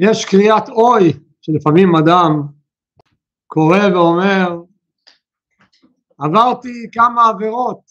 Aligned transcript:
יש 0.00 0.24
קריאת 0.24 0.68
אוי 0.68 1.12
שלפעמים 1.40 1.88
אדם 1.96 2.30
קורא 3.46 3.78
ואומר 3.94 4.62
עברתי 6.18 6.90
כמה 6.92 7.28
עבירות, 7.28 7.90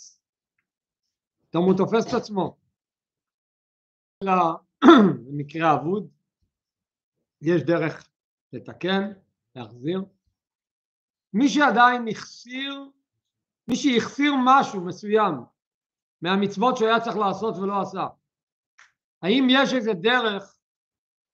פתאום 1.42 1.66
הוא 1.66 1.78
תופס 1.78 2.08
את 2.08 2.14
עצמו. 2.14 2.58
במקרה 5.28 5.74
אבוד, 5.74 6.08
יש 7.42 7.62
דרך 7.62 8.08
לתקן, 8.54 9.12
להחזיר. 9.56 10.06
מי 11.34 11.50
שעדיין 11.50 12.08
החסיר, 12.08 12.90
מי 13.68 13.76
שהחסיר 13.76 14.34
משהו 14.46 14.86
מסוים 14.86 15.34
מהמצוות 16.22 16.78
שהוא 16.78 16.88
היה 16.88 17.02
צריך 17.02 17.18
לעשות 17.18 17.58
ולא 17.58 17.82
עשה, 17.82 18.08
האם 19.22 19.48
יש 19.50 19.74
איזה 19.74 19.94
דרך 19.94 20.53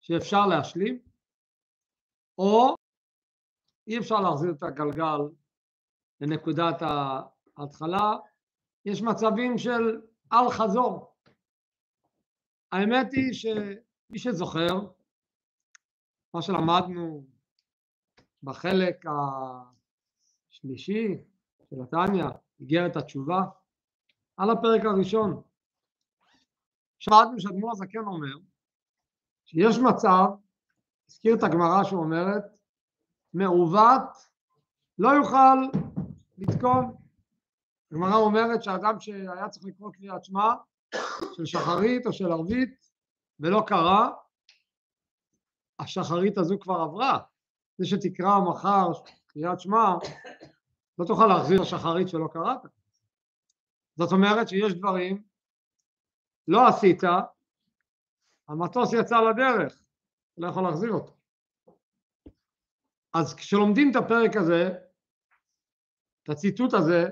שאפשר 0.01 0.47
להשלים? 0.47 0.99
או 2.37 2.75
אי 3.87 3.97
אפשר 3.99 4.19
להחזיר 4.19 4.51
את 4.51 4.63
הגלגל 4.63 5.19
לנקודת 6.21 6.81
ההתחלה, 7.57 8.15
יש 8.85 9.01
מצבים 9.01 9.57
של 9.57 10.01
אל 10.33 10.49
חזור. 10.51 11.15
האמת 12.71 13.13
היא 13.13 13.33
שמי 13.33 14.19
שזוכר, 14.19 14.75
מה 16.33 16.41
שלמדנו 16.41 17.27
בחלק 18.43 19.05
השלישי 20.49 21.23
של 21.69 21.75
התניא, 21.81 22.25
איגרת 22.59 22.95
התשובה, 22.95 23.41
על 24.37 24.49
הפרק 24.49 24.81
הראשון. 24.85 25.41
שמענו 26.99 27.39
שאדמו"ר 27.39 27.71
הזקן 27.71 28.05
אומר 28.05 28.48
שיש 29.49 29.77
מצב, 29.77 30.25
הזכיר 31.07 31.35
את 31.35 31.43
הגמרא 31.43 31.83
שאומרת, 31.83 32.43
מעוות 33.33 34.01
לא 34.99 35.09
יוכל 35.09 35.79
לתקון. 36.37 36.95
הגמרא 37.91 38.15
אומרת 38.15 38.63
שאדם 38.63 38.99
שהיה 38.99 39.49
צריך 39.49 39.65
לקרוא 39.65 39.91
קריאת 39.91 40.23
שמע 40.23 40.53
של 41.33 41.45
שחרית 41.45 42.05
או 42.05 42.13
של 42.13 42.31
ערבית 42.31 42.87
ולא 43.39 43.63
קרא, 43.67 44.09
השחרית 45.79 46.37
הזו 46.37 46.55
כבר 46.59 46.75
עברה. 46.75 47.19
זה 47.77 47.85
שתקרא 47.85 48.39
מחר 48.39 48.87
קריאת 49.27 49.59
שמע, 49.59 49.95
לא 50.99 51.05
תוכל 51.05 51.27
להחזיר 51.27 51.61
לשחרית 51.61 52.07
שלא 52.09 52.27
קראת. 52.33 52.59
זאת 53.95 54.11
אומרת 54.11 54.49
שיש 54.49 54.73
דברים, 54.73 55.23
לא 56.47 56.67
עשית, 56.67 57.03
המטוס 58.49 58.93
יצא 58.93 59.15
לדרך, 59.21 59.83
לא 60.37 60.47
יכול 60.47 60.63
להחזיר 60.63 60.91
אותו. 60.91 61.17
אז 63.13 63.35
כשלומדים 63.35 63.91
את 63.91 63.95
הפרק 63.95 64.35
הזה, 64.35 64.69
את 66.23 66.29
הציטוט 66.29 66.73
הזה, 66.73 67.05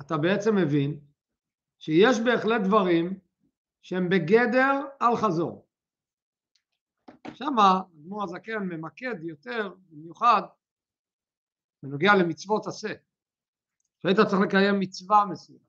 אתה 0.00 0.16
בעצם 0.16 0.56
מבין 0.56 1.00
שיש 1.78 2.20
בהחלט 2.24 2.60
דברים 2.64 3.18
שהם 3.82 4.08
בגדר 4.08 4.80
אל 5.02 5.16
חזור. 5.16 5.68
שמה 7.34 7.80
אדמו"ר 7.94 8.24
הזקן 8.24 8.58
ממקד 8.58 9.22
יותר 9.22 9.74
במיוחד 9.88 10.42
בנוגע 11.82 12.12
למצוות 12.14 12.66
עשה. 12.66 12.92
שהיית 13.98 14.20
צריך 14.20 14.42
לקיים 14.42 14.80
מצווה 14.80 15.26
מסוימת. 15.30 15.62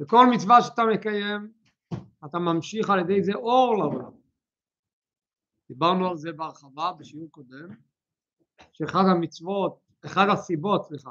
וכל 0.00 0.26
מצווה 0.34 0.62
שאתה 0.62 0.82
מקיים 0.94 1.52
אתה 2.24 2.38
ממשיך 2.38 2.90
על 2.90 2.98
ידי 2.98 3.22
זה 3.22 3.34
אור 3.34 3.76
לעולם. 3.78 4.10
דיברנו 5.68 6.08
על 6.08 6.16
זה 6.16 6.32
בהרחבה 6.32 6.92
בשיעור 6.98 7.30
קודם, 7.30 7.68
שאחד 8.72 9.04
המצוות, 9.10 9.80
אחד 10.06 10.26
הסיבות, 10.32 10.84
סליחה, 10.86 11.10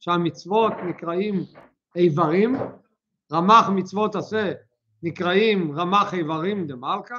שהמצוות 0.00 0.72
נקראים 0.88 1.34
איברים, 1.96 2.54
רמ"ח 3.32 3.68
מצוות 3.76 4.14
עשה 4.14 4.52
נקראים 5.02 5.72
רמ"ח 5.80 6.14
איברים 6.14 6.66
דמלכה, 6.66 7.18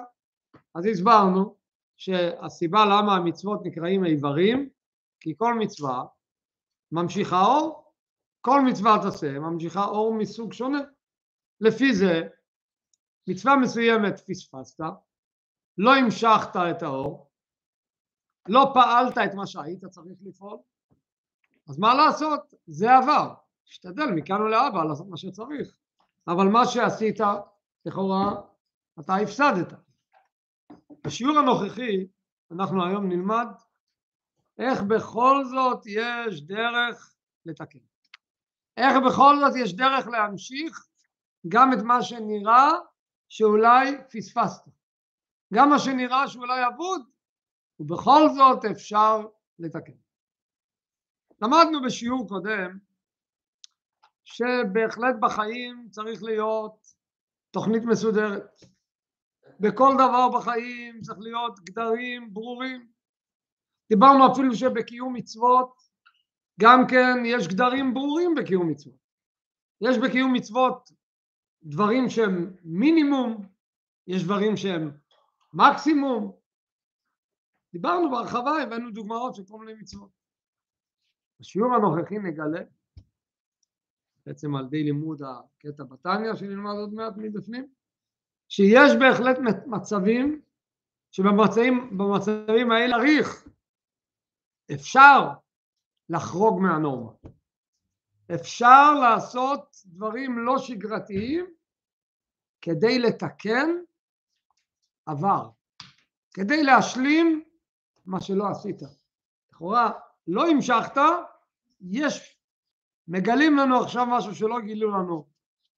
אז 0.75 0.85
הסברנו 0.85 1.55
שהסיבה 1.97 2.85
למה 2.85 3.15
המצוות 3.15 3.65
נקראים 3.65 4.05
איברים, 4.05 4.69
כי 5.19 5.33
כל 5.37 5.53
מצווה 5.53 6.05
ממשיכה 6.91 7.41
אור, 7.41 7.93
כל 8.41 8.61
מצווה 8.61 8.97
תעשה 9.01 9.39
ממשיכה 9.39 9.85
אור 9.85 10.13
מסוג 10.13 10.53
שונה. 10.53 10.81
לפי 11.61 11.93
זה 11.93 12.27
מצווה 13.29 13.55
מסוימת 13.55 14.19
פספסת, 14.19 14.83
לא 15.77 15.95
המשכת 15.95 16.55
את 16.55 16.83
האור, 16.83 17.31
לא 18.47 18.71
פעלת 18.73 19.17
את 19.17 19.33
מה 19.33 19.47
שהיית 19.47 19.85
צריך 19.85 20.17
לפעול, 20.21 20.57
אז 21.69 21.79
מה 21.79 21.93
לעשות? 21.93 22.53
זה 22.67 22.97
עבר. 22.97 23.33
תשתדל 23.65 24.05
מכאן 24.15 24.41
ולהבא 24.41 24.83
לעשות 24.83 25.07
מה 25.07 25.17
שצריך. 25.17 25.77
אבל 26.27 26.47
מה 26.47 26.65
שעשית, 26.65 27.19
לכאורה, 27.85 28.41
אתה 28.99 29.15
הפסדת. 29.15 29.73
בשיעור 31.03 31.37
הנוכחי, 31.37 32.07
אנחנו 32.51 32.85
היום 32.85 33.07
נלמד 33.09 33.47
איך 34.59 34.81
בכל 34.81 35.45
זאת 35.45 35.83
יש 35.85 36.41
דרך 36.41 37.13
לתקן. 37.45 37.79
איך 38.77 38.97
בכל 39.07 39.35
זאת 39.39 39.55
יש 39.55 39.75
דרך 39.75 40.07
להמשיך 40.07 40.87
גם 41.47 41.73
את 41.73 41.79
מה 41.83 42.03
שנראה 42.03 42.71
שאולי 43.29 43.97
פספסת. 44.11 44.63
גם 45.53 45.69
מה 45.69 45.79
שנראה 45.79 46.27
שאולי 46.27 46.67
אבוד, 46.67 47.01
ובכל 47.79 48.21
זאת 48.35 48.65
אפשר 48.65 49.27
לתקן. 49.59 49.93
למדנו 51.41 51.81
בשיעור 51.85 52.27
קודם 52.27 52.77
שבהחלט 54.23 55.15
בחיים 55.19 55.87
צריך 55.91 56.23
להיות 56.23 56.87
תוכנית 57.51 57.83
מסודרת. 57.85 58.59
בכל 59.59 59.93
דבר 59.95 60.29
בחיים 60.39 61.01
צריך 61.01 61.19
להיות 61.19 61.59
גדרים 61.59 62.33
ברורים. 62.33 62.87
דיברנו 63.89 64.33
אפילו 64.33 64.55
שבקיום 64.55 65.13
מצוות 65.13 65.73
גם 66.61 66.79
כן 66.89 67.25
יש 67.25 67.47
גדרים 67.47 67.93
ברורים 67.93 68.35
בקיום 68.35 68.69
מצוות. 68.69 68.95
יש 69.81 69.97
בקיום 69.97 70.33
מצוות 70.33 70.89
דברים 71.63 72.09
שהם 72.09 72.53
מינימום, 72.63 73.45
יש 74.07 74.23
דברים 74.23 74.57
שהם 74.57 74.91
מקסימום. 75.53 76.31
דיברנו 77.73 78.11
בהרחבה, 78.11 78.61
הבאנו 78.63 78.91
דוגמאות 78.91 79.35
של 79.35 79.43
כל 79.47 79.65
מיני 79.65 79.81
מצוות. 79.81 80.09
בשיעור 81.39 81.75
הנוכחי 81.75 82.17
נגלה, 82.17 82.61
בעצם 84.25 84.55
על 84.55 84.65
ידי 84.65 84.83
לימוד 84.83 85.21
הקטע 85.23 85.83
בתניא 85.83 86.35
שנלמד 86.35 86.71
עוד 86.71 86.93
מעט 86.93 87.13
מבפנים, 87.17 87.67
שיש 88.49 88.91
בהחלט 88.99 89.37
מצבים 89.67 90.41
שבמצבים 91.11 92.71
האלה 92.71 92.97
צריך, 92.97 93.47
אפשר 94.73 95.29
לחרוג 96.09 96.61
מהנורמה. 96.61 97.11
אפשר 98.35 98.93
לעשות 98.93 99.75
דברים 99.85 100.39
לא 100.39 100.57
שגרתיים 100.57 101.45
כדי 102.61 102.99
לתקן 102.99 103.69
עבר, 105.05 105.49
כדי 106.33 106.63
להשלים 106.63 107.43
מה 108.05 108.21
שלא 108.21 108.47
עשית. 108.47 108.81
לכאורה 109.51 109.91
לא 110.27 110.47
המשכת, 110.47 111.01
יש, 111.81 112.39
מגלים 113.07 113.57
לנו 113.57 113.83
עכשיו 113.83 114.05
משהו 114.05 114.35
שלא 114.35 114.59
גילו 114.59 114.91
לנו 114.91 115.27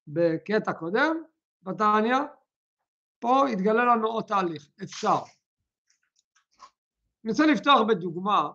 בקטע 0.06 0.72
קודם, 0.72 1.22
בתניא, 1.62 2.16
פה 3.18 3.48
התגלה 3.48 3.84
לנו 3.84 4.08
עוד 4.08 4.24
תהליך, 4.24 4.70
אפשר. 4.82 5.18
אני 7.24 7.30
רוצה 7.30 7.46
לפתוח 7.46 7.80
בדוגמה, 7.88 8.50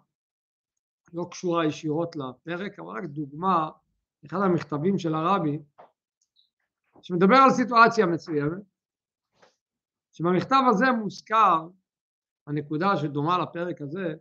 לא 1.14 1.28
קשורה 1.32 1.66
ישירות 1.66 2.16
לפרק, 2.16 2.80
אבל 2.80 2.98
רק 2.98 3.04
דוגמה, 3.04 3.70
אחד 4.28 4.38
המכתבים 4.42 5.00
של 5.00 5.16
הרבי, 5.16 5.60
שמדבר 7.02 7.36
על 7.36 7.50
סיטואציה 7.50 8.06
מסוימת, 8.06 8.62
שבמכתב 10.12 10.62
הזה 10.70 10.92
מוזכר 10.92 11.68
הנקודה 12.48 12.98
שדומה 12.98 13.38
לפרק 13.38 13.82
הזה, 13.82 14.16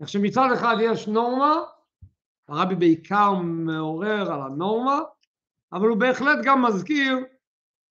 איך 0.00 0.08
שמצד 0.08 0.48
אחד 0.54 0.76
יש 0.80 1.08
נורמה, 1.08 1.56
הרבי 2.48 2.74
בעיקר 2.74 3.32
מעורר 3.42 4.32
על 4.32 4.40
הנורמה, 4.42 5.00
אבל 5.72 5.88
הוא 5.88 5.98
בהחלט 5.98 6.38
גם 6.44 6.64
מזכיר 6.64 7.16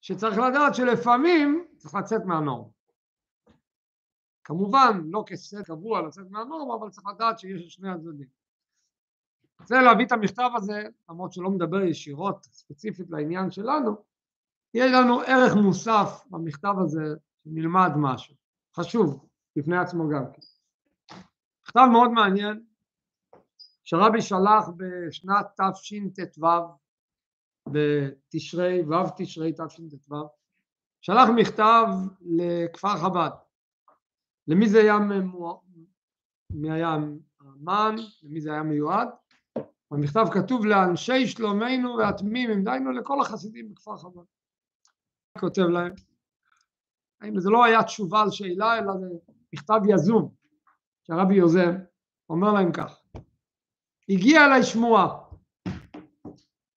שצריך 0.01 0.38
לדעת 0.38 0.75
שלפעמים 0.75 1.67
צריך 1.77 1.95
לצאת 1.95 2.21
מהנורמה. 2.25 2.69
כמובן, 4.44 5.01
לא 5.05 5.23
כסט 5.27 5.55
קבוע 5.65 6.01
לצאת 6.01 6.25
מהנורמה, 6.29 6.75
אבל 6.75 6.89
צריך 6.89 7.07
לדעת 7.07 7.39
שיש 7.39 7.73
שני 7.73 7.89
הצדדים. 7.89 8.38
רוצה 9.59 9.81
להביא 9.81 10.06
את 10.06 10.11
המכתב 10.11 10.50
הזה, 10.56 10.83
למרות 11.09 11.33
שלא 11.33 11.50
מדבר 11.50 11.81
ישירות 11.81 12.44
ספציפית 12.44 13.09
לעניין 13.09 13.51
שלנו, 13.51 13.95
יש 14.73 14.91
לנו 14.91 15.21
ערך 15.21 15.56
מוסף 15.56 16.23
במכתב 16.29 16.73
הזה, 16.83 17.15
שנלמד 17.44 17.91
משהו, 17.95 18.35
חשוב. 18.75 19.25
בפני 19.56 19.77
עצמו 19.77 20.09
גם 20.09 20.23
כן. 20.33 20.41
מכתב 21.63 21.88
מאוד 21.91 22.11
מעניין 22.11 22.63
שרבי 23.83 24.21
שלח 24.21 24.69
בשנת 24.77 25.45
תשט"ו 25.73 26.47
בתשרי, 27.67 28.81
ו' 28.81 28.94
תשרי 29.17 29.53
תשט"ו, 29.53 30.29
שלח 31.01 31.29
מכתב 31.35 31.85
לכפר 32.21 32.97
חב"ד. 32.97 33.29
למי 34.47 34.69
זה 34.69 34.79
היה, 34.79 34.97
מי 36.50 36.71
היה 36.71 36.97
המן, 37.39 37.95
למי 38.23 38.41
זה 38.41 38.51
היה 38.51 38.63
מיועד? 38.63 39.07
במכתב 39.91 40.25
כתוב 40.31 40.65
לאנשי 40.65 41.27
שלומנו 41.27 41.97
והתמימים, 41.97 42.63
דהיינו 42.63 42.91
לכל 42.91 43.21
החסידים 43.21 43.69
בכפר 43.69 43.97
חב"ד. 43.97 44.24
כותב 45.39 45.62
להם, 45.62 45.94
זה 47.39 47.50
לא 47.50 47.63
היה 47.65 47.83
תשובה 47.83 48.21
על 48.21 48.31
שאלה, 48.31 48.77
אלא 48.77 48.94
זה 49.00 49.07
מכתב 49.53 49.80
יזום, 49.89 50.33
שהרבי 51.03 51.36
יוזם, 51.36 51.75
אומר 52.30 52.53
להם 52.53 52.71
כך, 52.71 53.01
הגיע 54.09 54.45
אליי 54.45 54.63
שמועה, 54.63 55.07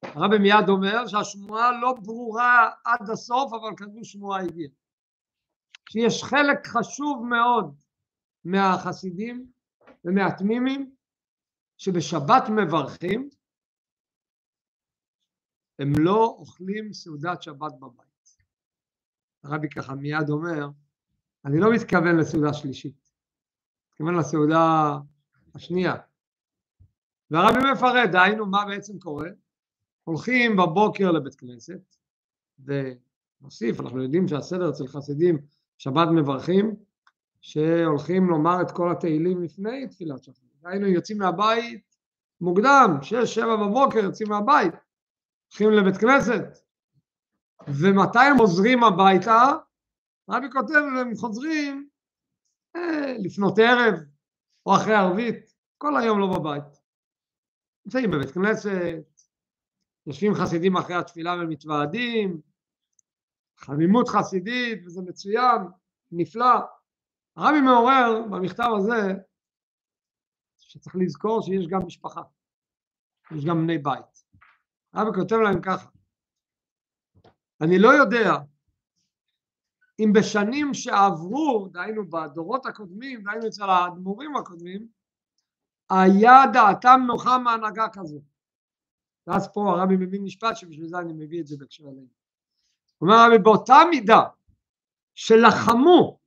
הרבי 0.03 0.39
מיד 0.39 0.69
אומר 0.69 1.07
שהשמועה 1.07 1.81
לא 1.81 1.95
ברורה 2.03 2.71
עד 2.85 3.11
הסוף, 3.11 3.53
אבל 3.53 3.71
כזו 3.77 4.01
שמועה 4.03 4.43
הגיעה. 4.43 4.71
שיש 5.91 6.25
חלק 6.25 6.67
חשוב 6.67 7.27
מאוד 7.27 7.75
מהחסידים 8.45 9.47
ומהתמימים 10.05 10.95
שבשבת 11.83 12.43
מברכים, 12.57 13.29
הם 15.79 15.93
לא 15.99 16.37
אוכלים 16.39 16.93
סעודת 16.93 17.43
שבת 17.43 17.73
בבית. 17.81 18.37
הרבי 19.45 19.69
ככה 19.69 19.95
מיד 19.95 20.31
אומר, 20.31 20.69
אני 21.45 21.61
לא 21.61 21.73
מתכוון 21.73 22.17
לסעודה 22.17 22.53
שלישית, 22.53 23.11
מתכוון 23.91 24.15
לסעודה 24.15 24.97
השנייה. 25.55 25.95
והרבי 27.31 27.73
מפרט, 27.73 28.11
דהיינו 28.13 28.47
מה 28.47 28.65
בעצם 28.67 28.99
קורה, 28.99 29.29
הולכים 30.05 30.57
בבוקר 30.57 31.11
לבית 31.11 31.35
כנסת, 31.35 31.97
ונוסיף, 32.65 33.81
אנחנו 33.81 34.03
יודעים 34.03 34.29
שהסדר 34.29 34.71
אצל 34.71 34.87
חסידים 34.87 35.39
שבת 35.79 36.09
מברכים, 36.15 36.77
שהולכים 37.41 38.31
לומר 38.31 38.63
את 38.63 38.71
כל 38.71 38.93
התהילים 38.93 39.43
לפני 39.43 39.89
תפילת 39.89 40.25
שחר. 40.25 40.52
היינו 40.65 40.87
יוצאים 40.87 41.19
מהבית 41.19 41.97
מוקדם, 42.41 42.99
שש, 43.03 43.35
שבע 43.35 43.57
בבוקר 43.57 43.99
יוצאים 43.99 44.29
מהבית, 44.29 44.75
הולכים 45.49 45.71
לבית 45.71 45.97
כנסת, 45.97 46.43
ומתי 47.69 48.19
הם 48.19 48.39
חוזרים 48.39 48.85
הביתה? 48.85 49.53
רבי 50.31 50.47
כותב, 50.53 50.83
הם 51.01 51.15
חוזרים 51.15 51.89
אה, 52.77 53.15
לפנות 53.19 53.59
ערב, 53.59 53.95
או 54.67 54.77
אחרי 54.77 54.95
ערבית, 54.95 55.53
כל 55.79 55.97
היום 55.97 56.21
לא 56.21 56.39
בבית. 56.39 56.83
נמצאים 57.87 58.11
בבית 58.11 58.31
כנסת, 58.31 59.23
יושבים 60.07 60.35
חסידים 60.35 60.77
אחרי 60.77 60.97
התפילה 60.97 61.35
ומתוועדים, 61.35 62.41
חמימות 63.59 64.09
חסידית, 64.09 64.87
וזה 64.87 65.03
מצוין, 65.03 65.63
נפלא. 66.13 66.55
הרבי 67.37 67.61
מעורר 67.61 68.23
במכתב 68.31 68.69
הזה 68.79 69.15
שצריך 70.73 70.97
לזכור 70.97 71.43
שיש 71.43 71.67
גם 71.69 71.87
משפחה, 71.87 72.23
יש 73.37 73.45
גם 73.45 73.63
בני 73.63 73.79
בית. 73.79 74.25
הרבי 74.93 75.19
כותב 75.21 75.37
להם 75.37 75.61
ככה, 75.63 75.89
אני 77.61 77.79
לא 77.79 77.89
יודע 77.89 78.33
אם 80.01 80.13
בשנים 80.13 80.75
שעברו, 80.75 81.69
דהיינו 81.73 82.11
בדורות 82.11 82.67
הקודמים, 82.67 83.23
דהיינו 83.23 83.47
אצל 83.47 83.71
האדמו"רים 83.71 84.37
הקודמים, 84.37 84.89
היה 85.91 86.33
דעתם 86.53 87.01
נוחה 87.07 87.39
מהנהגה 87.39 87.87
כזו. 87.93 88.21
ואז 89.27 89.49
פה 89.55 89.71
הרבי 89.71 89.97
מביא 89.97 90.21
משפט 90.21 90.57
שבשביל 90.57 90.89
זה 90.89 90.99
אני 90.99 91.13
מביא 91.13 91.41
את 91.41 91.47
זה 91.47 91.57
בהקשר 91.59 91.85
אלינו. 91.85 92.07
אומר 93.01 93.15
הרבי 93.15 93.39
באותה 93.39 93.77
מידה 93.91 94.23
שלחמו, 95.15 96.19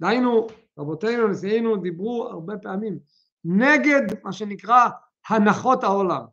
דהיינו 0.00 0.46
רבותינו 0.78 1.28
נשיאינו 1.28 1.76
דיברו 1.76 2.28
הרבה 2.28 2.58
פעמים 2.58 2.98
נגד 3.44 4.02
מה 4.24 4.32
שנקרא 4.32 4.88
הנחות 5.28 5.84
העולם. 5.84 6.24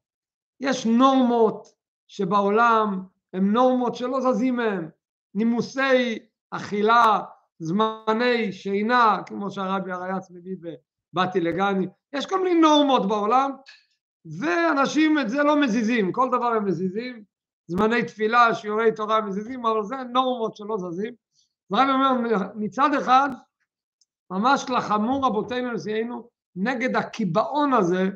יש 0.60 0.86
נורמות 0.86 1.68
שבעולם 2.08 3.04
הן 3.34 3.52
נורמות 3.52 3.96
שלא 3.96 4.22
זזים 4.22 4.56
מהן, 4.56 4.90
נימוסי 5.36 6.20
אכילה, 6.52 7.20
זמני 7.60 8.52
שינה, 8.52 9.22
כמו 9.26 9.52
שהרבי 9.52 9.92
הרייץ 9.92 10.32
מביא 10.32 10.56
בבאתי 11.14 11.40
לגני, 11.42 11.88
יש 12.14 12.26
כל 12.26 12.44
מיני 12.44 12.62
נורמות 12.62 13.08
בעולם 13.08 13.52
ואנשים 14.40 15.20
את 15.20 15.30
זה 15.30 15.44
לא 15.44 15.62
מזיזים, 15.62 16.12
כל 16.12 16.28
דבר 16.28 16.46
הם 16.48 16.66
מזיזים, 16.66 17.24
זמני 17.68 18.04
תפילה, 18.04 18.56
שיעורי 18.56 18.92
תורה 18.96 19.22
מזיזים, 19.22 19.66
אבל 19.66 19.84
זה 19.84 19.96
נורמות 19.96 20.56
שלא 20.56 20.78
זזים. 20.78 21.14
הרבי 21.70 21.90
אומר, 21.90 22.16
מצד 22.56 22.90
אחד, 22.94 23.30
ממש 24.32 24.66
לחמו 24.70 25.22
רבותינו 25.22 25.72
נשיאינו 25.72 26.30
נגד 26.56 26.96
הקיבעון 26.96 27.74
הזה, 27.74 28.10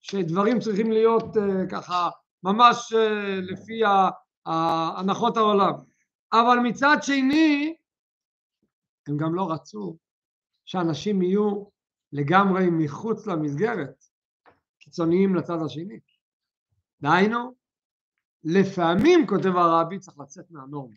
שדברים 0.00 0.60
צריכים 0.60 0.92
להיות 0.92 1.36
uh, 1.36 1.40
ככה 1.70 2.08
ממש 2.42 2.92
uh, 2.92 3.52
לפי 3.52 3.80
הנחות 4.46 5.36
העולם. 5.36 5.72
אבל 6.32 6.58
מצד 6.58 6.96
שני, 7.02 7.74
הם 9.08 9.16
גם 9.16 9.34
לא 9.34 9.52
רצו 9.52 9.96
שאנשים 10.64 11.22
יהיו 11.22 11.64
לגמרי 12.12 12.66
מחוץ 12.70 13.26
למסגרת. 13.26 14.04
קיצוניים 14.78 15.34
לצד 15.34 15.58
השני. 15.64 16.00
דהיינו, 17.00 17.54
לפעמים, 18.44 19.26
כותב 19.26 19.56
הרבי, 19.56 19.98
צריך 19.98 20.18
לצאת 20.18 20.50
מהנורמה. 20.50 20.96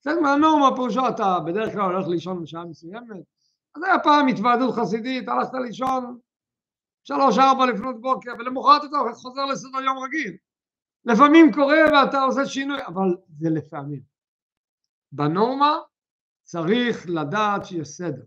לצאת 0.00 0.18
מהנורמה 0.22 0.76
פירושו 0.76 1.08
אתה 1.08 1.38
בדרך 1.46 1.72
כלל 1.72 1.80
הולך 1.80 2.08
לישון 2.08 2.42
בשעה 2.42 2.64
מסוימת, 2.64 3.16
אז 3.74 3.82
היה 3.82 3.98
פעם 3.98 4.28
התוועדות 4.28 4.74
חסידית, 4.74 5.28
הלכת 5.28 5.54
לישון 5.54 6.18
שלוש 7.04 7.38
ארבע 7.38 7.66
לפנות 7.66 8.00
בוקר, 8.00 8.30
ולמחרת 8.38 8.84
אתה 8.84 8.96
חוזר 9.14 9.44
לסדר 9.44 9.80
יום 9.80 9.98
רגיל. 9.98 10.36
לפעמים 11.04 11.52
קורה 11.54 11.78
ואתה 11.92 12.22
עושה 12.22 12.46
שינוי, 12.46 12.86
אבל 12.86 13.16
זה 13.38 13.50
לפעמים. 13.50 14.02
בנורמה 15.12 15.78
צריך 16.42 17.06
לדעת 17.08 17.64
שיש 17.64 17.88
סדר. 17.88 18.24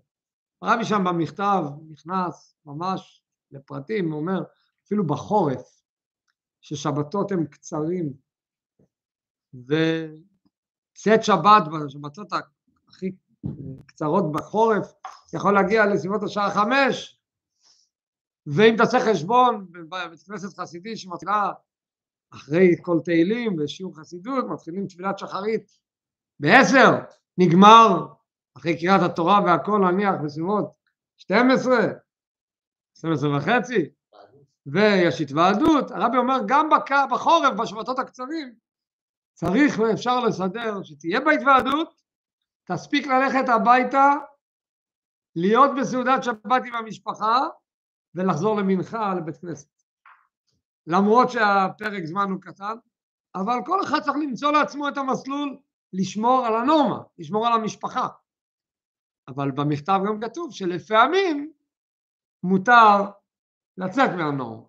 הרבי 0.62 0.86
שם 0.86 1.04
במכתב 1.04 1.64
נכנס 1.90 2.56
ממש 2.66 3.24
לפרטים, 3.52 4.12
הוא 4.12 4.22
אומר, 4.22 4.44
אפילו 4.86 5.08
בחורף, 5.08 5.82
ששבתות 6.62 7.32
הם 7.32 7.46
קצרים, 7.46 8.14
וצאת 9.54 11.24
שבת, 11.24 11.64
בשבתות 11.74 12.28
הכי 12.88 13.12
קצרות 13.86 14.32
בחורף, 14.32 14.94
יכול 15.34 15.54
להגיע 15.54 15.86
לסביבות 15.86 16.24
השעה 16.24 16.52
חמש, 16.52 17.20
ואם 18.48 18.76
תעשה 18.78 18.98
חשבון 19.00 19.68
בבית 19.72 20.22
כנסת 20.28 20.60
חסידי 20.60 20.98
שמתחילה 20.98 21.52
אחרי 22.34 22.76
כל 22.82 23.00
תהילים 23.04 23.56
ושיעור 23.60 24.00
חסידות, 24.00 24.46
מתחילים 24.50 24.88
תפילת 24.88 25.20
שחרית 25.20 25.72
בעשר, 26.40 26.92
נגמר 27.38 28.08
אחרי 28.58 28.80
קריאת 28.80 29.02
התורה 29.02 29.40
והכל 29.46 29.80
נניח 29.92 30.16
בסביבות 30.24 30.76
12, 31.18 31.76
12 32.98 33.38
וחצי, 33.38 33.90
ויש 34.66 35.22
התוועדות, 35.22 35.92
הרבי 35.92 36.18
אומר 36.18 36.38
גם 36.48 36.70
בחורף, 37.12 37.54
בשבתות 37.60 38.00
הקצרים, 38.00 38.56
צריך 39.34 39.80
ואפשר 39.80 40.20
לסדר 40.20 40.84
שתהיה 40.84 41.20
בהתוועדות, 41.20 42.05
תספיק 42.66 43.08
ללכת 43.08 43.50
הביתה, 43.50 44.14
להיות 45.36 45.72
בסעודת 45.80 46.24
שבת 46.24 46.64
עם 46.66 46.76
המשפחה 46.76 47.40
ולחזור 48.16 48.58
למנחה 48.58 49.14
לבית 49.14 49.38
כנסת. 49.38 49.70
למרות 50.88 51.32
שהפרק 51.32 52.06
זמן 52.06 52.32
הוא 52.32 52.42
קטן, 52.42 52.76
אבל 53.36 53.60
כל 53.66 53.84
אחד 53.84 54.00
צריך 54.00 54.18
למצוא 54.18 54.52
לעצמו 54.52 54.88
את 54.88 54.98
המסלול 54.98 55.58
לשמור 55.94 56.46
על 56.46 56.56
הנורמה, 56.56 57.04
לשמור 57.18 57.48
על 57.48 57.54
המשפחה. 57.54 58.08
אבל 59.28 59.52
במכתב 59.52 60.00
גם 60.08 60.22
כתוב 60.22 60.52
שלפעמים 60.52 61.54
מותר 62.44 63.12
לצאת 63.78 64.10
מהנורמה. 64.18 64.64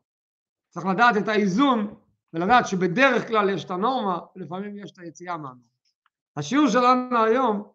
צריך 0.69 0.87
לדעת 0.87 1.17
את 1.17 1.29
האיזון 1.29 1.95
ולדעת 2.33 2.67
שבדרך 2.67 3.29
כלל 3.29 3.51
יש 3.51 3.65
את 3.65 3.71
הנורמה, 3.71 4.19
ולפעמים 4.37 4.77
יש 4.79 4.93
את 4.93 4.99
היציאה 4.99 5.37
מהנורמה. 5.37 5.61
השיעור 6.37 6.69
שלנו 6.69 7.25
היום, 7.25 7.73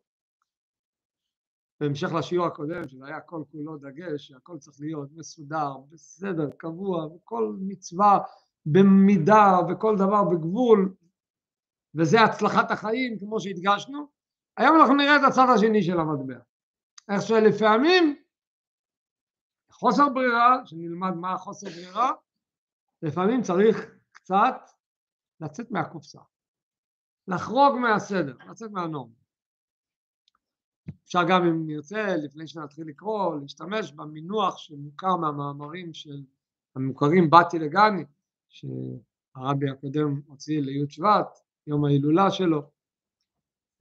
בהמשך 1.82 2.14
לשיעור 2.14 2.48
הקודם, 2.48 2.88
שזה 2.88 3.06
היה 3.06 3.22
כל 3.22 3.44
כולו 3.52 3.78
דגש, 3.78 4.28
שהכל 4.28 4.58
צריך 4.58 4.78
להיות 4.80 5.10
מסודר, 5.16 5.78
בסדר, 5.90 6.50
קבוע, 6.58 7.06
וכל 7.06 7.56
מצווה 7.60 8.20
במידה 8.66 9.60
וכל 9.70 9.96
דבר 9.98 10.24
בגבול, 10.24 10.94
וזה 11.96 12.22
הצלחת 12.22 12.72
החיים, 12.72 13.20
כמו 13.20 13.40
שהדגשנו. 13.40 14.08
היום 14.58 14.76
אנחנו 14.80 14.96
נראה 14.96 15.16
את 15.16 15.22
הצד 15.28 15.46
השני 15.56 15.84
של 15.84 16.00
המטבע. 16.00 16.40
איך 17.10 17.22
שלפעמים 17.22 18.24
חוסר 19.72 20.10
ברירה, 20.10 20.66
שנלמד 20.66 21.16
מה 21.16 21.34
החוסר 21.34 21.70
ברירה, 21.70 22.12
לפעמים 23.02 23.42
צריך 23.42 23.96
קצת 24.12 24.56
לצאת 25.40 25.72
מהקופסה, 25.72 26.20
לחרוג 27.28 27.78
מהסדר, 27.80 28.38
לצאת 28.50 28.72
מהנורמה. 28.72 29.14
אפשר 31.06 31.24
גם 31.30 31.46
אם 31.46 31.68
נרצה, 31.68 32.16
לפני 32.18 32.48
שנתחיל 32.48 32.88
לקרוא, 32.88 33.36
להשתמש 33.42 33.92
במינוח 33.92 34.58
שמוכר 34.58 35.16
מהמאמרים 35.16 35.94
של 35.94 36.24
המוכרים 36.76 37.30
באתי 37.30 37.60
לגני, 37.60 38.06
שהרבי 38.50 39.70
הקודם 39.70 40.22
הוציא 40.28 40.62
לי' 40.62 40.90
שבט, 40.90 41.40
יום 41.68 41.86
ההילולה 41.86 42.32
שלו, 42.32 42.62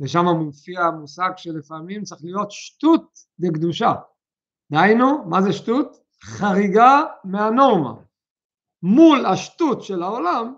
ושם 0.01 0.25
מופיע 0.25 0.81
המושג 0.81 1.31
שלפעמים 1.37 2.03
צריך 2.03 2.25
להיות 2.25 2.51
שטות 2.51 3.19
דקדושה. 3.39 3.93
דהיינו, 4.73 5.25
מה 5.25 5.43
זה 5.43 5.53
שטות? 5.53 5.97
חריגה 6.25 7.05
מהנורמה. 7.25 7.95
מול 8.83 9.27
השטות 9.27 9.83
של 9.83 10.03
העולם, 10.03 10.55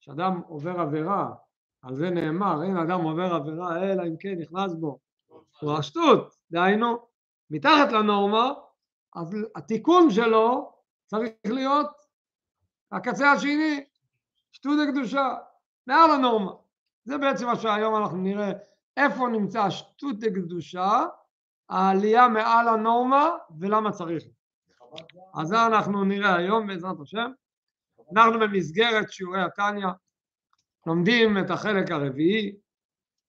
כשאדם 0.00 0.40
עובר 0.46 0.80
עבירה, 0.80 1.34
על 1.82 1.94
זה 1.94 2.10
נאמר, 2.10 2.62
אין 2.62 2.76
אדם 2.76 3.00
עובר 3.00 3.34
עבירה 3.34 3.82
אלא 3.82 4.02
אם 4.02 4.16
כן 4.18 4.34
נכנס 4.38 4.74
בו 4.74 4.98
הוא 5.62 5.78
השטות, 5.78 6.36
דהיינו, 6.50 7.06
מתחת 7.50 7.92
לנורמה, 7.92 8.52
אז 9.16 9.36
התיקון 9.56 10.10
שלו 10.10 10.72
צריך 11.06 11.32
להיות 11.44 11.90
הקצה 12.92 13.32
השני, 13.32 13.84
שטות 14.52 14.78
הקדושה, 14.88 15.34
מעל 15.86 16.10
הנורמה. 16.10 16.52
זה 17.04 17.18
בעצם 17.18 17.46
מה 17.46 17.56
שהיום 17.56 17.96
אנחנו 17.96 18.16
נראה 18.16 18.52
איפה 18.96 19.28
נמצא 19.28 19.62
השטות 19.62 20.16
הקדושה, 20.26 21.04
העלייה 21.68 22.28
מעל 22.28 22.68
הנורמה 22.68 23.30
ולמה 23.60 23.92
צריך. 23.92 24.24
אז 25.34 25.48
זה 25.48 25.66
אנחנו 25.66 26.04
נראה 26.04 26.36
היום 26.36 26.66
בעזרת 26.66 27.00
השם. 27.02 27.32
אנחנו 28.12 28.40
במסגרת 28.40 29.12
שיעורי 29.12 29.42
התניא 29.42 29.86
לומדים 30.86 31.38
את 31.38 31.50
החלק 31.50 31.90
הרביעי 31.90 32.56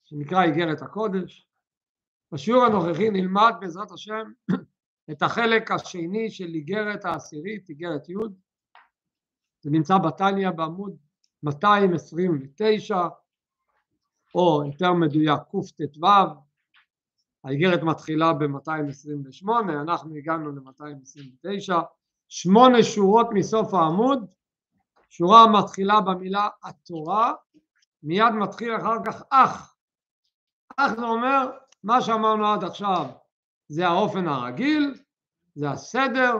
שנקרא 0.03 0.43
איגרת 0.43 0.81
הקודש. 0.81 1.47
בשיעור 2.33 2.65
הנוכחי 2.65 3.09
נלמד 3.09 3.53
בעזרת 3.59 3.91
השם 3.91 4.31
את 5.11 5.21
החלק 5.21 5.71
השני 5.71 6.31
של 6.31 6.45
איגרת 6.45 7.05
העשירית, 7.05 7.69
איגרת 7.69 8.09
י', 8.09 8.13
זה 9.61 9.69
נמצא 9.69 9.97
בתניא 9.97 10.49
בעמוד 10.49 10.95
229, 11.43 13.07
או 14.35 14.63
יותר 14.65 14.93
מדויק 14.93 15.39
קט"ו, 15.51 16.07
האיגרת 17.43 17.83
מתחילה 17.83 18.33
ב-228, 18.33 19.47
אנחנו 19.81 20.15
הגענו 20.15 20.51
ל-229, 20.51 21.73
שמונה 22.27 22.83
שורות 22.83 23.27
מסוף 23.33 23.73
העמוד, 23.73 24.25
שורה 25.09 25.47
מתחילה 25.47 26.01
במילה 26.01 26.47
התורה, 26.63 27.33
מיד 28.03 28.33
מתחיל 28.39 28.75
אחר 28.75 28.95
כך 29.05 29.23
אח. 29.29 29.75
אח 30.77 30.91
זה 30.95 31.05
אומר 31.05 31.62
מה 31.83 32.01
שאמרנו 32.01 32.47
עד 32.47 32.63
עכשיו 32.63 33.05
זה 33.67 33.87
האופן 33.87 34.27
הרגיל, 34.27 34.93
זה 35.55 35.69
הסדר, 35.69 36.35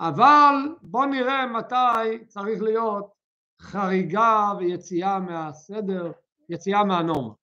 אבל 0.00 0.54
בואו 0.82 1.06
נראה 1.06 1.46
מתי 1.46 2.24
צריך 2.26 2.62
להיות 2.62 3.12
חריגה 3.60 4.52
ויציאה 4.58 5.18
מהסדר, 5.18 6.12
יציאה 6.48 6.84
מהנורמה. 6.84 7.34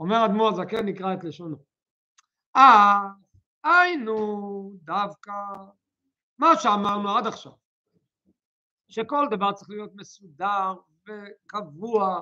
אומר 0.00 0.24
אדמו"ר 0.24 0.54
זקן 0.54 0.86
נקרא 0.86 1.14
את 1.14 1.24
לשונו. 1.24 1.56
אה, 2.56 3.00
היינו 3.64 4.72
דווקא 4.82 5.32
מה 6.38 6.56
שאמרנו 6.56 7.16
עד 7.16 7.26
עכשיו, 7.26 7.52
שכל 8.88 9.26
דבר 9.30 9.52
צריך 9.52 9.70
להיות 9.70 9.94
מסודר 9.94 10.74
וקבוע 11.08 12.20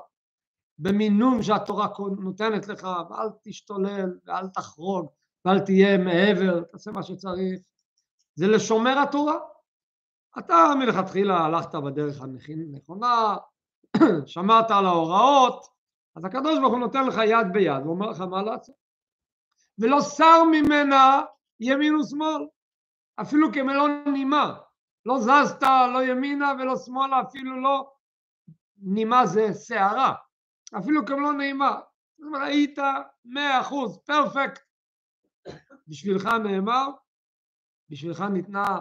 במינון 0.79 1.43
שהתורה 1.43 1.89
נותנת 2.19 2.69
לך, 2.69 2.89
ואל 3.11 3.29
תשתולל 3.43 4.19
ואל 4.25 4.49
תחרוג 4.49 5.11
ואל 5.45 5.61
תהיה 5.61 5.99
מעבר, 5.99 6.61
תעשה 6.61 6.91
מה 6.91 7.03
שצריך, 7.03 7.61
זה 8.35 8.47
לשומר 8.47 8.99
התורה. 8.99 9.39
אתה 10.39 10.73
מלכתחילה 10.79 11.39
הלכת 11.39 11.75
בדרך 11.75 12.21
הנכונה, 12.23 13.37
שמרת 14.27 14.71
על 14.71 14.87
ההוראות, 14.87 15.67
אז 16.17 16.25
הקדוש 16.25 16.59
ברוך 16.59 16.73
הוא 16.73 16.81
נותן 16.81 17.07
לך 17.07 17.21
יד 17.25 17.53
ביד 17.53 17.87
ואומר 17.87 18.11
לך 18.11 18.21
מה 18.21 18.43
לעשות. 18.43 18.75
ולא 19.79 20.01
סר 20.01 20.45
ממנה 20.45 21.23
ימין 21.61 21.97
ושמאל, 21.97 22.47
אפילו 23.21 23.53
כמלוא 23.53 23.89
נימה. 24.13 24.55
לא 25.07 25.19
זזת 25.21 25.63
לא 25.63 26.05
ימינה 26.05 26.53
ולא 26.59 26.77
שמאלה, 26.77 27.21
אפילו 27.21 27.61
לא 27.63 27.91
נימה 28.83 29.27
זה 29.27 29.55
שערה. 29.55 30.15
אפילו 30.79 31.05
גם 31.05 31.21
לא 31.21 31.33
נעימה. 31.33 31.81
זאת 32.19 32.27
אומרת, 32.27 32.43
היית 32.49 32.79
מאה 33.25 33.61
אחוז, 33.61 33.99
פרפקט. 33.99 34.63
בשבילך 35.89 36.27
נאמר, 36.27 36.89
בשבילך 37.91 38.21
ניתנה 38.21 38.81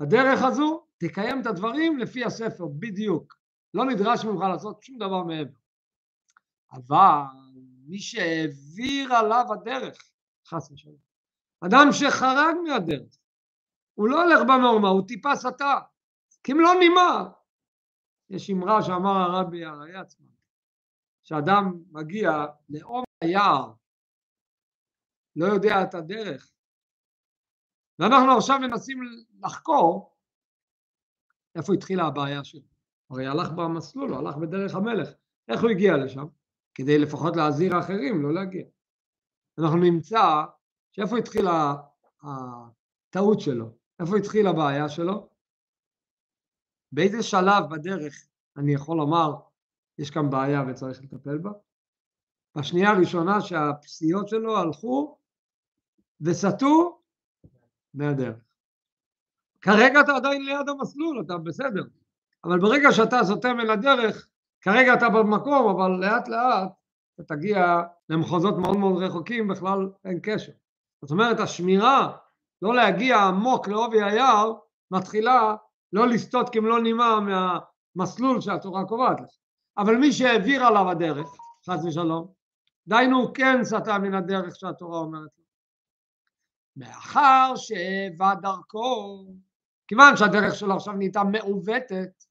הדרך 0.00 0.42
הזו, 0.42 0.86
תקיים 0.98 1.40
את 1.40 1.46
הדברים 1.46 1.98
לפי 1.98 2.24
הספר, 2.24 2.64
בדיוק. 2.78 3.36
לא 3.74 3.84
נדרש 3.84 4.24
ממך 4.24 4.42
לעשות 4.42 4.82
שום 4.82 4.98
דבר 4.98 5.22
מעבר. 5.22 5.58
אבל 6.72 7.22
מי 7.86 7.98
שהעביר 7.98 9.14
עליו 9.14 9.52
הדרך, 9.52 10.10
חס 10.48 10.70
ושלום, 10.70 10.96
אדם 11.60 11.86
שחרג 11.92 12.56
מהדרך, 12.64 13.16
הוא 13.94 14.08
לא 14.08 14.22
הולך 14.22 14.40
בנורמה, 14.48 14.88
הוא 14.88 15.06
טיפה 15.08 15.36
סטה, 15.36 15.80
כמלוא 16.44 16.74
נימה. 16.74 17.30
יש 18.30 18.50
אמרה 18.50 18.82
שאמר 18.82 19.10
הרבי 19.10 19.64
הראי 19.64 19.94
עצמו, 19.94 20.26
שאדם 21.28 21.82
מגיע 21.90 22.30
לעומק 22.68 23.06
היער, 23.24 23.72
לא 25.36 25.46
יודע 25.46 25.82
את 25.82 25.94
הדרך, 25.94 26.50
ואנחנו 27.98 28.36
עכשיו 28.36 28.58
מנסים 28.58 28.98
לחקור 29.44 30.16
איפה 31.54 31.74
התחילה 31.74 32.06
הבעיה 32.06 32.44
שלו. 32.44 32.68
הרי 33.10 33.26
הלך 33.26 33.50
במסלול, 33.56 34.10
הוא 34.10 34.18
הלך 34.18 34.36
בדרך 34.36 34.74
המלך. 34.74 35.08
איך 35.48 35.62
הוא 35.62 35.70
הגיע 35.70 35.96
לשם? 35.96 36.26
כדי 36.74 36.98
לפחות 36.98 37.36
להזהיר 37.36 37.78
אחרים, 37.78 38.22
לא 38.22 38.34
להגיע. 38.34 38.66
אנחנו 39.58 39.76
נמצא 39.76 40.44
שאיפה 40.92 41.18
התחילה 41.18 41.74
הטעות 42.22 43.40
שלו, 43.40 43.78
איפה 44.00 44.16
התחילה 44.16 44.50
הבעיה 44.50 44.88
שלו, 44.88 45.30
באיזה 46.92 47.22
שלב 47.22 47.64
בדרך 47.70 48.28
אני 48.56 48.74
יכול 48.74 48.96
לומר 48.96 49.45
יש 49.98 50.10
כאן 50.10 50.30
בעיה 50.30 50.62
וצריך 50.68 51.02
לטפל 51.02 51.38
בה. 51.38 51.50
בשנייה 52.56 52.90
הראשונה 52.90 53.40
שהפסיעות 53.40 54.28
שלו 54.28 54.58
הלכו 54.58 55.18
וסטו 56.20 56.98
מהדרך. 57.94 58.36
כרגע 59.60 60.00
אתה 60.00 60.16
עדיין 60.16 60.44
ליד 60.44 60.68
המסלול, 60.68 61.22
אתה 61.26 61.38
בסדר, 61.38 61.82
אבל 62.44 62.60
ברגע 62.60 62.92
שאתה 62.92 63.24
סוטה 63.24 63.54
מן 63.54 63.70
הדרך, 63.70 64.28
כרגע 64.60 64.94
אתה 64.94 65.08
במקום, 65.08 65.68
אבל 65.76 65.90
לאט 65.90 66.28
לאט 66.28 66.72
אתה 67.14 67.34
תגיע 67.34 67.82
למחוזות 68.08 68.54
מאוד 68.58 68.76
מאוד 68.76 69.02
רחוקים, 69.02 69.48
בכלל 69.48 69.90
אין 70.04 70.18
קשר. 70.22 70.52
זאת 71.02 71.10
אומרת, 71.10 71.40
השמירה, 71.40 72.16
לא 72.62 72.74
להגיע 72.74 73.18
עמוק 73.18 73.68
לעובי 73.68 74.02
היער, 74.02 74.52
מתחילה 74.90 75.56
לא 75.92 76.08
לסטות 76.08 76.52
כמלוא 76.52 76.78
נימה 76.78 77.20
מהמסלול 77.20 78.40
שהתורה 78.40 78.84
קובעת 78.84 79.20
לך. 79.20 79.30
אבל 79.78 79.96
מי 79.96 80.12
שהעביר 80.12 80.64
עליו 80.64 80.90
הדרך, 80.90 81.26
חס 81.66 81.84
ושלום, 81.84 82.32
דהיינו 82.86 83.18
הוא 83.18 83.34
כן 83.34 83.64
סטה 83.64 83.98
מן 83.98 84.14
הדרך 84.14 84.56
שהתורה 84.56 84.98
אומרת 84.98 85.30
לו. 85.38 85.44
מאחר 86.76 87.52
שהאבה 87.56 88.34
דרכו, 88.42 89.24
כיוון 89.88 90.16
שהדרך 90.16 90.54
שלו 90.54 90.76
עכשיו 90.76 90.92
נהייתה 90.92 91.24
מעוותת, 91.24 92.24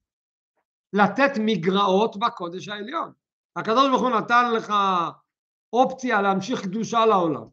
לתת 0.92 1.30
מגרעות 1.40 2.16
בקודש 2.16 2.68
העליון. 2.68 3.12
הקדוש 3.56 3.88
ברוך 3.88 4.02
הוא 4.02 4.10
נתן 4.10 4.52
לך 4.56 4.72
אופציה 5.72 6.22
להמשיך 6.22 6.62
קדושה 6.62 7.06
לעולם. 7.06 7.48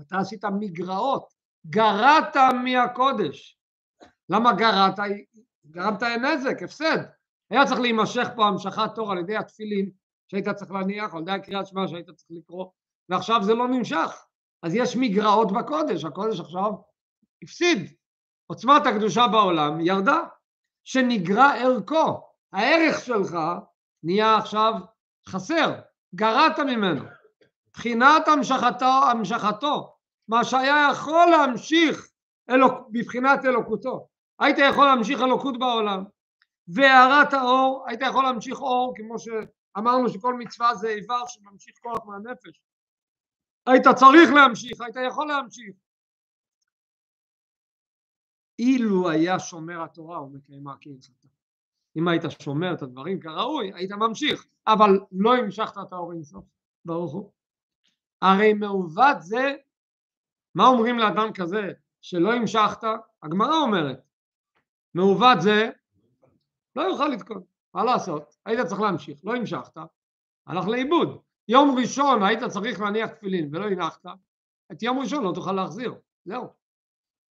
אתה 0.00 0.18
עשית 0.18 0.44
מגרעות, 0.44 1.34
גרעת 1.66 2.36
מהקודש. 2.64 3.58
למה 4.28 4.52
גרעת? 4.52 4.98
גרמת 5.66 6.02
נזק, 6.02 6.62
הפסד. 6.62 6.98
היה 7.50 7.66
צריך 7.66 7.80
להימשך 7.80 8.28
פה 8.36 8.46
המשכת 8.46 8.94
תור 8.94 9.12
על 9.12 9.18
ידי 9.18 9.36
התפילין 9.36 9.90
שהיית 10.28 10.48
צריך 10.48 10.70
להניח, 10.70 11.14
על 11.14 11.22
ידי 11.22 11.32
הקריאת 11.32 11.66
שמע 11.66 11.88
שהיית 11.88 12.10
צריך 12.10 12.28
לקרוא, 12.30 12.66
ועכשיו 13.08 13.42
זה 13.42 13.54
לא 13.54 13.68
נמשך. 13.68 14.24
אז 14.62 14.74
יש 14.74 14.96
מגרעות 14.96 15.52
בקודש, 15.52 16.04
הקודש 16.04 16.40
עכשיו 16.40 16.72
הפסיד. 17.42 17.92
עוצמת 18.46 18.86
הקדושה 18.86 19.26
בעולם 19.28 19.80
ירדה, 19.80 20.20
שנגרע 20.84 21.52
ערכו. 21.54 22.20
הערך 22.52 23.00
שלך 23.00 23.36
נהיה 24.02 24.36
עכשיו 24.36 24.72
חסר, 25.28 25.80
גרעת 26.14 26.58
ממנו. 26.58 27.04
בחינת 27.72 28.28
המשכתו, 28.28 29.10
המשכתו, 29.10 29.96
מה 30.28 30.44
שהיה 30.44 30.88
יכול 30.92 31.30
להמשיך 31.30 32.08
אלוק, 32.50 32.72
בבחינת 32.90 33.44
אלוקותו. 33.44 34.08
היית 34.40 34.56
יכול 34.58 34.86
להמשיך 34.86 35.22
אלוקות 35.22 35.58
בעולם. 35.58 36.04
והארת 36.68 37.32
האור, 37.32 37.84
היית 37.88 38.00
יכול 38.02 38.24
להמשיך 38.24 38.60
אור, 38.60 38.94
כמו 38.96 39.16
שאמרנו 39.18 40.08
שכל 40.08 40.34
מצווה 40.34 40.74
זה 40.74 40.88
איבר 40.88 41.26
שממשיך 41.26 41.74
כוח 41.82 42.06
מהנפש. 42.06 42.62
היית 43.66 43.88
צריך 43.96 44.30
להמשיך, 44.34 44.80
היית 44.80 44.96
יכול 45.08 45.28
להמשיך. 45.28 45.76
אילו 48.58 49.10
היה 49.10 49.38
שומר 49.38 49.82
התורה 49.82 50.22
ומקיימה 50.22 50.74
כהלכתה. 50.80 51.28
אם 51.96 52.08
היית 52.08 52.22
שומר 52.42 52.74
את 52.74 52.82
הדברים 52.82 53.20
כראוי, 53.20 53.72
היית 53.74 53.92
ממשיך, 53.92 54.46
אבל 54.66 55.00
לא 55.12 55.34
המשכת 55.34 55.78
את 55.82 55.92
האור 55.92 56.12
אינסוף, 56.12 56.44
ברוך 56.84 57.12
הוא. 57.12 57.32
הרי 58.22 58.52
מעוות 58.52 59.16
זה, 59.22 59.54
מה 60.54 60.66
אומרים 60.66 60.98
לאדם 60.98 61.32
כזה 61.34 61.72
שלא 62.00 62.32
המשכת? 62.32 62.84
הגמרא 63.22 63.56
אומרת, 63.56 64.00
מעוות 64.94 65.40
זה 65.40 65.70
לא 66.76 66.82
יוכל 66.82 67.08
לתקון, 67.08 67.42
מה 67.74 67.84
לעשות? 67.84 68.36
היית 68.46 68.66
צריך 68.66 68.80
להמשיך, 68.80 69.20
לא 69.24 69.36
המשכת, 69.36 69.76
הלך 70.46 70.68
לאיבוד. 70.68 71.22
יום 71.48 71.76
ראשון 71.78 72.22
היית 72.22 72.44
צריך 72.44 72.80
להניח 72.80 73.10
תפילין 73.10 73.54
ולא 73.54 73.66
הנחת, 73.66 74.06
את 74.72 74.82
יום 74.82 74.98
ראשון 74.98 75.24
לא 75.24 75.32
תוכל 75.34 75.52
להחזיר, 75.52 75.94
זהו. 76.24 76.46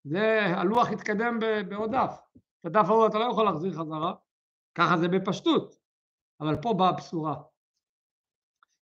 זה 0.04 0.40
הלוח 0.46 0.88
התקדם 0.88 1.38
בעוד 1.68 1.90
דף, 1.90 2.18
את 2.60 2.66
הדף 2.66 2.84
ההוא 2.88 3.06
אתה 3.06 3.18
לא 3.18 3.24
יכול 3.24 3.44
להחזיר 3.44 3.72
חזרה, 3.72 4.14
ככה 4.74 4.96
זה 4.96 5.08
בפשטות, 5.08 5.76
אבל 6.40 6.56
פה 6.62 6.74
באה 6.74 6.88
הבשורה. 6.88 7.42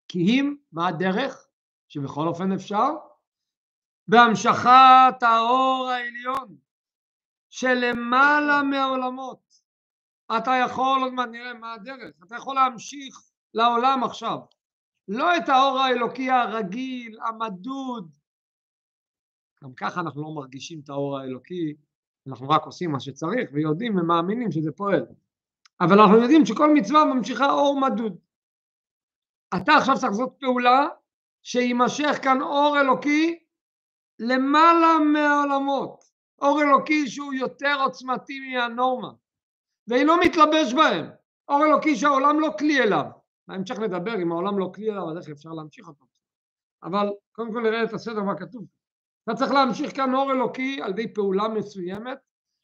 כי 0.08 0.18
אם, 0.18 0.56
מה 0.72 0.88
הדרך? 0.88 1.48
שבכל 1.88 2.28
אופן 2.28 2.52
אפשר? 2.52 2.88
בהמשכת 4.08 5.22
האור 5.22 5.90
העליון 5.90 6.56
שלמעלה 7.50 8.62
מהעולמות. 8.62 9.47
אתה 10.36 10.50
יכול, 10.64 11.02
עוד 11.02 11.12
מעט 11.12 11.28
נראה 11.28 11.54
מה 11.54 11.72
הדרך, 11.72 12.14
אתה 12.26 12.36
יכול 12.36 12.54
להמשיך 12.54 13.20
לעולם 13.54 14.04
עכשיו. 14.04 14.38
לא 15.08 15.36
את 15.36 15.48
האור 15.48 15.78
האלוקי 15.78 16.30
הרגיל, 16.30 17.18
המדוד. 17.28 18.10
גם 19.64 19.74
ככה 19.74 20.00
אנחנו 20.00 20.22
לא 20.22 20.30
מרגישים 20.30 20.80
את 20.84 20.88
האור 20.88 21.18
האלוקי, 21.18 21.74
אנחנו 22.28 22.48
רק 22.48 22.62
עושים 22.62 22.92
מה 22.92 23.00
שצריך 23.00 23.50
ויודעים 23.52 23.96
ומאמינים 23.96 24.52
שזה 24.52 24.72
פועל. 24.72 25.06
אבל 25.80 26.00
אנחנו 26.00 26.16
יודעים 26.16 26.46
שכל 26.46 26.74
מצווה 26.74 27.04
ממשיכה 27.04 27.50
אור 27.50 27.80
מדוד. 27.80 28.18
אתה 29.56 29.72
עכשיו 29.72 29.94
צריך 29.94 30.12
לעשות 30.12 30.36
פעולה 30.40 30.88
שיימשך 31.42 32.18
כאן 32.22 32.40
אור 32.40 32.80
אלוקי 32.80 33.38
למעלה 34.18 34.98
מהעולמות. 35.12 36.04
אור 36.42 36.62
אלוקי 36.62 37.08
שהוא 37.08 37.34
יותר 37.34 37.76
עוצמתי 37.84 38.40
מהנורמה, 38.40 39.12
ואינו 39.88 40.12
מתלבש 40.16 40.74
בהם. 40.74 41.06
אור 41.48 41.64
אלוקי 41.64 41.96
שהעולם 41.96 42.40
לא 42.40 42.48
כלי 42.58 42.82
אליו. 42.82 43.04
בהמשך 43.48 43.78
נדבר 43.78 44.22
אם 44.22 44.32
העולם 44.32 44.58
לא 44.58 44.70
כלי 44.74 44.90
אליו, 44.90 45.10
אז 45.10 45.16
איך 45.16 45.28
אפשר 45.28 45.50
להמשיך 45.50 45.88
אותו. 45.88 46.04
אבל 46.82 47.08
קודם 47.32 47.52
כל 47.52 47.60
נראה 47.62 47.84
את 47.84 47.92
הסדר 47.92 48.22
מה 48.22 48.38
כתוב. 48.38 48.64
אתה 49.24 49.36
צריך 49.36 49.50
להמשיך 49.50 49.96
כאן 49.96 50.14
אור 50.14 50.32
אלוקי 50.32 50.82
על 50.82 50.90
ידי 50.90 51.14
פעולה 51.14 51.48
מסוימת, 51.48 52.18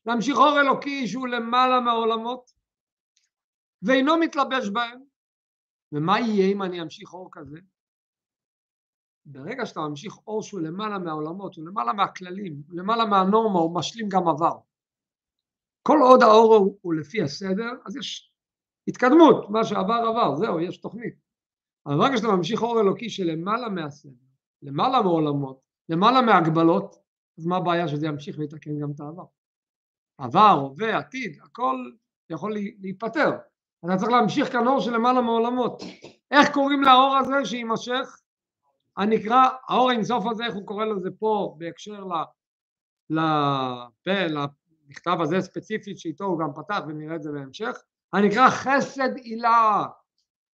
להמשיך 0.06 0.36
אור 0.36 0.60
אלוקי 0.60 1.08
שהוא 1.08 1.28
למעלה 1.28 1.80
מהעולמות, 1.80 2.50
ואינו 3.82 4.16
מתלבש 4.16 4.68
בהם. 4.68 5.00
ומה 5.92 6.20
יהיה 6.20 6.52
אם 6.52 6.62
אני 6.62 6.82
אמשיך 6.82 7.12
אור 7.12 7.28
כזה? 7.32 7.58
ברגע 9.26 9.66
שאתה 9.66 9.80
ממשיך 9.80 10.18
אור 10.26 10.42
שהוא 10.42 10.60
למעלה 10.60 10.98
מהעולמות, 10.98 11.54
הוא 11.56 11.66
למעלה 11.66 11.92
מהכללים, 11.92 12.62
הוא 12.68 12.76
למעלה 12.76 13.04
מהנורמה, 13.04 13.58
הוא 13.58 13.74
משלים 13.74 14.08
גם 14.08 14.28
עבר. 14.28 14.58
כל 15.86 15.98
עוד 16.02 16.22
האור 16.22 16.54
הוא, 16.54 16.78
הוא 16.80 16.94
לפי 16.94 17.22
הסדר, 17.22 17.70
אז 17.86 17.96
יש 17.96 18.32
התקדמות, 18.88 19.50
מה 19.50 19.64
שעבר 19.64 20.04
עבר, 20.08 20.36
זהו, 20.36 20.60
יש 20.60 20.76
תוכנית. 20.80 21.14
אבל 21.86 21.96
ברגע 21.96 22.16
שאתה 22.16 22.28
ממשיך 22.28 22.62
אור 22.62 22.80
אלוקי 22.80 23.10
שלמעלה 23.10 23.68
מהסדר, 23.68 24.12
למעלה 24.62 25.02
מעולמות, 25.02 25.60
למעלה 25.88 26.22
מהגבלות, 26.22 26.96
אז 27.38 27.46
מה 27.46 27.56
הבעיה 27.56 27.88
שזה 27.88 28.06
ימשיך 28.06 28.38
ויתקן 28.38 28.80
גם 28.80 28.90
את 28.90 29.00
העבר? 29.00 29.24
עבר, 30.18 30.58
הווה, 30.60 30.98
עתיד, 30.98 31.38
הכל 31.42 31.90
יכול 32.30 32.54
להיפטר. 32.80 33.30
אתה 33.84 33.96
צריך 33.96 34.10
להמשיך 34.10 34.52
כאן 34.52 34.66
אור 34.66 34.80
של 34.80 34.94
למעלה 34.94 35.20
מעולמות. 35.20 35.82
איך 36.30 36.52
קוראים 36.52 36.82
לאור 36.82 37.16
הזה 37.16 37.44
שיימשך? 37.44 38.20
הנקרא, 38.96 39.48
האור 39.68 39.90
האינסוף 39.90 40.26
הזה, 40.30 40.44
איך 40.44 40.54
הוא 40.54 40.66
קורא 40.66 40.84
לזה 40.84 41.10
פה 41.18 41.54
בהקשר 41.58 42.04
לפה, 43.10 44.46
למכתב 44.94 45.20
הזה 45.20 45.40
ספציפית 45.40 45.98
שאיתו 45.98 46.24
הוא 46.24 46.38
גם 46.38 46.48
פתח 46.54 46.80
ונראה 46.88 47.16
את 47.16 47.22
זה 47.22 47.32
בהמשך, 47.32 47.82
הנקרא 48.12 48.50
חסד 48.50 49.16
עילה. 49.16 49.84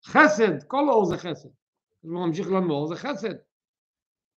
חסד, 0.05 0.63
כל 0.67 0.89
אור 0.89 1.05
זה 1.05 1.17
חסד. 1.17 1.49
הוא 2.01 2.27
ממשיך 2.27 2.47
לנו 2.47 2.73
אור 2.73 2.87
זה 2.87 2.95
חסד. 2.95 3.33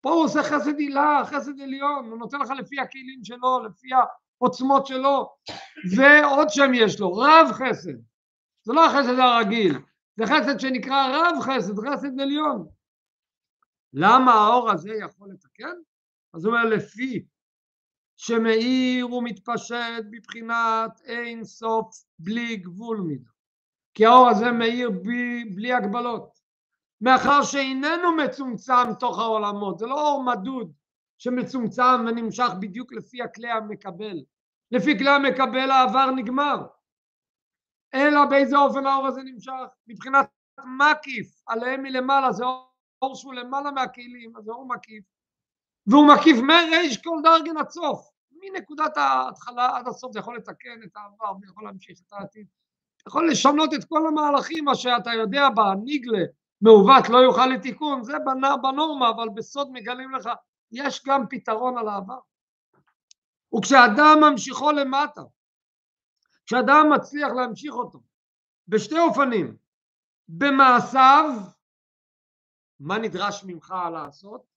פה 0.01 0.11
הוא 0.11 0.23
עושה 0.23 0.43
חסד 0.43 0.77
עילה, 0.77 1.21
חסד 1.25 1.59
עליון, 1.61 2.09
הוא 2.09 2.17
נותן 2.17 2.39
לך 2.39 2.49
לפי 2.49 2.79
הכלים 2.79 3.23
שלו, 3.23 3.63
לפי 3.63 3.87
העוצמות 4.41 4.85
שלו, 4.85 5.35
ועוד 5.97 6.49
שם 6.49 6.71
יש 6.73 6.99
לו, 6.99 7.13
רב 7.13 7.47
חסד. 7.51 7.97
זה 8.63 8.73
לא 8.73 8.85
החסד 8.85 9.19
הרגיל, 9.19 9.79
זה 10.17 10.23
חסד 10.25 10.59
שנקרא 10.59 11.07
רב 11.07 11.41
חסד, 11.41 11.73
חסד 11.79 12.19
עליון. 12.19 12.67
למה 13.93 14.33
האור 14.33 14.71
הזה 14.71 14.93
יכול 15.05 15.29
לתקן? 15.31 15.75
אז 16.33 16.45
הוא 16.45 16.53
אומר 16.53 16.65
לפי 16.65 17.25
שמאיר 18.23 19.13
ומתפשט 19.13 20.03
בבחינת 20.11 21.01
אין 21.05 21.43
סוף 21.43 22.03
בלי 22.19 22.55
גבול 22.55 22.97
מידה. 22.97 23.29
כי 23.93 24.05
האור 24.05 24.29
הזה 24.29 24.51
מאיר 24.51 24.89
בלי, 24.89 25.45
בלי 25.55 25.73
הגבלות. 25.73 26.39
מאחר 27.01 27.43
שאיננו 27.43 28.15
מצומצם 28.17 28.93
תוך 28.99 29.19
העולמות, 29.19 29.79
זה 29.79 29.85
לא 29.85 30.11
אור 30.11 30.23
מדוד 30.23 30.73
שמצומצם 31.17 32.05
ונמשך 32.07 32.49
בדיוק 32.59 32.93
לפי 32.93 33.21
הכלי 33.21 33.51
המקבל. 33.51 34.23
לפי 34.71 34.97
כלי 34.97 35.09
המקבל 35.09 35.71
העבר 35.71 36.11
נגמר. 36.11 36.57
אלא 37.93 38.25
באיזה 38.25 38.57
אופן 38.57 38.85
האור 38.85 39.07
הזה 39.07 39.21
נמשך? 39.23 39.51
מבחינת 39.87 40.29
מקיף 40.79 41.41
עליהם 41.47 41.83
מלמעלה, 41.83 42.31
זה 42.31 42.43
אור 43.01 43.15
שהוא 43.15 43.33
למעלה 43.33 43.71
מהכלים, 43.71 44.37
אז 44.37 44.43
זה 44.43 44.51
אור 44.51 44.67
מקיף. 44.67 45.03
והוא 45.87 46.07
מקיף 46.07 46.37
מריש 46.37 46.97
כל 46.97 47.17
דרגן 47.23 47.57
עד 47.57 47.69
סוף. 47.69 48.10
מנקודת 48.41 48.97
ההתחלה 48.97 49.77
עד 49.77 49.87
הסוף 49.87 50.13
זה 50.13 50.19
יכול 50.19 50.37
לתקן 50.37 50.83
את 50.83 50.95
העבר 50.95 51.33
ויכול 51.41 51.63
להמשיך 51.63 51.99
את 52.07 52.13
העתיד. 52.13 52.45
יכול 53.07 53.31
לשנות 53.31 53.73
את 53.73 53.83
כל 53.83 54.07
המהלכים, 54.07 54.65
מה 54.65 54.75
שאתה 54.75 55.13
יודע 55.13 55.49
בניגלה 55.49 56.25
מעוות 56.61 57.09
לא 57.09 57.17
יוכל 57.17 57.45
לתיקון, 57.45 58.03
זה 58.03 58.13
בנורמה, 58.61 59.09
אבל 59.09 59.29
בסוד 59.29 59.71
מגלים 59.71 60.15
לך, 60.15 60.29
יש 60.71 61.03
גם 61.05 61.25
פתרון 61.29 61.77
על 61.77 61.87
העבר. 61.87 62.19
וכשאדם 63.57 64.17
ממשיכו 64.21 64.71
למטה, 64.71 65.21
כשאדם 66.45 66.89
מצליח 66.95 67.31
להמשיך 67.31 67.73
אותו 67.73 67.99
בשתי 68.67 68.99
אופנים, 68.99 69.57
במעשיו, 70.27 71.25
מה 72.79 72.97
נדרש 72.97 73.43
ממך 73.43 73.73
לעשות, 73.91 74.50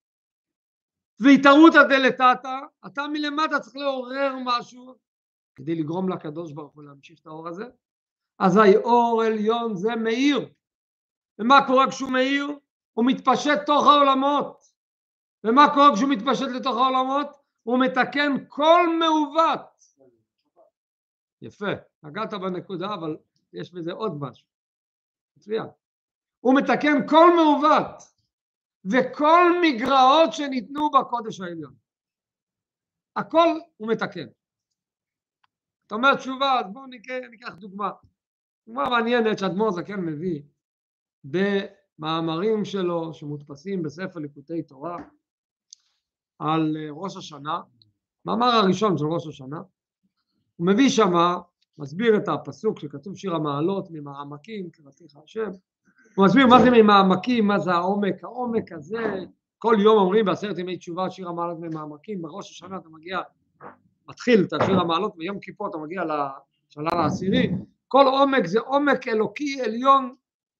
והתערותא 1.20 1.82
דלתתא, 1.82 2.58
אתה 2.86 3.02
מלמטה 3.12 3.60
צריך 3.60 3.76
לעורר 3.76 4.34
משהו 4.44 4.94
כדי 5.56 5.74
לגרום 5.74 6.08
לקדוש 6.08 6.52
ברוך 6.52 6.72
הוא 6.74 6.82
להמשיך 6.82 7.20
את 7.20 7.26
האור 7.26 7.48
הזה, 7.48 7.64
אזי 8.38 8.76
אור 8.76 9.22
עליון 9.22 9.76
זה 9.76 9.96
מאיר. 9.96 10.48
ומה 11.38 11.66
קורה 11.66 11.90
כשהוא 11.90 12.10
מאיר? 12.10 12.58
הוא 12.92 13.06
מתפשט 13.06 13.58
תוך 13.66 13.86
העולמות. 13.86 14.64
ומה 15.44 15.74
קורה 15.74 15.94
כשהוא 15.94 16.10
מתפשט 16.10 16.48
לתוך 16.56 16.76
העולמות? 16.76 17.28
הוא 17.62 17.78
מתקן 17.78 18.32
כל 18.48 18.98
מעוות. 18.98 19.84
יפה, 21.42 21.72
נגעת 22.02 22.34
בנקודה, 22.34 22.94
אבל 22.94 23.16
יש 23.52 23.72
בזה 23.72 23.92
עוד 23.92 24.12
משהו. 24.20 24.46
מצוין. 25.36 25.66
הוא 26.40 26.54
מתקן 26.54 27.08
כל 27.08 27.36
מעוות 27.36 28.13
וכל 28.84 29.50
מגרעות 29.62 30.32
שניתנו 30.32 30.90
בקודש 30.90 31.40
העליון. 31.40 31.74
הכל 33.16 33.48
הוא 33.76 33.88
מתקן. 33.88 34.26
אתה 35.86 35.94
אומר 35.94 36.14
תשובה, 36.14 36.60
אז 36.60 36.72
בואו 36.72 36.86
ניקח 37.30 37.54
דוגמה. 37.54 37.90
דוגמה 38.66 38.88
מעניינת 38.90 39.38
שאדמו"ר 39.38 39.70
זקן 39.70 40.00
מביא 40.00 40.42
במאמרים 41.24 42.64
שלו 42.64 43.14
שמודפסים 43.14 43.82
בספר 43.82 44.20
ליקוטי 44.20 44.62
תורה 44.62 44.96
על 46.38 46.76
אה, 46.76 46.90
ראש 46.90 47.16
השנה, 47.16 47.60
מאמר 48.24 48.46
הראשון 48.46 48.98
של 48.98 49.04
ראש 49.04 49.26
השנה, 49.26 49.60
הוא 50.56 50.66
מביא 50.66 50.88
שמה, 50.88 51.40
מסביר 51.78 52.16
את 52.16 52.28
הפסוק 52.28 52.78
שכתוב 52.78 53.16
שיר 53.16 53.34
המעלות 53.34 53.88
ממעמקים 53.90 54.70
קראתיך 54.70 55.16
השם, 55.16 55.50
הוא 56.16 56.26
מסביר 56.26 56.46
מה 56.46 56.62
זה 56.62 56.70
ממעמקים, 56.70 57.46
מה 57.46 57.58
זה 57.58 57.72
העומק, 57.72 58.24
העומק 58.24 58.72
הזה, 58.72 59.14
כל 59.58 59.76
יום 59.78 59.98
אומרים 59.98 60.24
בעשרת 60.24 60.58
ימי 60.58 60.76
תשובה 60.76 61.10
שיר 61.10 61.28
המעלות 61.28 61.58
ממעמקים, 61.60 62.22
בראש 62.22 62.50
השנה 62.50 62.76
אתה 62.76 62.88
מגיע 62.88 63.20
מתחיל 64.08 64.44
את 64.44 64.52
השיר 64.52 64.80
המעלות 64.80 65.16
ביום 65.16 65.40
כיפור 65.40 65.68
אתה 65.68 65.78
מגיע 65.78 66.02
לשלב 66.04 66.94
העשירי. 66.94 67.50
כל 67.88 68.04
עומק 68.06 68.46
זה 68.46 68.60
עומק 68.60 69.08
אלוקי 69.08 69.60
עליון 69.60 70.14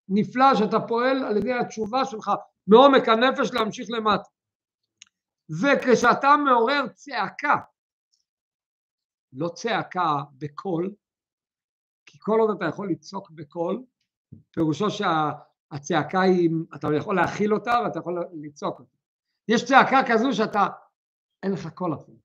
נפלא 0.09 0.55
שאתה 0.55 0.81
פועל 0.81 1.25
על 1.25 1.37
ידי 1.37 1.53
התשובה 1.53 2.05
שלך 2.05 2.31
מעומק 2.67 3.09
הנפש 3.09 3.53
להמשיך 3.53 3.89
למטה. 3.91 4.29
וכשאתה 5.63 6.37
מעורר 6.37 6.87
צעקה 6.89 7.57
לא 9.33 9.49
צעקה 9.49 10.17
בקול 10.39 10.95
כי 12.07 12.19
כל 12.21 12.41
עוד 12.41 12.51
אתה 12.57 12.65
יכול 12.65 12.91
לצעוק 12.91 13.31
בקול 13.31 13.83
פירושו 14.51 14.87
שהצעקה 14.91 16.21
היא 16.21 16.51
אתה 16.75 16.89
יכול 16.97 17.17
להכיל 17.17 17.55
אותה 17.55 17.75
ואתה 17.85 17.99
יכול 17.99 18.25
לצעוק 18.33 18.79
אותה. 18.79 18.97
יש 19.49 19.65
צעקה 19.65 20.01
כזו 20.09 20.33
שאתה 20.33 20.67
אין 21.43 21.53
לך 21.53 21.69
קול 21.69 21.95
אפילו. 21.95 22.19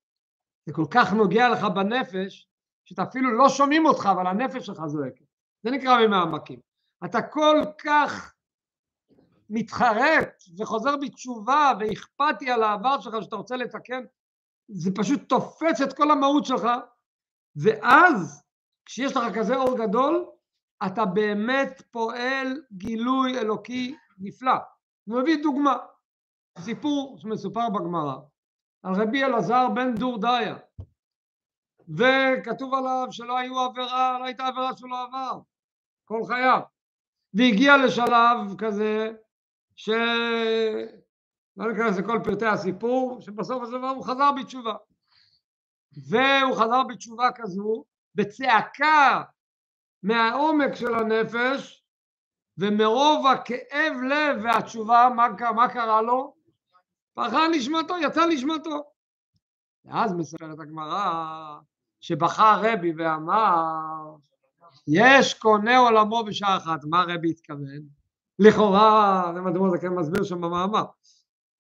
זה 0.66 0.74
כל 0.74 0.86
כך 0.92 1.14
נוגע 1.14 1.50
לך 1.50 1.64
בנפש 1.64 2.50
שאתה 2.86 3.04
אפילו 3.04 3.38
לא 3.38 3.50
שומעים 3.50 3.86
אותך 3.86 4.10
אבל 4.12 4.28
הנפש 4.28 4.66
שלך 4.66 4.86
זועקת. 4.86 5.26
זה 5.64 5.72
נקרא 5.72 6.08
ממעמקים. 6.08 6.60
אתה 7.06 7.22
כל 7.22 7.62
כך 7.84 8.36
מתחרט 9.50 10.44
וחוזר 10.58 10.96
בתשובה 11.02 11.72
ואכפתי 11.80 12.52
על 12.52 12.64
העבר 12.64 13.00
שלך 13.00 13.24
שאתה 13.24 13.36
רוצה 13.36 13.56
לתקן 13.56 14.04
זה 14.68 14.92
פשוט 14.96 15.30
תופס 15.30 15.82
את 15.84 15.94
כל 15.94 16.12
המהות 16.12 16.46
שלך 16.46 16.68
ואז 17.56 18.44
כשיש 18.86 19.18
לך 19.18 19.36
כזה 19.36 19.56
אור 19.56 19.78
גדול 19.78 20.26
אתה 20.86 21.06
באמת 21.06 21.82
פועל 21.92 22.62
גילוי 22.74 23.40
אלוקי 23.40 23.96
נפלא. 24.20 24.56
הוא 25.06 25.22
מביא 25.22 25.44
דוגמה, 25.44 25.78
סיפור 26.60 27.18
שמסופר 27.18 27.70
בגמרא 27.70 28.16
על 28.84 28.94
רבי 28.94 29.24
אלעזר 29.24 29.70
בן 29.76 29.96
דורדיה 29.96 30.58
וכתוב 31.90 32.74
עליו 32.74 33.08
שלא 33.12 33.38
היו 33.38 33.60
עבירה, 33.60 34.20
לא 34.20 34.26
הייתה 34.26 34.48
עבירה 34.48 34.78
שלא 34.78 35.04
עבר 35.04 35.40
כל 36.06 36.22
חייו 36.28 36.60
והגיע 37.34 37.78
לשלב 37.78 38.56
כזה 38.58 39.12
ש... 39.76 39.90
לא 41.58 41.72
ניכנס 41.72 41.98
לכל 41.98 42.20
פרטי 42.24 42.46
הסיפור, 42.46 43.22
שבסוף 43.22 43.64
הזה 43.64 43.76
הוא 43.78 44.06
חזר 44.06 44.32
בתשובה. 44.32 44.76
והוא 46.10 46.56
חזר 46.56 46.84
בתשובה 46.84 47.30
כזו, 47.36 47.84
בצעקה 48.16 49.24
מהעומק 50.04 50.76
של 50.76 50.96
הנפש, 50.96 51.84
ומרוב 52.58 53.28
הכאב 53.28 53.94
לב 54.10 54.44
והתשובה, 54.44 55.10
מה, 55.16 55.28
מה 55.56 55.70
קרה 55.70 56.02
לו? 56.02 56.34
פרחה 57.14 57.48
נשמתו, 57.52 57.98
יצא 57.98 58.26
נשמתו. 58.26 58.84
ואז 59.86 60.14
מספרת 60.14 60.60
הגמרא 60.60 61.58
שבכה 62.02 62.56
רבי 62.62 62.94
ואמר 62.98 64.16
יש 64.88 65.34
קונה 65.34 65.78
עולמו 65.78 66.24
בשעה 66.24 66.58
אחת, 66.58 66.80
מה 66.90 67.04
רבי 67.08 67.30
התכוון? 67.30 67.82
לכאורה, 68.40 69.24
זה 69.34 69.42
מה 69.42 69.52
דמות 69.52 69.82
כן 69.82 69.90
מסביר 69.90 70.24
שם 70.24 70.42
במאמר, 70.42 70.84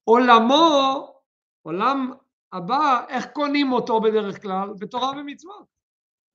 עולמו, 0.04 1.13
עולם 1.62 2.12
הבא, 2.54 3.06
איך 3.10 3.25
קונים 3.34 3.71
אותו 3.71 4.02
בדרך 4.02 4.41
כלל? 4.41 4.69
בתורה 4.80 5.12
ומצוות. 5.17 5.65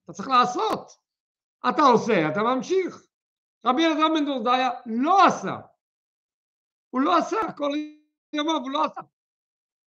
אתה 0.04 0.12
צריך 0.12 0.28
לעשות. 0.28 1.03
אתה 1.68 1.82
עושה, 1.82 2.28
אתה 2.28 2.42
ממשיך. 2.42 3.06
רבי 3.66 3.86
אלעזר 3.86 4.08
בן 4.14 4.24
דורדיה 4.24 4.70
לא 4.86 5.26
עשה. 5.26 5.56
הוא 6.90 7.00
לא 7.00 7.18
עשה, 7.18 7.36
כל 7.56 7.70
ימיו 8.32 8.56
הוא 8.56 8.70
לא 8.70 8.84
עשה. 8.84 9.00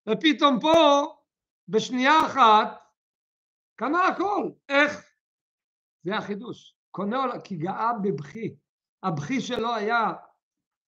ופתאום 0.10 0.60
פה, 0.60 0.74
בשנייה 1.68 2.26
אחת, 2.26 2.82
קנה 3.76 4.08
הכל. 4.08 4.50
איך? 4.70 5.06
זה 6.04 6.16
החידוש. 6.16 6.76
קונה 6.92 7.18
עולם, 7.18 7.42
כי 7.42 7.56
גאה 7.56 7.94
בבכי. 8.04 8.56
הבכי 9.04 9.42
שלו 9.42 9.76
היה 9.76 10.14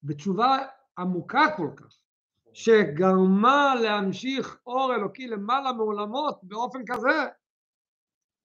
בתשובה 0.04 0.58
עמוקה 0.98 1.46
כל 1.58 1.70
כך, 1.76 1.98
שגרמה 2.54 3.76
להמשיך 3.76 4.60
אור 4.66 4.96
אלוקי 4.96 5.28
למעלה 5.28 5.74
מעולמות 5.74 6.40
באופן 6.44 6.80
כזה, 6.88 7.28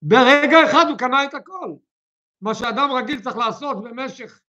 ברגע 0.02 0.64
אחד 0.64 0.84
הוא 0.88 0.98
קנה 0.98 1.24
את 1.24 1.34
הכל. 1.34 1.74
מה 2.44 2.54
שאדם 2.54 2.90
רגיל 2.92 3.20
צריך 3.20 3.36
לעשות 3.36 3.84
במשך 3.84 4.40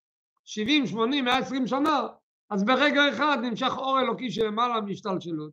70, 0.46 0.88
80, 0.88 1.26
120 1.26 1.68
שנה, 1.68 2.08
אז 2.50 2.64
ברגע 2.64 3.02
אחד 3.10 3.38
נמשך 3.42 3.72
אור 3.78 4.00
אלוקי 4.00 4.32
שלמעלה 4.32 4.82
מהשתלשלות, 4.82 5.52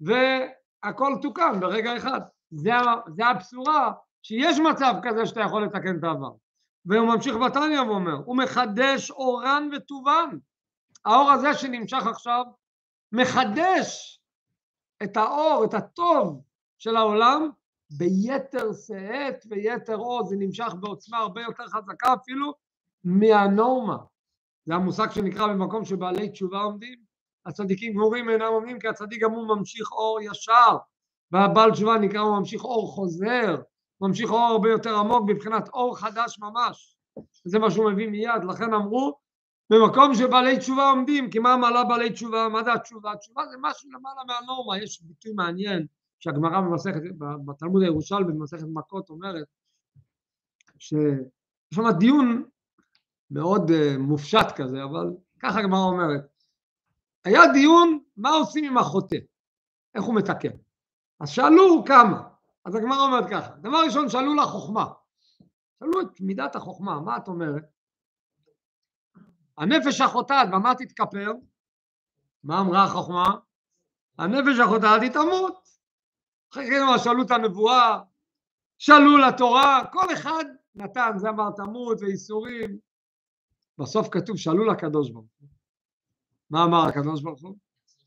והכל 0.00 1.12
תוקן 1.22 1.60
ברגע 1.60 1.96
אחד. 1.96 2.20
זה, 2.50 2.70
זה 3.16 3.26
הבשורה 3.26 3.92
שיש 4.22 4.58
מצב 4.58 4.94
כזה 5.02 5.26
שאתה 5.26 5.40
יכול 5.40 5.64
לתקן 5.64 5.98
את 5.98 6.04
העבר. 6.04 6.30
והוא 6.86 7.14
ממשיך 7.14 7.36
בתניא 7.36 7.80
ואומר, 7.80 8.14
הוא 8.24 8.36
מחדש 8.36 9.10
אורן 9.10 9.68
וטובן. 9.72 10.28
האור 11.04 11.30
הזה 11.30 11.54
שנמשך 11.54 12.06
עכשיו 12.06 12.44
מחדש 13.12 14.20
את 15.02 15.16
האור, 15.16 15.64
את 15.64 15.74
הטוב 15.74 16.42
של 16.78 16.96
העולם 16.96 17.50
ביתר 17.98 18.72
שאת 18.86 19.46
ויתר 19.50 19.96
עוז, 19.96 20.28
זה 20.28 20.36
נמשך 20.38 20.72
בעוצמה 20.80 21.18
הרבה 21.18 21.42
יותר 21.42 21.66
חזקה 21.66 22.14
אפילו 22.22 22.54
מהנורמה. 23.04 23.96
זה 24.66 24.74
המושג 24.74 25.10
שנקרא 25.10 25.46
במקום 25.46 25.84
שבעלי 25.84 26.28
תשובה 26.28 26.58
עומדים, 26.58 26.98
הצדיקים 27.46 27.92
גמורים 27.92 28.30
אינם 28.30 28.52
עומדים 28.52 28.78
כי 28.78 28.88
הצדיק 28.88 29.22
גם 29.22 29.30
הוא 29.30 29.56
ממשיך 29.56 29.92
אור 29.92 30.20
ישר, 30.22 30.76
והבעל 31.32 31.70
תשובה 31.72 31.98
נקרא 31.98 32.20
הוא 32.20 32.38
ממשיך 32.38 32.64
אור 32.64 32.88
חוזר, 32.88 33.62
ממשיך 34.00 34.30
אור 34.30 34.40
הרבה 34.40 34.70
יותר 34.70 34.96
עמוק 34.96 35.22
מבחינת 35.28 35.68
אור 35.68 35.98
חדש 35.98 36.38
ממש. 36.38 36.96
זה 37.44 37.58
מה 37.58 37.70
שהוא 37.70 37.90
מביא 37.90 38.08
מיד, 38.08 38.44
לכן 38.48 38.74
אמרו 38.74 39.18
במקום 39.70 40.14
שבעלי 40.14 40.58
תשובה 40.58 40.90
עומדים, 40.90 41.30
כי 41.30 41.38
מה 41.38 41.56
מעלה 41.56 41.84
בעלי 41.84 42.10
תשובה? 42.10 42.48
מה 42.48 42.64
זה 42.64 42.72
התשובה? 42.72 43.12
התשובה 43.12 43.42
זה 43.46 43.56
משהו 43.60 43.90
למעלה 43.90 44.20
מהנורמה, 44.26 44.78
יש 44.78 45.02
ביטוי 45.02 45.32
מעניין 45.32 45.86
שהגמרא 46.22 46.60
במסכת, 46.60 47.00
בתלמוד 47.46 47.82
הירושלמי 47.82 48.32
במסכת 48.32 48.64
מכות 48.72 49.10
אומרת 49.10 49.46
שיש 50.78 51.20
שם 51.74 51.82
דיון 51.98 52.44
מאוד 53.30 53.70
uh, 53.70 53.98
מופשט 53.98 54.46
כזה, 54.56 54.84
אבל 54.84 55.10
ככה 55.38 55.58
הגמרא 55.58 55.80
אומרת. 55.80 56.26
היה 57.24 57.40
דיון 57.52 57.98
מה 58.16 58.30
עושים 58.30 58.64
עם 58.64 58.78
החוטא, 58.78 59.16
איך 59.94 60.04
הוא 60.04 60.14
מתקן. 60.14 60.56
אז 61.20 61.30
שאלו 61.30 61.84
כמה, 61.86 62.28
אז 62.64 62.74
הגמרא 62.74 63.06
אומרת 63.06 63.30
ככה, 63.30 63.56
דבר 63.56 63.84
ראשון 63.84 64.08
שאלו 64.08 64.34
לה 64.34 64.42
חוכמה, 64.42 64.86
שאלו 65.78 66.00
את 66.00 66.20
מידת 66.20 66.56
החוכמה, 66.56 67.00
מה 67.00 67.16
את 67.16 67.28
אומרת? 67.28 67.64
הנפש 69.58 70.00
החוטאת, 70.00 70.50
במה 70.52 70.74
תתכפר? 70.74 71.32
מה 72.44 72.60
אמרה 72.60 72.84
החוכמה? 72.84 73.34
הנפש 74.18 74.58
החוטאת 74.58 75.02
היא 75.02 75.10
תמות. 75.10 75.71
אחרי 76.52 76.66
כן 76.66 76.98
שאלו 77.04 77.22
את 77.22 77.30
הנבואה, 77.30 78.00
שאלו 78.78 79.18
לתורה, 79.18 79.82
כל 79.92 80.12
אחד 80.12 80.44
נתן, 80.74 81.10
זה 81.16 81.28
אמר 81.28 81.50
תמות 81.56 81.98
ואיסורים. 82.00 82.78
בסוף 83.78 84.08
כתוב, 84.10 84.36
שאלו 84.36 84.64
לקדוש 84.64 85.10
ברוך 85.10 85.26
הוא. 85.40 85.48
מה 86.50 86.64
אמר 86.64 86.88
הקדוש 86.88 87.22
ברוך 87.22 87.42
הוא? 87.42 87.56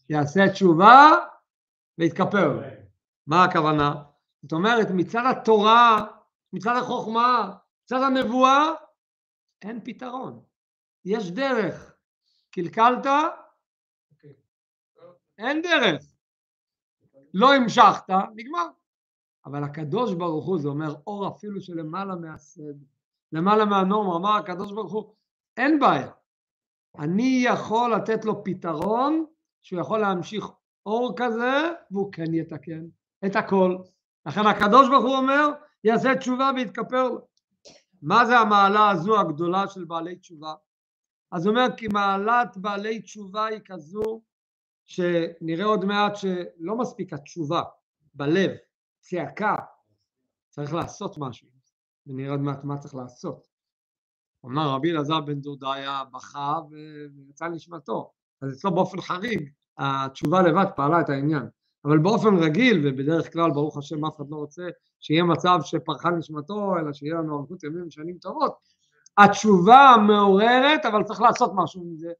יעשה 0.09 0.49
תשובה 0.53 1.11
ויתכפר. 1.97 2.61
מה 3.27 3.43
הכוונה? 3.43 4.03
זאת 4.41 4.51
אומרת, 4.51 4.87
מצד 4.93 5.23
התורה, 5.31 6.05
מצד 6.53 6.75
החוכמה, 6.77 7.55
מצד 7.83 8.01
הנבואה, 8.01 8.71
אין 9.61 9.79
פתרון. 9.83 10.43
יש 11.05 11.31
דרך. 11.31 11.93
קלקלת, 12.51 13.05
אין 15.37 15.61
דרך. 15.61 16.14
לא 17.35 17.53
המשכת, 17.53 18.09
נגמר. 18.35 18.67
אבל 19.45 19.63
הקדוש 19.63 20.13
ברוך 20.13 20.45
הוא, 20.45 20.59
זה 20.59 20.67
אומר 20.67 20.95
אור 21.07 21.27
אפילו 21.27 21.61
שלמעלה 21.61 22.15
מהסדר, 22.15 22.85
למעלה 23.31 23.65
מהנורמה, 23.65 24.15
אמר 24.15 24.37
הקדוש 24.37 24.71
ברוך 24.71 24.93
הוא, 24.93 25.13
אין 25.57 25.79
בעיה. 25.79 26.11
אני 26.99 27.43
יכול 27.45 27.93
לתת 27.95 28.25
לו 28.25 28.43
פתרון 28.43 29.25
שהוא 29.61 29.81
יכול 29.81 29.99
להמשיך 29.99 30.45
אור 30.85 31.13
כזה 31.17 31.71
והוא 31.91 32.11
כן 32.11 32.33
יתקן 32.33 32.85
את 33.25 33.35
הכל. 33.35 33.77
לכן 34.25 34.47
הקדוש 34.47 34.89
ברוך 34.89 35.05
הוא 35.05 35.15
אומר, 35.15 35.49
יעשה 35.83 36.15
תשובה 36.15 36.51
ויתכפר 36.55 37.09
לו. 37.09 37.27
מה 38.01 38.25
זה 38.25 38.37
המעלה 38.39 38.89
הזו 38.89 39.19
הגדולה 39.19 39.67
של 39.67 39.85
בעלי 39.85 40.15
תשובה? 40.15 40.53
אז 41.31 41.45
הוא 41.45 41.55
אומר 41.55 41.67
כי 41.77 41.87
מעלת 41.87 42.57
בעלי 42.57 43.01
תשובה 43.01 43.45
היא 43.45 43.59
כזו 43.65 44.21
שנראה 44.85 45.65
עוד 45.65 45.85
מעט 45.85 46.15
שלא 46.15 46.77
מספיק 46.77 47.13
התשובה 47.13 47.61
בלב, 48.13 48.51
צעקה, 48.99 49.55
צריך 50.49 50.73
לעשות 50.73 51.17
משהו, 51.17 51.47
ונראה 52.07 52.31
עוד 52.31 52.39
מעט 52.39 52.63
מה 52.63 52.77
צריך 52.77 52.95
לעשות. 52.95 53.47
אמר 54.45 54.69
רבי 54.69 54.91
אלעזר 54.91 55.21
בן 55.21 55.41
דודיה 55.41 56.03
בכה 56.13 56.59
ויצא 56.69 57.47
נשמתו, 57.47 58.11
אז 58.41 58.53
אצלו 58.53 58.75
באופן 58.75 59.01
חריג 59.01 59.49
התשובה 59.77 60.41
לבד 60.41 60.65
פעלה 60.75 61.01
את 61.01 61.09
העניין, 61.09 61.47
אבל 61.85 61.97
באופן 61.97 62.35
רגיל, 62.35 62.81
ובדרך 62.83 63.33
כלל, 63.33 63.51
ברוך 63.51 63.77
השם, 63.77 64.05
אף 64.05 64.15
אחד 64.15 64.29
לא 64.29 64.35
רוצה 64.35 64.63
שיהיה 64.99 65.23
מצב 65.23 65.59
שפרחה 65.63 66.09
נשמתו, 66.09 66.77
אלא 66.79 66.93
שיהיה 66.93 67.15
לנו 67.15 67.39
אריכות 67.39 67.63
ימים 67.63 67.87
ושנים 67.87 68.17
טובות. 68.17 68.55
התשובה 69.17 69.95
מעוררת, 70.07 70.85
אבל 70.85 71.03
צריך 71.03 71.21
לעשות 71.21 71.51
משהו 71.55 71.83
מזה. 71.85 72.11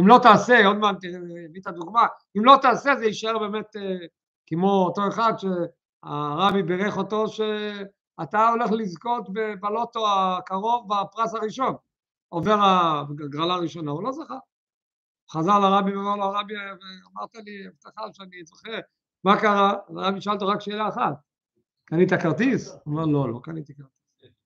אם 0.00 0.08
לא 0.08 0.18
תעשה, 0.22 0.66
עוד 0.66 0.76
מעט 0.76 0.96
תביא 0.96 1.60
את 1.60 1.66
הדוגמה, 1.66 2.06
אם 2.38 2.44
לא 2.44 2.56
תעשה 2.62 2.96
זה 2.96 3.04
יישאר 3.04 3.38
באמת 3.38 3.76
אה, 3.76 4.06
כמו 4.46 4.84
אותו 4.86 5.08
אחד 5.08 5.32
שהרבי 5.36 6.62
בירך 6.62 6.96
אותו 6.96 7.28
שאתה 7.28 8.48
הולך 8.48 8.72
לזכות 8.72 9.28
בלוטו 9.60 10.06
הקרוב 10.08 10.88
בפרס 10.88 11.34
הראשון, 11.34 11.74
עובר 12.28 12.56
הגרלה 12.60 13.54
הראשונה, 13.54 13.90
הוא 13.90 14.02
לא 14.02 14.12
זכה. 14.12 14.38
חזר 15.30 15.58
לרבי 15.58 15.96
ואמר 15.96 16.16
לו, 16.16 16.24
הרבי, 16.24 16.54
אמרת 17.12 17.36
לי 17.36 17.66
הבטחה 17.66 18.02
שאני 18.12 18.44
זוכה, 18.44 18.78
מה 19.24 19.40
קרה? 19.40 19.72
הרבי 19.96 20.20
שאל 20.20 20.32
אותו 20.32 20.46
רק 20.46 20.60
שאלה 20.60 20.88
אחת, 20.88 21.14
קנית 21.84 22.12
כרטיס? 22.12 22.72
הוא 22.72 22.80
אומר, 22.86 23.04
לא, 23.06 23.32
לא 23.32 23.40
קניתי 23.42 23.74
כרטיס. 23.74 24.36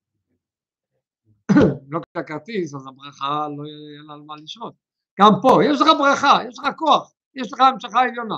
לא 1.91 1.99
קנית 1.99 2.27
כרטיס, 2.27 2.75
אז 2.75 2.87
הברכה 2.87 3.47
לא 3.57 3.65
יהיה 3.65 4.03
לה 4.07 4.13
על 4.13 4.21
מה 4.21 4.35
לשרות. 4.35 4.88
גם 5.19 5.31
פה, 5.41 5.59
יש 5.65 5.81
לך 5.81 5.87
ברכה, 5.99 6.39
יש 6.47 6.59
לך 6.59 6.67
כוח, 6.75 7.13
יש 7.35 7.53
לך 7.53 7.59
המשכה 7.59 7.99
עליונה. 7.99 8.37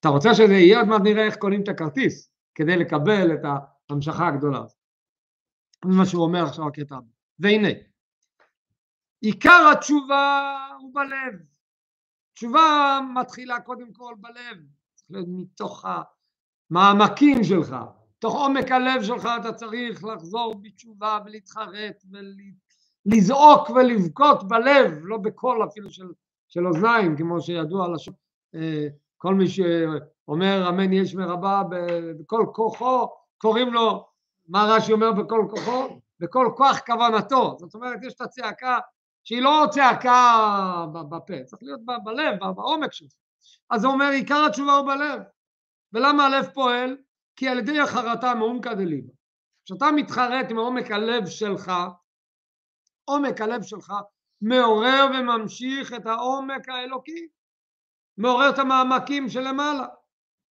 אתה 0.00 0.08
רוצה 0.08 0.34
שזה 0.34 0.52
יהיה, 0.52 0.78
עוד 0.78 0.88
מעט 0.88 1.00
נראה 1.04 1.26
איך 1.26 1.36
קונים 1.36 1.62
את 1.62 1.68
הכרטיס, 1.68 2.30
כדי 2.54 2.76
לקבל 2.76 3.34
את 3.34 3.40
ההמשכה 3.90 4.28
הגדולה 4.28 4.58
הזאת. 4.58 4.78
זה 5.84 5.90
מה 5.90 6.06
שהוא 6.06 6.22
אומר 6.22 6.44
עכשיו 6.44 6.68
הקטע 6.68 6.96
הבא. 6.96 7.06
והנה, 7.38 7.68
עיקר 9.20 9.70
התשובה 9.72 10.56
הוא 10.80 10.94
בלב. 10.94 11.40
תשובה 12.34 13.00
מתחילה 13.14 13.60
קודם 13.60 13.92
כל 13.92 14.14
בלב, 14.18 14.56
מתוך 15.10 15.84
המעמקים 16.70 17.44
שלך, 17.44 17.76
תוך 18.18 18.34
עומק 18.34 18.70
הלב 18.70 19.02
שלך 19.02 19.28
אתה 19.40 19.52
צריך 19.52 20.04
לחזור 20.04 20.54
בתשובה 20.62 21.18
ולהתחרט 21.24 22.04
ולזעוק 23.08 23.70
ולבכות 23.70 24.48
בלב, 24.48 25.00
לא 25.02 25.16
בקול 25.16 25.64
אפילו 25.64 25.90
של, 25.90 26.06
של 26.48 26.66
אוזניים, 26.66 27.16
כמו 27.16 27.40
שידוע 27.40 27.88
לש... 27.88 28.08
אה, 28.54 28.86
כל 29.16 29.34
מי 29.34 29.48
שאומר 29.48 30.68
אמן 30.68 30.92
יש 30.92 31.14
מרבה 31.14 31.62
בכל 32.20 32.46
כוחו, 32.52 33.08
קוראים 33.38 33.72
לו, 33.72 34.08
מה 34.48 34.64
רש"י 34.68 34.92
אומר 34.92 35.12
בכל 35.12 35.46
כוחו? 35.50 36.00
בכל 36.20 36.52
כוח 36.56 36.78
כוונתו, 36.86 37.56
זאת 37.58 37.74
אומרת 37.74 37.98
יש 38.02 38.14
את 38.14 38.20
הצעקה 38.20 38.78
שהיא 39.24 39.42
לא 39.42 39.64
צעקה 39.70 40.86
בפה, 40.92 41.44
צריך 41.44 41.62
להיות 41.62 41.80
בלב, 42.04 42.38
בעומק 42.56 42.92
שלך. 42.92 43.12
אז 43.70 43.84
הוא 43.84 43.92
אומר, 43.92 44.08
עיקר 44.08 44.44
התשובה 44.46 44.72
הוא 44.72 44.86
בלב. 44.86 45.20
ולמה 45.92 46.26
הלב 46.26 46.46
פועל? 46.54 46.96
כי 47.36 47.48
על 47.48 47.58
ידי 47.58 47.80
החרטה 47.80 48.34
מעומקא 48.34 48.74
דליבה. 48.74 49.12
כשאתה 49.64 49.90
מתחרט 49.96 50.50
עם 50.50 50.58
עומק 50.58 50.90
הלב 50.90 51.26
שלך, 51.26 51.72
עומק 53.08 53.40
הלב 53.40 53.62
שלך 53.62 53.92
מעורר 54.40 55.06
וממשיך 55.10 55.92
את 55.92 56.06
העומק 56.06 56.68
האלוקי, 56.68 57.28
מעורר 58.18 58.50
את 58.50 58.58
המעמקים 58.58 59.28
שלמעלה, 59.28 59.86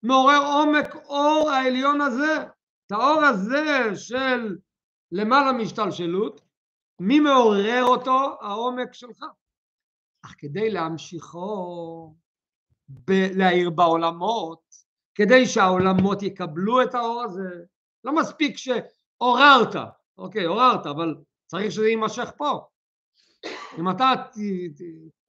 מעורר 0.03 0.41
עומק 0.45 0.95
אור 0.95 1.49
העליון 1.49 2.01
הזה, 2.01 2.43
את 2.87 2.91
האור 2.91 3.23
הזה 3.23 3.95
של 3.95 4.57
למעלה 5.11 5.51
מהשתלשלות, 5.51 6.41
מי 6.99 7.19
מעורר 7.19 7.83
אותו? 7.83 8.37
העומק 8.41 8.93
שלך. 8.93 9.23
אך 10.25 10.35
כדי 10.37 10.69
להמשיכו 10.69 12.15
ב- 12.89 13.31
להאיר 13.35 13.69
בעולמות, 13.69 14.61
כדי 15.15 15.45
שהעולמות 15.45 16.23
יקבלו 16.23 16.81
את 16.81 16.95
האור 16.95 17.23
הזה, 17.23 17.49
לא 18.03 18.15
מספיק 18.15 18.57
שעוררת, 18.57 19.75
אוקיי, 20.17 20.45
עוררת, 20.45 20.85
אבל 20.85 21.15
צריך 21.47 21.71
שזה 21.71 21.87
יימשך 21.87 22.29
פה. 22.37 22.67
אם 23.79 23.89
אתה, 23.95 24.05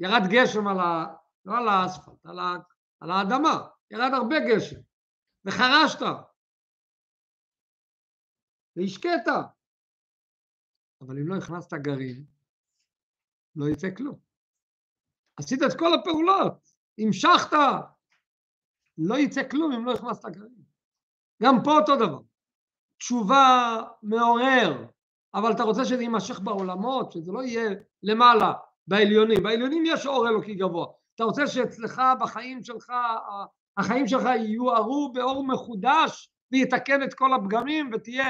ירד 0.01 0.23
גשם 0.31 0.67
על 0.67 0.81
ה... 0.81 1.07
לא 1.45 1.59
על 1.59 1.69
האספלט, 1.69 2.27
על, 2.27 2.39
ה, 2.39 2.57
על 3.01 3.11
האדמה, 3.11 3.69
ירד 3.91 4.11
הרבה 4.15 4.37
גשם, 4.49 4.81
וחרשת, 5.45 6.01
והשקית, 8.77 9.29
אבל 11.01 11.19
אם 11.19 11.29
לא 11.29 11.35
הכנסת 11.37 11.75
גרעין, 11.75 12.25
לא 13.57 13.67
יצא 13.73 13.89
כלום. 13.97 14.19
עשית 15.37 15.59
את 15.63 15.79
כל 15.79 15.95
הפעולות, 15.95 16.71
המשכת, 16.99 17.57
לא 18.99 19.15
יצא 19.19 19.49
כלום 19.51 19.73
אם 19.73 19.87
לא 19.87 19.93
הכנסת 19.95 20.25
גרעין. 20.25 20.65
גם 21.43 21.55
פה 21.65 21.71
אותו 21.71 21.97
דבר. 21.97 22.23
תשובה 22.99 23.77
מעורר, 24.03 24.87
אבל 25.35 25.53
אתה 25.53 25.63
רוצה 25.63 25.85
שזה 25.85 26.03
יימשך 26.03 26.41
בעולמות, 26.41 27.13
שזה 27.13 27.33
לא 27.33 27.43
יהיה 27.43 27.71
למעלה, 28.03 28.53
בעליונים. 28.87 29.43
בעליונים 29.43 29.85
יש 29.87 30.07
אור 30.07 30.29
אלוקי 30.29 30.55
גבוה. 30.55 30.87
אתה 31.15 31.25
רוצה 31.25 31.47
שאצלך, 31.47 32.03
בחיים 32.21 32.63
שלך, 32.63 32.93
החיים 33.77 34.09
שלך 34.09 34.25
יוארו 34.41 35.13
באור 35.13 35.47
מחודש 35.47 36.31
ויתקן 36.53 37.03
את 37.03 37.15
כל 37.15 37.35
הפגמים 37.35 37.91
ותהיה 37.95 38.27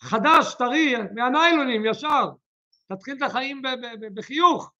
חדש, 0.00 0.54
טרי, 0.54 0.94
מהניילונים, 1.14 1.86
ישר. 1.86 2.30
תתחיל 2.92 3.16
את 3.16 3.22
החיים 3.22 3.62
בחיוך. 4.14 4.72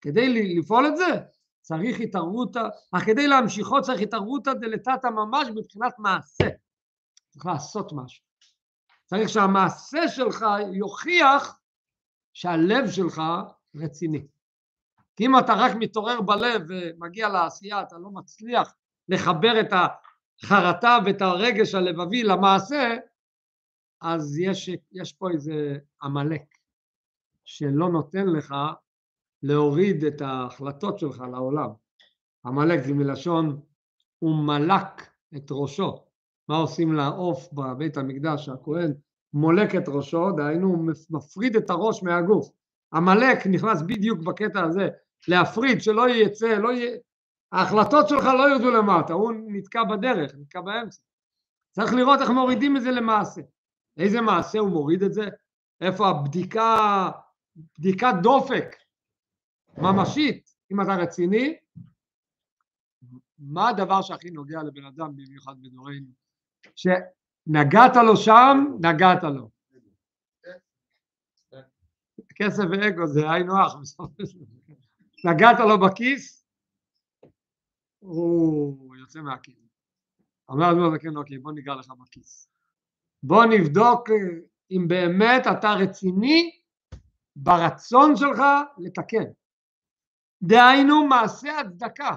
כדי 0.00 0.56
לפעול 0.58 0.86
את 0.86 0.96
זה 0.96 1.20
צריך 1.60 2.00
התערבות, 2.00 2.56
אך 2.92 3.04
כדי 3.06 3.26
להמשיכו 3.26 3.82
צריך 3.82 4.00
התערבותא 4.00 4.52
דלתתא 4.52 5.06
ממש 5.06 5.48
מבחינת 5.48 5.92
מעשה. 5.98 6.48
צריך 7.30 7.46
לעשות 7.46 7.92
משהו. 7.92 8.29
צריך 9.10 9.28
שהמעשה 9.28 10.08
שלך 10.08 10.44
יוכיח 10.72 11.60
שהלב 12.32 12.90
שלך 12.90 13.22
רציני. 13.74 14.26
כי 15.16 15.26
אם 15.26 15.38
אתה 15.38 15.52
רק 15.52 15.72
מתעורר 15.78 16.20
בלב 16.20 16.62
ומגיע 16.68 17.28
לעשייה, 17.28 17.82
אתה 17.82 17.98
לא 17.98 18.10
מצליח 18.10 18.74
לחבר 19.08 19.60
את 19.60 19.72
החרטה 19.72 20.98
ואת 21.04 21.22
הרגש 21.22 21.74
הלבבי 21.74 22.22
למעשה, 22.22 22.96
אז 24.00 24.38
יש, 24.38 24.70
יש 24.92 25.12
פה 25.12 25.30
איזה 25.30 25.78
עמלק 26.02 26.42
שלא 27.44 27.88
נותן 27.88 28.26
לך 28.26 28.54
להוריד 29.42 30.04
את 30.04 30.20
ההחלטות 30.20 30.98
שלך 30.98 31.20
לעולם. 31.32 31.70
עמלק 32.46 32.80
זה 32.84 32.94
מלשון 32.94 33.60
הוא 34.18 34.44
מלק 34.46 35.10
את 35.36 35.46
ראשו. 35.50 36.09
מה 36.48 36.56
עושים 36.56 36.92
לעוף 36.92 37.52
בבית 37.52 37.96
המקדש? 37.96 38.48
הכהן 38.48 38.92
מולק 39.32 39.74
את 39.74 39.88
ראשו, 39.88 40.30
דהיינו 40.36 40.68
הוא 40.68 40.92
מפריד 41.10 41.56
את 41.56 41.70
הראש 41.70 42.02
מהגוף. 42.02 42.50
עמלק 42.94 43.46
נכנס 43.46 43.82
בדיוק 43.82 44.20
בקטע 44.20 44.64
הזה, 44.64 44.88
להפריד, 45.28 45.82
שלא 45.82 46.08
יצא, 46.08 46.58
לא 46.58 46.72
י... 46.72 46.86
ההחלטות 47.52 48.08
שלך 48.08 48.24
לא 48.24 48.50
ירדו 48.50 48.70
למטה, 48.70 49.12
הוא 49.12 49.32
נתקע 49.46 49.84
בדרך, 49.84 50.34
נתקע 50.34 50.60
באמצע. 50.60 51.02
צריך 51.70 51.92
לראות 51.92 52.20
איך 52.20 52.30
מורידים 52.30 52.76
את 52.76 52.82
זה 52.82 52.90
למעשה. 52.90 53.40
איזה 53.96 54.20
מעשה 54.20 54.58
הוא 54.58 54.70
מוריד 54.70 55.02
את 55.02 55.12
זה? 55.12 55.28
איפה 55.80 56.08
הבדיקה, 56.08 57.10
בדיקת 57.78 58.14
דופק 58.22 58.76
ממשית, 59.78 60.50
אם 60.72 60.80
אתה 60.80 60.96
רציני, 60.96 61.56
מה 63.38 63.68
הדבר 63.68 64.02
שהכי 64.02 64.30
נוגע 64.30 64.62
לבן 64.62 64.84
אדם 64.84 65.16
במיוחד 65.16 65.54
בדורנו? 65.60 66.06
שנגעת 66.76 67.96
לו 68.06 68.16
שם, 68.16 68.76
נגעת 68.80 69.22
לו. 69.22 69.50
כסף 72.34 72.62
ואגו 72.70 73.06
זה 73.06 73.30
היינו 73.30 73.52
הך, 73.60 73.74
נגעת 75.24 75.58
לו 75.68 75.80
בכיס, 75.80 76.46
הוא 77.98 78.96
יוצא 78.96 79.20
מהכיס. 79.20 79.54
אומר 80.48 80.72
לנו, 80.72 81.00
כן, 81.00 81.16
אוקיי, 81.16 81.38
בוא 81.38 81.52
ניגע 81.52 81.74
לך 81.74 81.88
בכיס. 82.00 82.48
בוא 83.22 83.44
נבדוק 83.44 84.08
אם 84.70 84.88
באמת 84.88 85.42
אתה 85.58 85.68
רציני 85.72 86.60
ברצון 87.36 88.16
שלך 88.16 88.40
לתקן. 88.78 89.30
דהיינו 90.42 91.06
מעשה 91.06 91.60
הצדקה. 91.60 92.10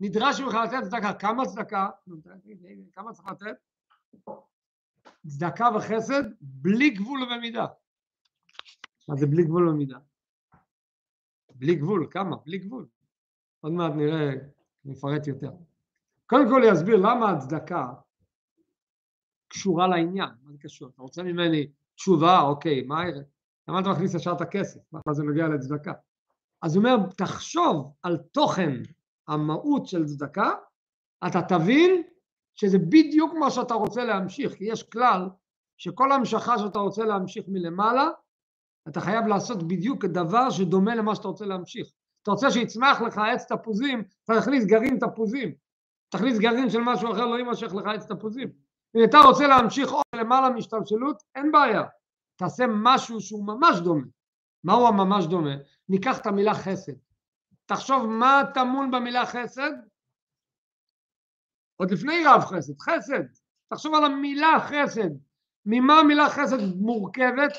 נדרש 0.00 0.40
ממך 0.40 0.54
לתת 0.54 0.84
צדקה. 0.84 1.14
כמה 1.14 1.46
צדקה? 1.46 1.88
כמה 2.92 3.12
צריך 3.12 3.28
לתת? 3.28 3.56
צדקה 5.26 5.68
וחסד 5.76 6.22
בלי 6.40 6.90
גבול 6.90 7.22
ובמידה. 7.22 7.66
מה 9.08 9.16
זה 9.16 9.26
בלי 9.26 9.44
גבול 9.44 9.68
ובמידה? 9.68 9.98
בלי 11.54 11.74
גבול, 11.74 12.08
כמה? 12.10 12.36
בלי 12.36 12.58
גבול. 12.58 12.86
עוד 13.60 13.72
מעט 13.72 13.92
נראה, 13.96 14.30
נפרט 14.84 15.26
יותר. 15.26 15.50
קודם 16.26 16.48
כל 16.48 16.62
יסביר 16.72 16.96
למה 16.96 17.30
הצדקה 17.30 17.86
קשורה 19.48 19.88
לעניין, 19.88 20.30
מה 20.42 20.52
זה 20.52 20.58
קשור? 20.58 20.88
אתה 20.88 21.02
רוצה 21.02 21.22
ממני 21.22 21.66
תשובה, 21.94 22.40
אוקיי, 22.40 22.82
מה, 22.82 23.02
למה 23.68 23.80
אתה 23.80 23.88
מכניס 23.88 24.14
ישר 24.14 24.32
את 24.32 24.40
הכסף? 24.40 24.80
מה 24.92 25.12
זה 25.12 25.22
נוגע 25.22 25.48
לצדקה? 25.48 25.92
אז 26.62 26.76
הוא 26.76 26.84
אומר, 26.84 26.96
תחשוב 27.16 27.92
על 28.02 28.16
תוכן 28.16 28.72
המהות 29.28 29.86
של 29.86 30.04
צדקה, 30.04 30.50
אתה 31.26 31.42
תבין 31.42 32.02
שזה 32.60 32.78
בדיוק 32.78 33.32
מה 33.40 33.50
שאתה 33.50 33.74
רוצה 33.74 34.04
להמשיך, 34.04 34.54
כי 34.54 34.64
יש 34.64 34.82
כלל 34.82 35.28
שכל 35.76 36.12
המשכה 36.12 36.58
שאתה 36.58 36.78
רוצה 36.78 37.04
להמשיך 37.04 37.44
מלמעלה, 37.48 38.08
אתה 38.88 39.00
חייב 39.00 39.26
לעשות 39.26 39.68
בדיוק 39.68 40.04
דבר 40.04 40.50
שדומה 40.50 40.94
למה 40.94 41.14
שאתה 41.14 41.28
רוצה 41.28 41.46
להמשיך. 41.46 41.86
אתה 42.22 42.30
רוצה 42.30 42.50
שיצמח 42.50 43.00
לך 43.00 43.18
עץ 43.18 43.52
תפוזים, 43.52 44.02
אתה 44.24 44.40
תכניס 44.40 44.64
גרעין 44.64 44.98
תפוזים. 44.98 45.54
תכניס 46.08 46.38
גרעין 46.38 46.70
של 46.70 46.80
משהו 46.80 47.12
אחר, 47.12 47.26
לא 47.26 47.36
יימשך 47.36 47.74
לך 47.74 47.86
עץ 47.86 48.06
תפוזים. 48.06 48.48
אם 48.96 49.04
אתה 49.04 49.18
רוצה 49.18 49.46
להמשיך 49.46 49.90
עוד 49.90 50.04
למעלה 50.14 50.50
מהשתלשלות, 50.50 51.22
אין 51.34 51.52
בעיה. 51.52 51.82
תעשה 52.36 52.64
משהו 52.68 53.20
שהוא 53.20 53.46
ממש 53.46 53.80
דומה. 53.80 54.06
מהו 54.64 54.86
הממש 54.86 55.26
דומה? 55.26 55.54
ניקח 55.88 56.18
את 56.18 56.26
המילה 56.26 56.54
חסד. 56.54 56.92
תחשוב 57.66 58.06
מה 58.06 58.42
טמון 58.54 58.90
במילה 58.90 59.26
חסד, 59.26 59.70
עוד 61.78 61.90
לפני 61.90 62.24
רב 62.26 62.40
חסד, 62.40 62.80
חסד. 62.80 63.22
תחשוב 63.68 63.94
על 63.94 64.04
המילה 64.04 64.56
חסד. 64.60 65.10
ממה 65.66 65.98
המילה 65.98 66.30
חסד 66.30 66.76
מורכבת? 66.76 67.52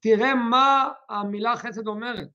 תראה 0.00 0.34
מה 0.34 0.88
המילה 1.08 1.56
חסד 1.56 1.86
אומרת. 1.86 2.28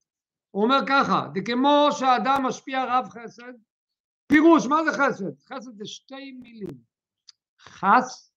הוא 0.52 0.63
אומר 0.63 0.80
ככה, 0.88 1.28
זה 1.34 1.40
כמו 1.46 1.88
שהאדם 1.92 2.46
משפיע 2.46 2.86
רב 2.86 3.10
חסד, 3.10 3.54
פירוש, 4.28 4.68
מה 4.68 4.84
זה 4.84 4.92
חסד? 4.92 5.40
חסד 5.54 5.78
זה 5.78 5.86
שתי 5.86 6.32
מילים, 6.32 6.78
חס, 7.62 8.34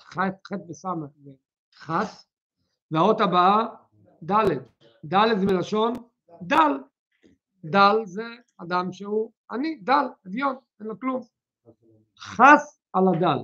חטא 0.00 0.70
וסמך 0.70 1.10
חס, 1.74 2.28
והאות 2.90 3.20
הבאה 3.20 3.66
ד', 4.22 4.50
ד' 5.04 5.38
זה 5.38 5.46
מלשון 5.46 5.92
דל, 6.42 6.72
דל 7.64 7.96
זה 8.04 8.26
אדם 8.56 8.92
שהוא 8.92 9.32
עני, 9.50 9.78
דל, 9.82 10.04
אביון, 10.26 10.56
אין 10.80 10.88
לו 10.88 11.00
כלום, 11.00 11.22
חס 12.20 12.80
על 12.92 13.02
הדל, 13.14 13.38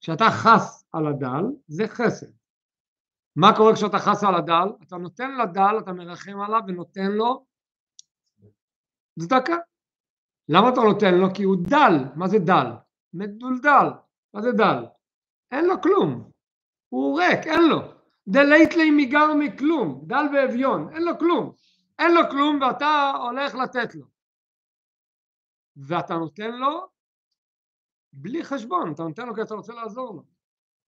כשאתה 0.00 0.24
חס 0.30 0.84
על 0.92 1.06
הדל 1.06 1.44
זה 1.68 1.84
חסד, 1.88 2.36
מה 3.36 3.56
קורה 3.56 3.74
כשאתה 3.74 3.98
חס 3.98 4.24
על 4.24 4.34
הדל? 4.34 4.68
אתה 4.86 4.96
נותן 4.96 5.38
לדל, 5.38 5.78
אתה 5.78 5.92
מרחם 5.92 6.40
עליו 6.40 6.60
ונותן 6.68 7.12
לו 7.12 7.46
צדקה. 9.20 9.56
למה 10.48 10.68
אתה 10.68 10.80
נותן 10.80 11.14
לו? 11.14 11.34
כי 11.34 11.42
הוא 11.42 11.56
דל. 11.68 11.94
מה 12.14 12.28
זה 12.28 12.38
דל? 12.38 12.66
מדולדל. 13.14 13.86
מה 14.34 14.42
זה 14.42 14.52
דל? 14.52 14.84
אין 15.50 15.64
לו 15.64 15.82
כלום. 15.82 16.30
הוא 16.88 17.20
ריק, 17.20 17.46
אין 17.46 17.68
לו. 17.68 17.80
דלית 18.28 18.76
לי 18.76 18.90
מגר 18.90 19.34
מכלום, 19.38 20.04
דל 20.06 20.24
ואביון, 20.34 20.94
אין 20.94 21.02
לו 21.02 21.18
כלום. 21.18 21.52
אין 21.98 22.14
לו 22.14 22.20
כלום 22.30 22.60
ואתה 22.62 23.12
הולך 23.22 23.54
לתת 23.54 23.94
לו. 23.94 24.06
ואתה 25.76 26.14
נותן 26.14 26.50
לו 26.50 26.88
בלי 28.18 28.44
חשבון, 28.44 28.92
אתה 28.92 29.02
נותן 29.02 29.26
לו 29.26 29.34
כי 29.34 29.42
אתה 29.42 29.54
רוצה 29.54 29.74
לעזור 29.74 30.14
לו. 30.14 30.22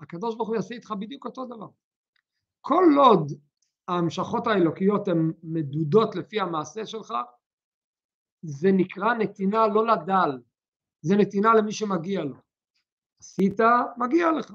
הקדוש 0.01 0.37
ברוך 0.37 0.49
הוא 0.49 0.57
יעשה 0.57 0.75
איתך 0.75 0.91
בדיוק 0.91 1.25
אותו 1.25 1.47
דבר. 1.47 1.69
כל 2.61 2.85
עוד 2.99 3.33
ההמשכות 3.89 4.47
האלוקיות 4.47 5.09
הן 5.09 5.33
מדודות 5.43 6.17
לפי 6.17 6.41
המעשה 6.41 6.87
שלך, 6.87 7.15
זה 8.43 8.69
נקרא 8.73 9.15
נתינה 9.15 9.67
לא 9.67 9.87
לדל, 9.87 10.31
זה 11.01 11.17
נתינה 11.17 11.55
למי 11.55 11.73
שמגיע 11.73 12.25
לו. 12.25 12.37
עשית, 13.21 13.61
מגיע 13.97 14.33
לך. 14.33 14.55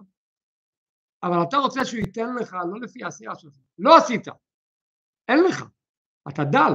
אבל 1.23 1.43
אתה 1.43 1.57
רוצה 1.57 1.85
שהוא 1.85 1.99
ייתן 1.99 2.35
לך 2.35 2.53
לא 2.53 2.79
לפי 2.81 3.03
העשייה 3.03 3.35
שלך. 3.35 3.53
לא 3.79 3.97
עשית, 3.97 4.27
אין 5.27 5.43
לך, 5.43 5.63
אתה 6.29 6.43
דל. 6.43 6.73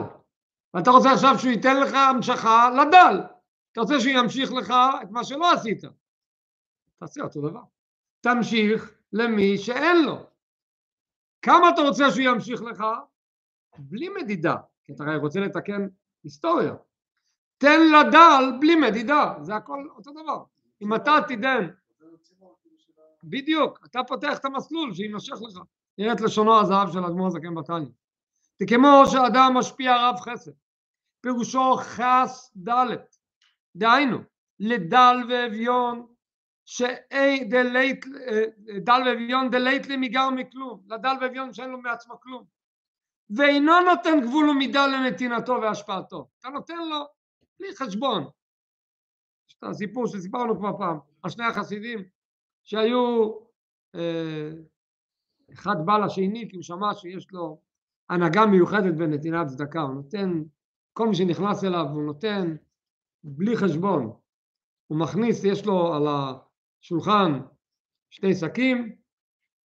ואתה 0.74 0.90
רוצה 0.90 1.12
עכשיו 1.12 1.34
שהוא 1.38 1.50
ייתן 1.50 1.80
לך 1.80 1.94
המשכה 1.94 2.70
לדל. 2.70 3.37
אתה 3.78 3.84
רוצה 3.84 4.00
שהוא 4.00 4.12
ימשיך 4.12 4.52
לך 4.52 4.74
את 5.02 5.10
מה 5.10 5.24
שלא 5.24 5.52
עשית. 5.52 5.82
תעשה 6.98 7.22
אותו 7.22 7.40
דבר. 7.40 7.60
תמשיך 8.20 8.94
למי 9.12 9.58
שאין 9.58 10.04
לו. 10.04 10.26
כמה 11.42 11.68
אתה 11.68 11.80
רוצה 11.80 12.10
שהוא 12.10 12.24
ימשיך 12.24 12.62
לך? 12.62 12.84
בלי 13.78 14.08
מדידה, 14.08 14.56
כי 14.84 14.92
אתה 14.92 15.04
רוצה 15.20 15.40
לתקן 15.40 15.88
היסטוריה. 16.24 16.74
תן 17.58 17.80
לדל 17.80 18.58
בלי 18.60 18.74
מדידה, 18.74 19.34
זה 19.40 19.56
הכל 19.56 19.88
אותו 19.96 20.10
דבר. 20.12 20.44
אם 20.82 20.94
אתה 20.94 21.12
תיתן, 21.28 21.68
בדיוק, 23.24 23.86
אתה 23.86 24.00
פותח 24.06 24.38
את 24.38 24.44
המסלול 24.44 24.94
שיימשך 24.94 25.34
לך. 25.48 25.60
נראה 25.98 26.12
את 26.12 26.20
לשונו 26.20 26.60
הזהב 26.60 26.92
של 26.92 27.04
אדמו"ר 27.04 27.30
זקן 27.30 27.54
בתניא. 27.54 27.88
זה 28.58 28.66
כמו 28.68 29.02
שאדם 29.06 29.52
משפיע 29.54 30.08
רב 30.08 30.16
חסד, 30.20 30.52
פירושו 31.20 31.76
חס 31.76 32.52
ד', 32.68 33.17
דהיינו, 33.76 34.18
לדל 34.60 35.16
ואביון 35.28 36.06
שדלית, 36.64 38.04
דל 38.84 39.02
ואביון 39.06 39.50
דלית 39.50 39.86
לי 39.86 39.96
מגר 39.96 40.30
מכלום, 40.30 40.82
לדל 40.86 41.14
ואביון 41.20 41.52
שאין 41.52 41.70
לו 41.70 41.80
מעצמו 41.80 42.20
כלום, 42.20 42.44
ואינו 43.36 43.72
נותן 43.80 44.20
גבול 44.22 44.50
ומידה 44.50 44.86
לנתינתו 44.86 45.58
והשפעתו, 45.62 46.28
אתה 46.40 46.48
נותן 46.48 46.78
לו 46.78 47.06
בלי 47.60 47.76
חשבון. 47.76 48.22
יש 49.48 49.56
את 49.58 49.64
הסיפור 49.64 50.06
שסיפרנו 50.06 50.58
כבר 50.58 50.78
פעם 50.78 50.98
על 51.22 51.30
שני 51.30 51.44
החסידים 51.44 51.98
שהיו, 52.64 53.30
אה, 53.94 54.50
אחד 55.52 55.76
בא 55.84 55.98
לשני 55.98 56.48
כי 56.50 56.56
הוא 56.56 56.62
שמע 56.62 56.94
שיש 56.94 57.32
לו 57.32 57.60
הנהגה 58.10 58.46
מיוחדת 58.46 58.94
בנתינת 58.94 59.46
צדקה, 59.46 59.80
הוא 59.80 59.94
נותן, 59.94 60.42
כל 60.92 61.08
מי 61.08 61.14
שנכנס 61.14 61.64
אליו 61.64 61.86
הוא 61.92 62.02
נותן 62.02 62.56
בלי 63.36 63.56
חשבון, 63.56 64.12
הוא 64.86 64.98
מכניס, 64.98 65.44
יש 65.44 65.66
לו 65.66 65.94
על 65.94 66.06
ה... 66.06 66.32
שולחן 66.80 67.40
שתי 68.10 68.34
שקים 68.34 68.96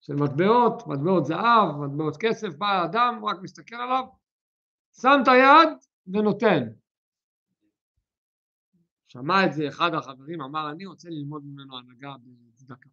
של 0.01 0.15
מטבעות, 0.15 0.87
מטבעות 0.87 1.25
זהב, 1.25 1.75
מטבעות 1.77 2.17
כסף, 2.19 2.55
בא 2.57 2.67
האדם, 2.67 3.17
הוא 3.21 3.29
רק 3.29 3.37
מסתכל 3.41 3.75
עליו, 3.75 4.03
שם 5.01 5.19
את 5.23 5.27
היד 5.27 5.69
ונותן. 6.07 6.63
שמע 9.07 9.45
את 9.45 9.53
זה 9.53 9.67
אחד 9.67 9.93
החברים, 9.93 10.41
אמר 10.41 10.71
אני 10.71 10.85
רוצה 10.85 11.09
ללמוד 11.09 11.43
ממנו 11.45 11.77
הנהגה 11.77 12.15
בצדקה. 12.53 12.89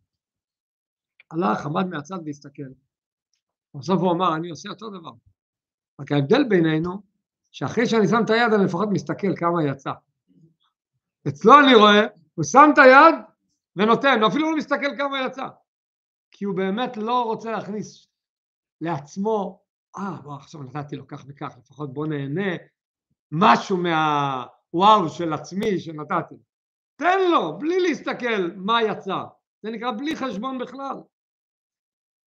הלך, 1.30 1.66
עמד 1.66 1.86
מהצד 1.86 2.18
והסתכל. 2.24 2.72
בסוף 3.74 4.00
הוא 4.00 4.12
אמר 4.12 4.36
אני 4.36 4.50
עושה 4.50 4.68
אותו 4.68 4.90
דבר. 4.90 5.12
רק 6.00 6.12
ההבדל 6.12 6.44
בינינו, 6.48 7.02
שאחרי 7.50 7.86
שאני 7.86 8.08
שם 8.08 8.24
את 8.24 8.30
היד 8.30 8.52
אני 8.52 8.64
לפחות 8.64 8.88
מסתכל 8.92 9.36
כמה 9.36 9.64
יצא. 9.64 9.92
אצלו 11.28 11.60
אני 11.60 11.74
רואה, 11.74 12.06
הוא 12.34 12.44
שם 12.44 12.70
את 12.72 12.78
היד 12.78 13.14
ונותן, 13.76 14.24
אפילו 14.24 14.50
לא 14.50 14.56
מסתכל 14.56 14.96
כמה 14.98 15.26
יצא, 15.26 15.46
כי 16.30 16.44
הוא 16.44 16.56
באמת 16.56 16.96
לא 16.96 17.22
רוצה 17.22 17.50
להכניס 17.50 18.06
לעצמו, 18.80 19.62
אה, 19.96 20.16
בוא 20.22 20.34
עכשיו 20.34 20.62
נתתי 20.62 20.96
לו 20.96 21.06
כך 21.06 21.24
וכך, 21.28 21.54
לפחות 21.58 21.92
בוא 21.92 22.06
נהנה 22.06 22.56
משהו 23.32 23.76
מהוואו 23.76 25.08
של 25.08 25.32
עצמי 25.32 25.80
שנתתי. 25.80 26.34
תן 26.96 27.18
לו, 27.30 27.58
בלי 27.58 27.80
להסתכל 27.80 28.50
מה 28.56 28.82
יצא, 28.82 29.18
זה 29.62 29.70
נקרא 29.70 29.92
בלי 29.92 30.16
חשבון 30.16 30.58
בכלל. 30.58 30.96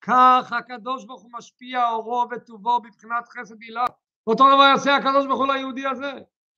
כך 0.01 0.53
הקדוש 0.53 1.05
ברוך 1.05 1.23
הוא 1.23 1.31
משפיע 1.33 1.91
אורו 1.91 2.27
וטובו 2.31 2.81
בבחינת 2.81 3.29
חסד 3.29 3.61
הילה. 3.61 3.85
אותו 4.27 4.45
דבר 4.55 4.63
יעשה 4.63 4.97
הקדוש 4.97 5.27
ברוך 5.27 5.39
הוא 5.39 5.47
ליהודי 5.47 5.87
הזה. 5.87 6.13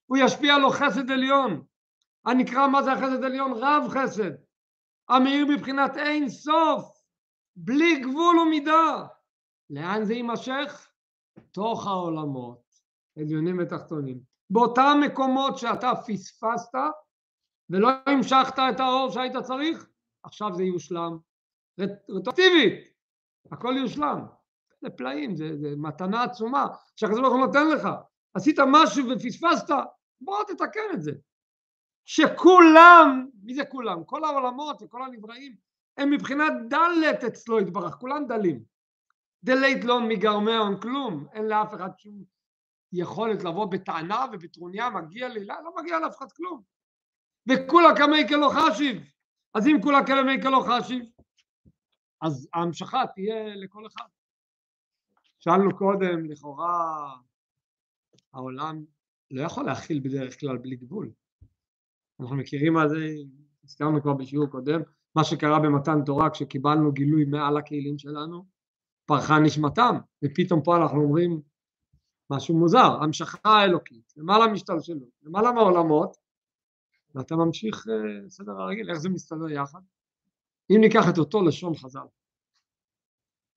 הוא 0.06 0.18
ישפיע 0.18 0.58
לו 0.58 0.70
חסד 0.70 1.10
עליון. 1.10 1.64
הנקרא 2.24 2.66
מה 2.66 2.82
זה 2.82 2.92
החסד 2.92 3.24
עליון? 3.24 3.52
רב 3.52 3.84
חסד. 3.88 4.30
המאיר 5.08 5.46
מבחינת 5.46 5.96
אין 5.96 6.28
סוף, 6.28 7.02
בלי 7.56 8.00
גבול 8.00 8.38
ומידה. 8.38 9.06
לאן 9.70 10.04
זה 10.04 10.14
יימשך? 10.14 10.88
תוך 11.50 11.86
העולמות, 11.86 12.62
עליונים 13.18 13.58
ותחתונים. 13.58 14.20
באותם 14.50 15.00
מקומות 15.06 15.58
שאתה 15.58 15.92
פספסת 16.06 16.74
ולא 17.70 17.88
המשכת 18.06 18.58
את 18.70 18.80
האור 18.80 19.10
שהיית 19.10 19.36
צריך, 19.36 19.88
עכשיו 20.22 20.54
זה 20.54 20.62
יושלם. 20.62 21.18
רטרואקטיבית, 21.80 22.88
הכל 23.52 23.74
יושלם. 23.78 24.24
זה 24.80 24.90
פלאים, 24.90 25.36
זה, 25.36 25.56
זה 25.56 25.68
מתנה 25.76 26.22
עצומה 26.22 26.66
שהקדוש 26.96 27.20
ברוך 27.20 27.34
הוא 27.34 27.46
נותן 27.46 27.68
לך. 27.68 27.88
עשית 28.34 28.56
משהו 28.66 29.04
ופספסת, 29.10 29.74
בוא 30.20 30.44
תתקן 30.48 30.94
את 30.94 31.02
זה. 31.02 31.12
שכולם, 32.04 33.26
מי 33.42 33.54
זה 33.54 33.64
כולם? 33.64 34.04
כל 34.04 34.24
העולמות 34.24 34.82
וכל 34.82 35.02
הנבראים 35.02 35.56
הם 35.96 36.10
מבחינת 36.10 36.52
דלת 36.68 37.24
אצלו 37.24 37.60
יתברך, 37.60 37.94
כולם 37.94 38.26
דלים. 38.26 38.62
דלית 39.44 39.84
לא 39.84 40.00
מגרמי 40.00 40.54
הון 40.54 40.80
כלום, 40.80 41.26
אין 41.32 41.44
לאף 41.44 41.74
אחד 41.74 41.90
שום 41.98 42.24
יכולת 42.92 43.44
לבוא 43.44 43.66
בטענה 43.66 44.26
ובטרוניה, 44.32 44.90
מגיע 44.90 45.28
לי, 45.28 45.44
לא, 45.44 45.54
לא 45.64 45.70
מגיע 45.82 45.98
לאף 45.98 46.18
אחד 46.18 46.32
כלום. 46.32 46.62
וכולה 47.48 47.96
כמי 47.96 48.28
כלא 48.28 48.50
חשיב. 48.54 49.02
אז 49.54 49.66
אם 49.66 49.76
כולה 49.82 50.06
כמי 50.06 50.42
כלא 50.42 50.64
חשיב, 50.68 51.04
אז 52.20 52.48
ההמשכה 52.54 53.02
תהיה 53.14 53.56
לכל 53.56 53.86
אחד. 53.86 54.08
שאלנו 55.38 55.76
קודם, 55.76 56.24
לכאורה 56.24 57.14
העולם 58.32 58.84
לא 59.30 59.42
יכול 59.42 59.64
להכיל 59.64 60.00
בדרך 60.00 60.40
כלל 60.40 60.58
בלי 60.58 60.76
גבול. 60.76 61.10
אנחנו 62.22 62.36
מכירים 62.36 62.72
מה 62.72 62.88
זה, 62.88 62.96
הזכרנו 63.64 64.02
כבר 64.02 64.12
בשיעור 64.12 64.46
קודם, 64.46 64.80
מה 65.14 65.24
שקרה 65.24 65.60
במתן 65.60 66.04
תורה 66.04 66.30
כשקיבלנו 66.30 66.92
גילוי 66.92 67.24
מעל 67.24 67.56
הכלים 67.56 67.98
שלנו, 67.98 68.44
פרחה 69.06 69.38
נשמתם, 69.38 69.96
ופתאום 70.24 70.62
פה 70.62 70.76
אנחנו 70.76 71.02
אומרים 71.02 71.40
משהו 72.30 72.58
מוזר, 72.58 73.02
המשכה 73.02 73.38
האלוקית, 73.44 74.12
למעלה 74.16 74.46
משתלשלות, 74.46 75.08
למעלה 75.22 75.52
מהעולמות, 75.52 76.16
ואתה 77.14 77.36
ממשיך 77.36 77.86
uh, 77.86 78.30
סדר 78.30 78.52
הרגיל, 78.52 78.90
איך 78.90 78.98
זה 78.98 79.08
מסתדר 79.08 79.48
יחד? 79.48 79.80
אם 80.70 80.80
ניקח 80.80 81.08
את 81.12 81.18
אותו 81.18 81.42
לשון 81.42 81.74
חז"ל, 81.74 82.06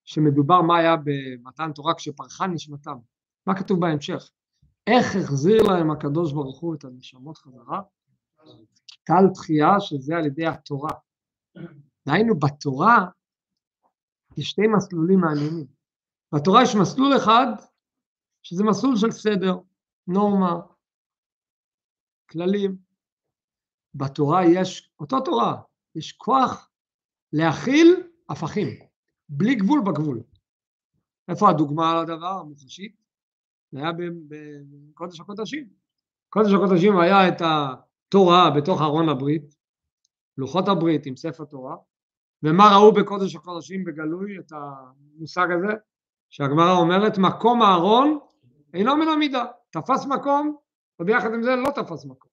שמדובר 0.06 0.62
מה 0.62 0.78
היה 0.78 0.96
במתן 1.04 1.72
תורה 1.74 1.94
כשפרחה 1.96 2.48
נשמתם, 2.48 2.98
מה 3.48 3.56
כתוב 3.56 3.80
בהמשך? 3.80 4.30
איך 4.88 5.16
החזיר 5.16 5.64
להם 5.64 5.92
הקדוש 5.92 6.34
ברוך 6.34 6.60
הוא 6.60 6.76
את 6.76 6.86
הנשמות 6.86 7.38
חזרה? 7.38 7.82
טל 9.04 9.34
תחייה 9.34 9.80
שזה 9.80 10.16
על 10.16 10.26
ידי 10.26 10.46
התורה. 10.46 10.92
דהיינו 12.08 12.40
בתורה 12.40 13.06
יש 14.38 14.50
שתי 14.50 14.62
מסלולים 14.78 15.20
מעניינים. 15.20 15.68
בתורה 16.36 16.64
יש 16.64 16.76
מסלול 16.82 17.18
אחד 17.18 17.46
שזה 18.44 18.64
מסלול 18.64 18.96
של 18.96 19.12
סדר, 19.12 19.58
נורמה, 20.08 20.60
כללים. 22.30 22.78
בתורה 23.96 24.46
יש, 24.46 24.90
אותו 25.00 25.20
תורה, 25.20 25.62
יש 25.96 26.12
כוח 26.12 26.70
להכיל 27.34 28.08
הפכים, 28.30 28.68
בלי 29.30 29.56
גבול 29.56 29.82
בגבול. 29.86 30.24
איפה 31.28 31.50
הדוגמה 31.50 32.04
לדבר 32.04 32.40
המוחשית? 32.40 32.96
זה 33.72 33.80
היה 33.80 33.92
בקודש 34.28 35.20
הקודשים. 35.20 35.70
קודש 36.30 36.54
הקודשים 36.54 37.00
היה 37.00 37.28
את 37.28 37.42
התורה 38.16 38.50
בתוך 38.50 38.82
ארון 38.82 39.10
הברית, 39.10 39.56
לוחות 40.38 40.68
הברית 40.68 41.06
עם 41.06 41.16
ספר 41.16 41.46
תורה, 41.46 41.76
ומה 42.44 42.64
ראו 42.76 42.92
בקודש 42.92 43.36
הקודשים 43.36 43.84
בגלוי 43.84 44.40
את 44.40 44.52
המושג 44.52 45.48
הזה? 45.52 45.74
שהגמרא 46.30 46.72
אומרת 46.72 47.18
מקום 47.18 47.62
הארון 47.62 48.20
אינו 48.74 48.98
מן 48.98 49.08
המידה, 49.08 49.46
תפס 49.70 50.06
מקום 50.06 50.58
וביחד 51.00 51.34
עם 51.34 51.44
זה 51.44 51.56
לא 51.56 51.70
תפס 51.76 52.06
מקום. 52.06 52.32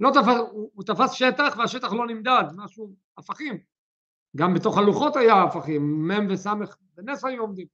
לא 0.00 0.10
תפס, 0.10 0.36
הוא, 0.52 0.70
הוא 0.74 0.84
תפס 0.84 1.12
שטח 1.12 1.54
והשטח 1.58 1.92
לא 1.92 2.06
נמדד, 2.06 2.44
משהו, 2.56 2.94
הפכים. 3.18 3.58
גם 4.36 4.54
בתוך 4.54 4.78
הלוחות 4.78 5.16
היה 5.16 5.42
הפכים, 5.42 6.08
מ' 6.08 6.26
וס' 6.30 6.46
בנס 6.94 7.24
היו 7.24 7.42
עומדים. 7.42 7.66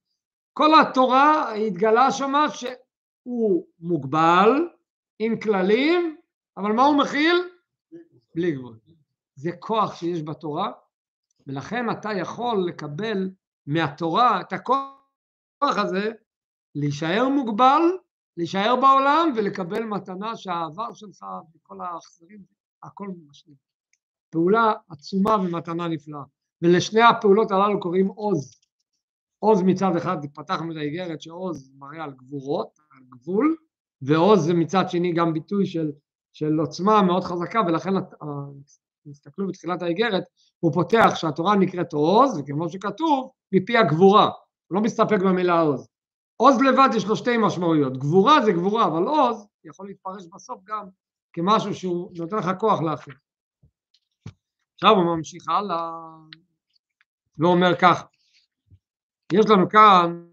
כל 0.53 0.69
התורה 0.81 1.53
התגלה 1.53 2.11
שמה 2.11 2.45
שהוא 2.49 3.67
מוגבל, 3.79 4.67
עם 5.19 5.39
כללים, 5.39 6.18
אבל 6.59 6.71
מה 6.71 6.85
הוא 6.85 6.97
מכיל? 6.97 7.35
בלי 8.35 8.51
גבול. 8.51 8.79
זה 9.35 9.51
כוח 9.59 9.95
שיש 9.95 10.23
בתורה, 10.23 10.71
ולכן 11.47 11.91
אתה 11.91 12.09
יכול 12.13 12.65
לקבל 12.67 13.29
מהתורה 13.65 14.41
את 14.41 14.53
הכוח 14.53 14.87
הזה, 15.61 16.11
להישאר 16.75 17.29
מוגבל, 17.29 17.81
להישאר 18.37 18.75
בעולם 18.75 19.33
ולקבל 19.35 19.83
מתנה 19.83 20.37
שהעבר 20.37 20.93
שלך 20.93 21.25
וכל 21.55 21.81
האכזרים, 21.81 22.43
הכל 22.83 23.07
משלים. 23.29 23.55
פעולה 24.29 24.73
עצומה 24.89 25.35
ומתנה 25.35 25.87
נפלאה. 25.87 26.23
ולשני 26.61 27.01
הפעולות 27.01 27.51
הללו 27.51 27.79
קוראים 27.79 28.07
עוז. 28.07 28.61
עוז 29.39 29.61
מצד 29.61 29.95
אחד, 29.95 30.17
פתחנו 30.33 30.71
את 30.71 30.77
האיגרת 30.77 31.21
שעוז 31.21 31.71
מראה 31.77 32.03
על 32.03 32.11
גבורות, 32.11 32.79
על 32.91 33.03
גבול, 33.09 33.55
ועוז 34.01 34.45
זה 34.45 34.53
מצד 34.53 34.89
שני 34.89 35.13
גם 35.13 35.33
ביטוי 35.33 35.65
של, 35.65 35.91
של 36.39 36.59
עוצמה 36.59 37.01
מאוד 37.01 37.23
חזקה, 37.23 37.61
ולכן 37.67 37.89
תסתכלו 39.11 39.47
בתחילת 39.47 39.81
האיגרת, 39.81 40.23
הוא 40.59 40.73
פותח 40.73 41.11
שהתורה 41.15 41.55
נקראת 41.55 41.93
עוז, 41.93 42.39
וכמו 42.39 42.69
שכתוב, 42.69 43.31
מפי 43.51 43.77
הגבורה, 43.77 44.25
הוא 44.25 44.75
לא 44.75 44.81
מסתפק 44.81 45.19
במילה 45.19 45.61
עוז. 45.61 45.87
עוז 46.37 46.61
לבד 46.61 46.89
יש 46.95 47.05
לו 47.05 47.15
שתי 47.15 47.37
משמעויות, 47.37 47.97
גבורה 47.97 48.41
זה 48.45 48.51
גבורה, 48.51 48.85
אבל 48.85 49.03
עוז 49.03 49.47
יכול 49.63 49.87
להתפרש 49.87 50.25
בסוף 50.33 50.61
גם 50.63 50.85
כמשהו 51.33 51.75
שהוא 51.75 52.11
נותן 52.17 52.37
לך 52.37 52.49
כוח 52.59 52.81
לאחר. 52.81 53.11
עכשיו 54.75 54.95
הוא 54.95 55.15
ממשיך 55.15 55.49
הלאה 55.49 55.91
ואומר 57.37 57.75
ככה, 57.75 58.05
יש 59.33 59.45
לנו 59.49 59.69
כאן 59.69 60.25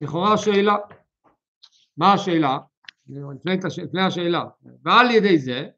לכאורה 0.00 0.38
שאלה, 0.38 0.76
מה 1.96 2.12
השאלה? 2.12 2.58
לפני, 3.10 3.52
לפני 3.84 4.02
השאלה, 4.02 4.44
ועל 4.82 5.10
ידי 5.10 5.38
זה 5.38 5.68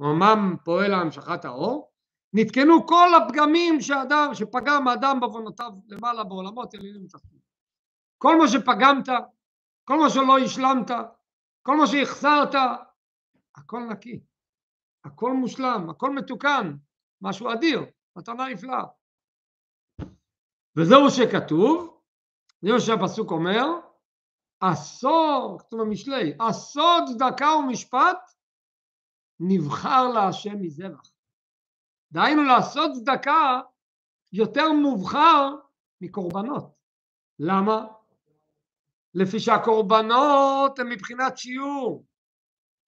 מה 0.00 0.34
פועל 0.64 0.90
להמשכת 0.90 1.44
האור, 1.44 1.90
נתקנו 2.32 2.86
כל 2.86 3.08
הפגמים 3.14 3.80
שאדם, 3.80 4.30
שפגם 4.34 4.88
האדם 4.88 5.20
בעוונותיו 5.20 5.70
למעלה 5.88 6.24
בעולמות 6.24 6.74
עליונים 6.74 7.04
ותחתונים. 7.04 7.40
כל 8.18 8.38
מה 8.38 8.48
שפגמת, 8.48 9.08
כל 9.84 9.98
מה 9.98 10.10
שלא 10.10 10.38
השלמת, 10.38 10.90
כל 11.62 11.76
מה 11.76 11.86
שהחסרת, 11.86 12.54
הכל 13.56 13.80
נקי, 13.80 14.20
הכל 15.04 15.32
מושלם, 15.32 15.90
הכל 15.90 16.14
מתוקן, 16.14 16.76
משהו 17.22 17.52
אדיר, 17.52 17.84
מתנה 18.16 18.48
נפלאה. 18.48 18.84
וזהו 20.76 21.10
שכתוב, 21.10 22.00
זה 22.62 22.72
מה 22.72 22.80
שהפסוק 22.80 23.30
אומר, 23.30 23.66
עשור, 24.60 25.58
כתוב 25.58 25.80
במשלי, 25.80 26.32
עשור 26.38 26.98
צדקה 27.06 27.48
ומשפט 27.48 28.18
נבחר 29.40 30.08
להשם 30.08 30.62
מזבח. 30.62 31.10
דהיינו 32.12 32.42
לעשות 32.42 32.90
צדקה 32.92 33.60
יותר 34.32 34.72
מובחר 34.72 35.56
מקורבנות. 36.00 36.74
למה? 37.38 37.86
לפי 39.14 39.40
שהקורבנות 39.40 40.78
הם 40.78 40.88
מבחינת 40.88 41.38
שיעור. 41.38 42.04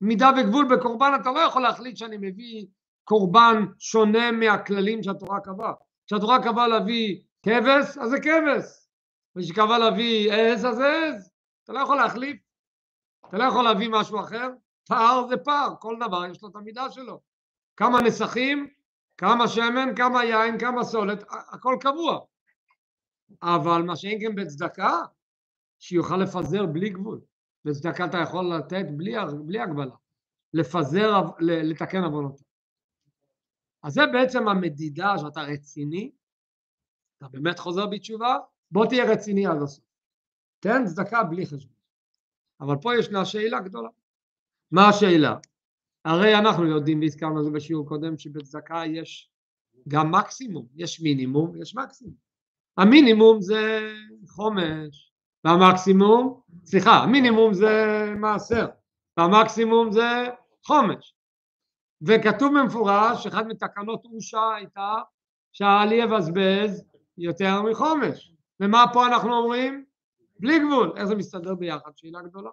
מידה 0.00 0.30
וגבול 0.38 0.76
בקורבן 0.76 1.12
אתה 1.20 1.30
לא 1.30 1.38
יכול 1.38 1.62
להחליט 1.62 1.96
שאני 1.96 2.16
מביא 2.20 2.66
קורבן 3.04 3.64
שונה 3.78 4.32
מהכללים 4.32 5.02
שהתורה 5.02 5.40
קבעה. 5.40 5.72
כשהתורה 6.06 6.42
קבעה 6.42 6.68
להביא 6.68 7.22
כבש, 7.42 7.98
אז 7.98 8.10
זה 8.10 8.16
כבש. 8.20 8.88
וכשקבעה 9.36 9.78
להביא 9.78 10.32
עז, 10.32 10.66
אז 10.66 10.76
זה 10.76 11.08
עז. 11.08 11.31
אתה 11.64 11.72
לא 11.72 11.80
יכול 11.80 11.96
להחליף. 11.96 12.40
אתה 13.28 13.38
לא 13.38 13.44
יכול 13.44 13.64
להביא 13.64 13.88
משהו 13.92 14.20
אחר. 14.20 14.48
פער 14.88 15.26
זה 15.28 15.36
פער, 15.36 15.74
כל 15.80 15.96
דבר 16.06 16.26
יש 16.26 16.42
לו 16.42 16.48
את 16.48 16.56
המידה 16.56 16.90
שלו. 16.90 17.20
כמה 17.76 18.02
נסכים, 18.02 18.68
כמה 19.16 19.48
שמן, 19.48 19.94
כמה 19.96 20.24
יין, 20.24 20.58
כמה 20.58 20.84
סולת, 20.84 21.24
הכל 21.28 21.76
קבוע. 21.80 22.20
אבל 23.42 23.82
מה 23.82 23.96
שאין 23.96 24.20
כן 24.20 24.34
בצדקה, 24.34 25.00
שיוכל 25.78 26.16
לפזר 26.16 26.66
בלי 26.66 26.90
גבול. 26.90 27.20
בצדקה 27.64 28.04
אתה 28.04 28.18
יכול 28.18 28.54
לתת 28.54 28.84
בלי, 28.96 29.14
בלי 29.44 29.60
הגבלה, 29.60 29.94
לפזר, 30.54 31.22
לתקן 31.40 32.04
עוונות. 32.04 32.42
אז 33.82 33.92
זה 33.92 34.02
בעצם 34.12 34.48
המדידה 34.48 35.14
שאתה 35.18 35.40
רציני, 35.42 36.12
אתה 37.18 37.28
באמת 37.28 37.58
חוזר 37.58 37.86
בתשובה, 37.86 38.36
בוא 38.70 38.86
תהיה 38.86 39.12
רציני 39.12 39.46
עד 39.46 39.62
הסוף. 39.62 39.91
תן 40.62 40.84
צדקה 40.86 41.22
בלי 41.22 41.46
חשבון. 41.46 41.74
אבל 42.60 42.76
פה 42.82 42.96
ישנה 42.98 43.24
שאלה 43.24 43.60
גדולה. 43.60 43.88
מה 44.70 44.88
השאלה? 44.88 45.36
הרי 46.04 46.38
אנחנו 46.38 46.66
יודעים 46.66 47.00
והזכרנו 47.00 47.40
את 47.40 47.44
זה 47.44 47.50
בשיעור 47.50 47.88
קודם 47.88 48.18
שבצדקה 48.18 48.82
יש 48.86 49.30
גם 49.88 50.12
מקסימום, 50.12 50.66
יש 50.74 51.00
מינימום, 51.00 51.62
יש 51.62 51.76
מקסימום. 51.76 52.14
המינימום 52.76 53.40
זה 53.40 53.92
חומש, 54.28 55.12
והמקסימום, 55.44 56.40
סליחה, 56.64 56.90
המינימום 56.90 57.54
זה 57.54 58.04
מעשר, 58.16 58.66
והמקסימום 59.16 59.92
זה 59.92 60.24
חומש. 60.66 61.14
וכתוב 62.02 62.58
במפורש, 62.58 63.26
אחת 63.26 63.46
מתקנות 63.46 64.04
אושה 64.04 64.54
הייתה 64.56 64.94
שאל 65.52 65.92
יבזבז 65.92 66.84
יותר 67.18 67.62
מחומש. 67.62 68.34
ומה 68.60 68.84
פה 68.92 69.06
אנחנו 69.06 69.34
אומרים? 69.34 69.91
בלי 70.42 70.58
גבול. 70.58 70.92
איך 70.96 71.04
זה 71.04 71.14
מסתדר 71.14 71.54
ביחד? 71.54 71.90
שאלה 71.96 72.22
גדולה. 72.22 72.50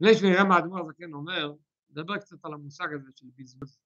לפני 0.00 0.14
שנראה 0.14 0.44
מה 0.44 0.56
האדמו"ר 0.56 0.80
הזקן 0.80 1.12
אומר, 1.12 1.52
נדבר 1.90 2.18
קצת 2.18 2.44
על 2.44 2.52
המושג 2.52 2.94
הזה 2.94 3.10
של 3.14 3.26
בזבוז. 3.38 3.78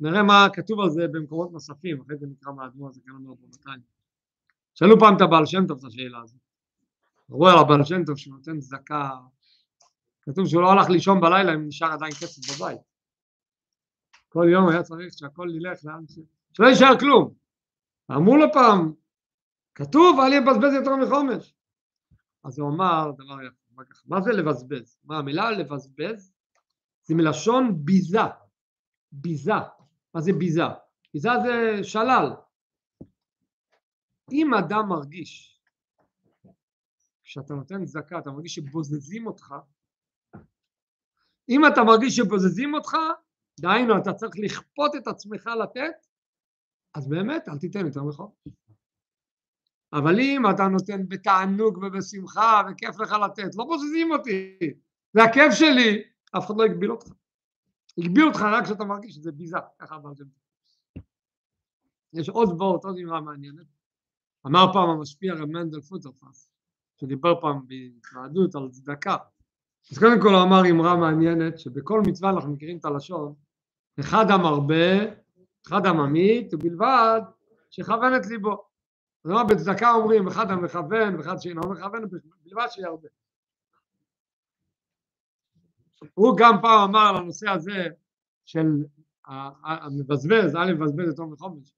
נראה 0.00 0.22
מה 0.22 0.46
כתוב 0.52 0.80
על 0.80 0.90
זה 0.90 1.08
במקומות 1.12 1.52
נוספים, 1.52 2.00
אחרי 2.00 2.16
זה 2.16 2.26
נקרא 2.26 2.52
מה 2.52 2.64
האדמו"ר 2.64 2.88
הזקן 2.88 3.10
אומר 3.10 3.34
פה. 3.40 3.70
שאלו 4.74 5.00
פעם 5.00 5.16
את 5.16 5.20
הבעל 5.20 5.46
שם 5.46 5.66
טוב 5.66 5.78
את 5.78 5.84
השאלה 5.84 6.20
הזאת. 6.20 6.40
אמרו 7.30 7.48
על 7.48 7.58
הבעל 7.58 7.84
שם 7.84 8.04
טוב 8.04 8.16
שהוא 8.16 8.34
נותן 8.34 8.60
צדקה, 8.60 9.10
כתוב 10.22 10.46
שהוא 10.46 10.62
לא 10.62 10.72
הלך 10.72 10.90
לישון 10.90 11.20
בלילה 11.20 11.54
אם 11.54 11.66
נשאר 11.66 11.92
עדיין 11.92 12.12
כסף 12.12 12.54
בבית. 12.54 12.80
כל 14.28 14.46
יום 14.52 14.68
היה 14.68 14.82
צריך 14.82 15.12
שהכל 15.12 15.48
ילך 15.54 15.84
לאן 15.84 16.04
ש... 16.08 16.18
שלא 16.52 16.66
יישאר 16.66 16.98
כלום. 16.98 17.34
אמרו 18.10 18.36
לו 18.36 18.52
פעם, 18.52 18.92
כתוב 19.74 20.20
אל 20.20 20.32
יבזבז 20.32 20.74
יותר 20.74 20.96
מחומש. 20.96 21.54
אז 22.44 22.58
הוא 22.58 22.70
אמר 22.70 23.10
דבר 23.14 23.42
יפה. 23.42 23.62
מה 24.06 24.20
זה 24.20 24.32
לבזבז? 24.32 24.98
מה 25.04 25.18
המילה 25.18 25.50
לבזבז 25.50 26.32
זה 27.02 27.14
מלשון 27.14 27.84
ביזה, 27.84 28.18
ביזה, 29.12 29.52
מה 30.14 30.20
זה 30.20 30.32
ביזה? 30.32 30.62
שפיזה 31.02 31.30
זה 31.42 31.84
שלל. 31.84 32.30
אם 34.32 34.54
אדם 34.54 34.88
מרגיש, 34.88 35.62
כשאתה 37.22 37.54
נותן 37.54 37.84
צדקה, 37.84 38.18
אתה 38.18 38.30
מרגיש 38.30 38.54
שבוזזים 38.54 39.26
אותך, 39.26 39.54
אם 41.48 41.66
אתה 41.72 41.84
מרגיש 41.84 42.16
שבוזזים 42.16 42.74
אותך, 42.74 42.96
דהיינו, 43.60 43.98
אתה 43.98 44.12
צריך 44.12 44.32
לכפות 44.38 44.96
את 44.96 45.06
עצמך 45.06 45.50
לתת, 45.62 46.06
אז 46.94 47.08
באמת, 47.08 47.48
אל 47.48 47.58
תיתן 47.58 47.86
יותר 47.86 48.02
מחור. 48.02 48.36
אבל 49.92 50.20
אם 50.20 50.50
אתה 50.50 50.68
נותן 50.68 51.08
בתענוג 51.08 51.78
ובשמחה 51.78 52.62
וכיף 52.70 53.00
לך 53.00 53.12
לתת, 53.12 53.54
לא 53.54 53.64
בוזזים 53.64 54.12
אותי, 54.12 54.58
זה 55.14 55.22
הכיף 55.22 55.52
שלי, 55.54 56.02
אף 56.38 56.46
אחד 56.46 56.54
לא 56.56 56.64
הגביל 56.64 56.90
אותך. 56.90 57.06
הגביל 57.98 58.26
אותך 58.26 58.40
רק 58.52 58.64
כשאתה 58.64 58.84
מרגיש 58.84 59.14
שזה 59.14 59.32
ביזה, 59.32 59.56
ככה 59.78 59.96
אמר 59.96 60.14
זה. 60.14 60.24
יש 62.12 62.28
עוד 62.28 62.48
וורט, 62.48 62.84
עוד 62.84 62.98
אמרה 62.98 63.20
מעניינת. 63.20 63.66
אמר 64.46 64.72
פעם 64.72 64.90
המשפיע 64.90 65.34
רב 65.34 65.48
מנדל 65.48 65.80
פוטרפס, 65.80 66.48
שדיבר 67.00 67.40
פעם 67.40 67.60
בהתוועדות 67.66 68.54
על 68.54 68.68
צדקה. 68.70 69.16
אז 69.92 69.98
קודם 69.98 70.20
כל 70.22 70.28
הוא 70.28 70.42
אמר 70.42 70.70
אמרה 70.70 70.96
מעניינת, 70.96 71.58
שבכל 71.58 72.00
מצווה 72.06 72.30
אנחנו 72.30 72.52
מכירים 72.52 72.78
את 72.78 72.84
הלשון, 72.84 73.34
אחד 74.00 74.30
המרבה, 74.30 74.98
אחד 75.66 75.86
הממית, 75.86 76.54
ובלבד 76.54 77.20
שיכוון 77.70 78.16
את 78.16 78.26
ליבו. 78.26 78.71
זאת 79.24 79.30
אומרת, 79.30 79.46
בצדקה 79.46 79.92
אומרים 79.92 80.28
אחד 80.28 80.50
המכוון 80.50 81.16
ואחד 81.16 81.38
שאינו 81.38 81.60
מכוון, 81.60 82.02
בלבד 82.44 82.66
שירבה. 82.70 83.08
הוא 86.14 86.36
גם 86.38 86.54
פעם 86.62 86.90
אמר 86.90 87.08
על 87.08 87.16
הנושא 87.16 87.50
הזה 87.50 87.86
של 88.44 88.66
המבזבז, 89.64 90.56
א' 90.56 90.72
מבזבז 90.72 91.08
יותר 91.08 91.24
מחומש. 91.24 91.74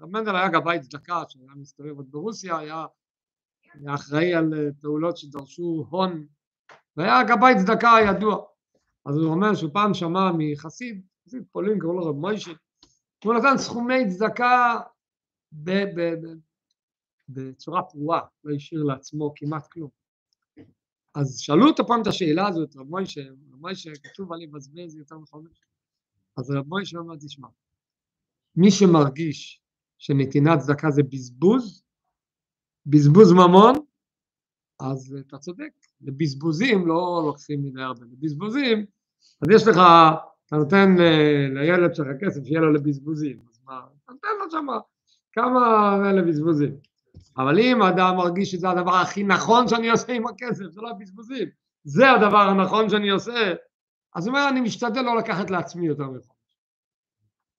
רב 0.00 0.10
מנדל 0.10 0.36
היה 0.36 0.48
גבאי 0.48 0.80
צדקה 0.80 1.22
שהיה 1.28 1.52
מסתובב 1.56 1.96
עוד 1.96 2.06
ברוסיה, 2.10 2.58
היה, 2.58 2.86
היה 3.74 3.94
אחראי 3.94 4.34
על 4.34 4.52
פעולות 4.80 5.16
שדרשו 5.16 5.86
הון, 5.90 6.26
והיה 6.96 7.24
גבאי 7.24 7.54
צדקה 7.58 7.90
ידוע. 8.08 8.44
אז 9.06 9.16
הוא 9.16 9.32
אומר 9.32 9.54
שהוא 9.54 9.70
פעם 9.72 9.94
שמע 9.94 10.30
מחסיד, 10.38 11.02
חסיד 11.26 11.44
פולין, 11.52 11.78
קראו 11.78 11.92
לו 11.92 12.06
רב 12.06 12.16
מוישה, 12.16 12.52
הוא 13.24 13.34
נתן 13.34 13.58
סכומי 13.58 14.08
צדקה 14.08 14.80
בצורה 17.32 17.82
פרועה, 17.82 18.20
לא 18.44 18.54
השאיר 18.54 18.82
לעצמו 18.82 19.32
כמעט 19.36 19.66
כלום. 19.66 19.90
אז 21.14 21.38
שאלו 21.38 21.66
אותו 21.66 21.86
פעם 21.86 22.02
את 22.02 22.06
השאלה 22.06 22.48
הזאת, 22.48 22.76
רב 22.76 22.88
מוישה, 22.88 23.20
רב 23.30 23.60
מוישה, 23.60 23.90
כתוב 24.02 24.32
על 24.32 24.38
לבזבז 24.42 24.96
יותר 24.96 25.18
מחומש. 25.18 25.60
אז 26.36 26.50
רב 26.50 26.66
מוישה 26.66 26.98
אומר, 26.98 27.14
תשמע, 27.16 27.48
מי 28.56 28.70
שמרגיש 28.70 29.62
שנתינת 29.98 30.58
צדקה 30.58 30.90
זה 30.90 31.02
בזבוז, 31.02 31.82
בזבוז 32.86 33.32
ממון, 33.32 33.74
אז 34.80 35.16
אתה 35.26 35.38
צודק, 35.38 35.72
לבזבוזים 36.00 36.86
לא 36.86 37.22
לוקחים 37.26 37.62
מדי 37.62 37.82
הרבה, 37.82 38.06
לבזבוזים, 38.12 38.86
אז 39.42 39.48
יש 39.54 39.62
לך, 39.62 39.76
אתה 40.46 40.56
נותן 40.56 40.96
לילד 41.54 41.94
שלך 41.94 42.06
כסף 42.20 42.44
שיהיה 42.44 42.60
לו 42.60 42.72
לבזבוזים, 42.72 43.40
אז 43.50 43.60
מה, 43.64 43.80
אתה 44.04 44.12
נותן 44.12 44.28
לו 44.38 44.50
שם 44.50 44.66
כמה 45.32 46.12
לבזבוזים. 46.12 46.89
אבל 47.36 47.58
אם 47.58 47.82
אדם 47.82 48.16
מרגיש 48.16 48.50
שזה 48.50 48.70
הדבר 48.70 48.94
הכי 48.94 49.22
נכון 49.22 49.68
שאני 49.68 49.90
עושה 49.90 50.12
עם 50.12 50.26
הכסף, 50.26 50.64
זה 50.64 50.80
לא 50.80 50.90
הבזבוזים, 50.90 51.48
זה 51.84 52.10
הדבר 52.10 52.38
הנכון 52.38 52.88
שאני 52.88 53.10
עושה, 53.10 53.54
אז 54.14 54.26
הוא 54.26 54.36
אומר, 54.36 54.48
אני 54.48 54.60
משתדל 54.60 55.02
לא 55.02 55.16
לקחת 55.16 55.50
לעצמי 55.50 55.86
יותר 55.86 56.04
מחומש. 56.04 56.26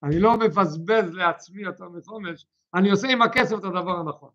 אני 0.04 0.20
לא 0.20 0.38
מבזבז 0.38 1.14
לעצמי 1.14 1.62
יותר 1.62 1.90
מחומש, 1.90 2.46
אני 2.74 2.92
עושה 2.92 3.08
עם 3.08 3.22
הכסף 3.22 3.60
את 3.60 3.64
הדבר 3.64 4.00
הנכון. 4.00 4.30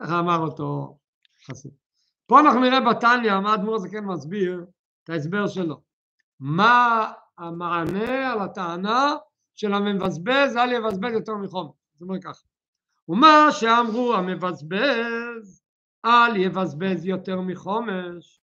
ככה 0.00 0.18
אמר 0.18 0.38
אותו 0.38 0.98
חסיד. 1.46 1.72
פה 2.26 2.40
אנחנו 2.40 2.60
נראה 2.60 2.80
בתניא 2.80 3.40
מה 3.40 3.54
אדמו"ר 3.54 3.78
זה 3.78 3.88
כן 3.88 4.04
מסביר 4.04 4.64
את 5.04 5.10
ההסבר 5.10 5.48
שלו. 5.48 5.80
מה 6.40 7.12
המענה 7.38 8.32
על 8.32 8.40
הטענה 8.40 9.16
של 9.54 9.74
המבזבז 9.74 10.56
אל 10.56 10.72
יבזבז 10.72 11.12
יותר 11.12 11.34
מחומש. 11.34 11.72
זאת 11.92 12.02
אומרת 12.02 12.24
ככה. 12.24 12.49
ומה 13.10 13.46
שאמרו 13.50 14.14
המבזבז 14.14 15.62
אל 16.04 16.36
יבזבז 16.36 17.06
יותר 17.06 17.40
מחומש. 17.40 18.40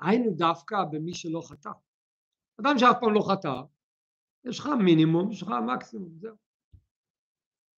היינו 0.00 0.30
דווקא 0.30 0.76
במי 0.90 1.14
שלא 1.14 1.40
חטא. 1.48 1.70
אדם 2.60 2.78
שאף 2.78 2.96
פעם 3.00 3.14
לא 3.14 3.20
חטא 3.30 3.60
יש 4.44 4.58
לך 4.58 4.66
מינימום, 4.66 5.30
יש 5.32 5.42
לך 5.42 5.48
מקסימום, 5.48 6.10
זהו. 6.18 6.36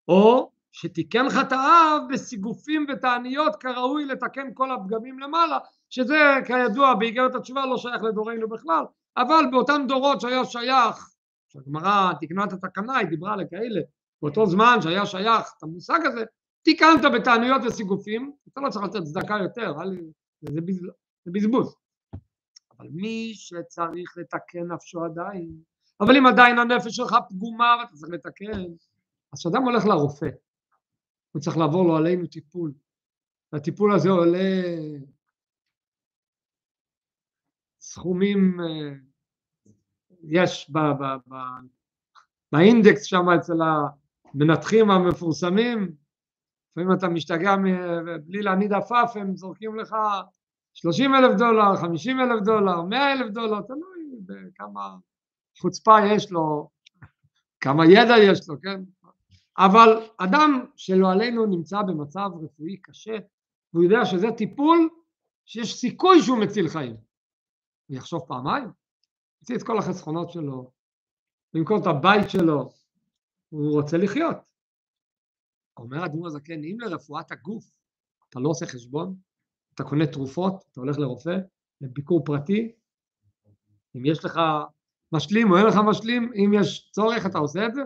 או 0.09 0.51
שתיקן 0.73 1.25
חטאיו 1.29 2.01
בסיגופים 2.11 2.87
ותעניות 2.93 3.57
כראוי 3.57 4.05
לתקן 4.05 4.55
כל 4.55 4.71
הפגמים 4.71 5.19
למעלה 5.19 5.59
שזה 5.91 6.19
כידוע 6.47 6.95
באיגרת 6.95 7.35
התשובה 7.35 7.67
לא 7.67 7.77
שייך 7.77 8.03
לדורנו 8.03 8.49
בכלל 8.49 8.85
אבל 9.17 9.45
באותם 9.51 9.83
דורות 9.89 10.21
שהיה 10.21 10.45
שייך 10.45 11.15
שהגמרא 11.49 12.13
תיקנה 12.21 12.45
את 12.45 12.53
התקנה 12.53 12.97
היא 12.97 13.09
דיברה 13.09 13.37
לכאלה 13.37 13.81
באותו 14.25 14.47
זמן 14.47 14.77
שהיה 14.83 15.07
שייך 15.07 15.55
את 15.59 15.63
המושג 15.63 15.99
הזה, 16.05 16.25
תיקנת 16.63 17.01
בתענויות 17.15 17.63
וסיגופים, 17.67 18.33
אתה 18.49 18.61
לא 18.61 18.71
צריך 18.71 18.85
לתת 18.85 19.03
צדקה 19.03 19.35
יותר, 19.43 19.73
זה, 20.41 20.61
זה 21.25 21.31
בזבוז. 21.33 21.77
אבל 22.79 22.89
מי 22.93 23.33
שצריך 23.35 24.15
לתקן 24.17 24.73
נפשו 24.73 25.05
עדיין, 25.05 25.57
אבל 26.01 26.17
אם 26.17 26.27
עדיין 26.27 26.59
הנפש 26.59 26.97
שלך 26.97 27.17
פגומה 27.29 27.77
ואתה 27.81 27.97
צריך 27.97 28.13
לתקן, 28.13 28.63
אז 29.33 29.39
כשאדם 29.39 29.63
הולך 29.63 29.85
לרופא, 29.87 30.29
הוא 31.33 31.43
צריך 31.43 31.57
לעבור 31.57 31.85
לו 31.85 31.97
עלינו 31.97 32.27
טיפול, 32.27 32.73
והטיפול 33.53 33.95
הזה 33.95 34.09
עולה 34.09 34.65
סכומים, 37.81 38.61
אה, 38.61 38.95
יש 40.23 40.71
ב, 40.71 40.79
ב, 40.79 41.05
ב, 41.29 41.35
באינדקס 42.53 43.05
שם 43.05 43.29
אצל 43.39 43.63
המנתחים 44.35 44.91
המפורסמים, 44.91 45.93
לפעמים 46.71 46.93
אתה 46.99 47.09
משתגע 47.09 47.57
בלי 48.27 48.43
להניד 48.43 48.73
עפעף, 48.73 49.17
הם 49.17 49.37
זורקים 49.37 49.77
לך 49.77 49.97
30 50.75 51.15
אלף 51.15 51.39
דולר, 51.39 51.77
50 51.77 52.21
אלף 52.21 52.43
דולר, 52.45 52.83
100 52.83 53.13
אלף 53.13 53.31
דולר, 53.31 53.61
תלוי 53.63 54.21
בכמה 54.27 54.97
חוצפה 55.59 55.97
יש 56.07 56.33
לו, 56.33 56.69
כמה 57.61 57.87
ידע 57.87 58.15
יש 58.19 58.49
לו, 58.49 58.61
כן? 58.63 58.81
אבל 59.59 60.03
אדם 60.19 60.67
שלא 60.77 61.13
עלינו 61.13 61.47
נמצא 61.47 61.83
במצב 61.83 62.31
רפואי 62.43 62.77
קשה, 62.77 63.17
והוא 63.73 63.85
יודע 63.85 64.05
שזה 64.05 64.27
טיפול 64.37 64.89
שיש 65.45 65.75
סיכוי 65.75 66.23
שהוא 66.23 66.39
מציל 66.39 66.69
חיים. 66.69 66.97
הוא 67.87 67.97
יחשוב 67.97 68.21
פעמיים, 68.29 68.69
יוציא 69.41 69.57
את 69.57 69.63
כל 69.63 69.79
החסכונות 69.79 70.31
שלו, 70.31 70.71
למכור 71.55 71.79
את 71.79 71.87
הבית 71.87 72.31
שלו, 72.31 72.71
הוא 73.55 73.73
רוצה 73.73 73.97
לחיות. 73.97 74.37
אומר 75.77 76.03
האדמו"ר 76.03 76.27
הזקן, 76.27 76.65
אם 76.65 76.77
לרפואת 76.81 77.33
הגוף 77.33 77.65
אתה 78.29 78.41
לא 78.41 78.49
עושה 78.49 78.67
חשבון, 78.67 79.17
אתה 79.75 79.85
קונה 79.85 80.07
תרופות, 80.07 80.65
אתה 80.73 80.81
הולך 80.81 80.99
לרופא, 80.99 81.37
לביקור 81.81 82.25
פרטי, 82.25 82.73
אם 83.97 84.07
יש 84.07 84.25
לך 84.25 84.41
משלים 85.13 85.51
או 85.51 85.57
אין 85.57 85.67
לך 85.67 85.75
משלים, 85.89 86.33
אם 86.35 86.51
יש 86.55 86.91
צורך 86.91 87.27
אתה 87.27 87.39
עושה 87.39 87.67
את 87.67 87.75
זה, 87.75 87.83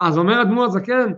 אז 0.00 0.18
אומר 0.18 0.34
האדמו"ר 0.34 0.64
הזקן, 0.64 1.12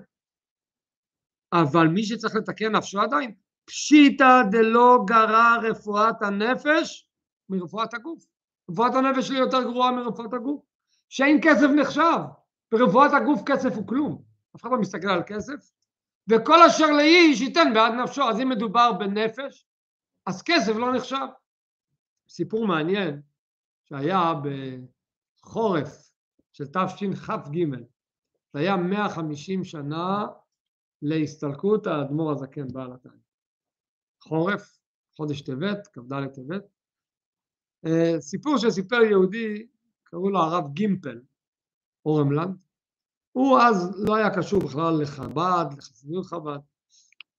אבל 1.53 1.89
מי 1.89 2.05
שצריך 2.05 2.35
לתקן 2.35 2.76
נפשו 2.76 3.01
עדיין, 3.01 3.35
פשיטא 3.64 4.43
דלא 4.51 4.99
גרע 5.07 5.57
רפואת 5.62 6.22
הנפש 6.22 7.09
מרפואת 7.49 7.95
הגוף. 7.95 8.24
רפואת 8.70 8.95
הנפש 8.95 9.28
שלי 9.28 9.39
יותר 9.39 9.62
גרועה 9.62 9.93
מרפואת 9.93 10.35
הגוף. 10.35 10.62
שאין 11.09 11.39
כסף 11.43 11.68
נחשב, 11.76 12.39
ברפואת 12.72 13.10
הגוף 13.12 13.40
כסף 13.46 13.74
הוא 13.76 13.86
כלום, 13.86 14.22
אף 14.56 14.62
אחד 14.62 14.70
לא 14.70 14.80
מסתכל 14.80 15.08
על 15.08 15.22
כסף, 15.26 15.72
וכל 16.30 16.62
אשר 16.66 16.90
לאיש 16.90 17.40
ייתן 17.40 17.70
בעד 17.74 17.92
נפשו, 17.92 18.22
אז 18.22 18.40
אם 18.40 18.48
מדובר 18.48 18.92
בנפש, 18.92 19.66
אז 20.26 20.42
כסף 20.42 20.72
לא 20.76 20.94
נחשב. 20.94 21.26
סיפור 22.28 22.66
מעניין 22.66 23.22
שהיה 23.84 24.32
בחורף 25.42 26.10
של 26.52 26.64
תשכ"ג, 26.66 27.64
זה 28.52 28.60
היה 28.60 28.76
150 28.76 29.64
שנה 29.64 30.26
להסתלקות 31.02 31.86
האדמו"ר 31.86 32.32
הזקן 32.32 32.68
בעל 32.72 32.92
התניא. 32.92 33.14
חורף, 34.22 34.78
חודש 35.16 35.42
טבת, 35.42 35.86
כ"ד 35.92 36.26
טבת. 36.26 36.64
אה, 37.86 38.20
סיפור 38.20 38.58
שסיפר 38.58 39.02
יהודי, 39.02 39.66
קראו 40.04 40.30
לו 40.30 40.38
הרב 40.38 40.72
גימפל, 40.72 41.20
אורמלנד, 42.07 42.57
הוא 43.32 43.59
אז 43.59 44.05
לא 44.09 44.16
היה 44.16 44.34
קשור 44.36 44.61
בכלל 44.61 45.03
לחב"ד, 45.03 45.66
לחסידות 45.78 46.26
חב"ד, 46.26 46.59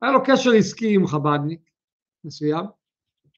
היה 0.01 0.11
לו 0.11 0.19
קשר 0.25 0.51
עסקי 0.57 0.95
עם 0.95 1.07
חב"דניק 1.07 1.69
מסוים, 2.23 2.65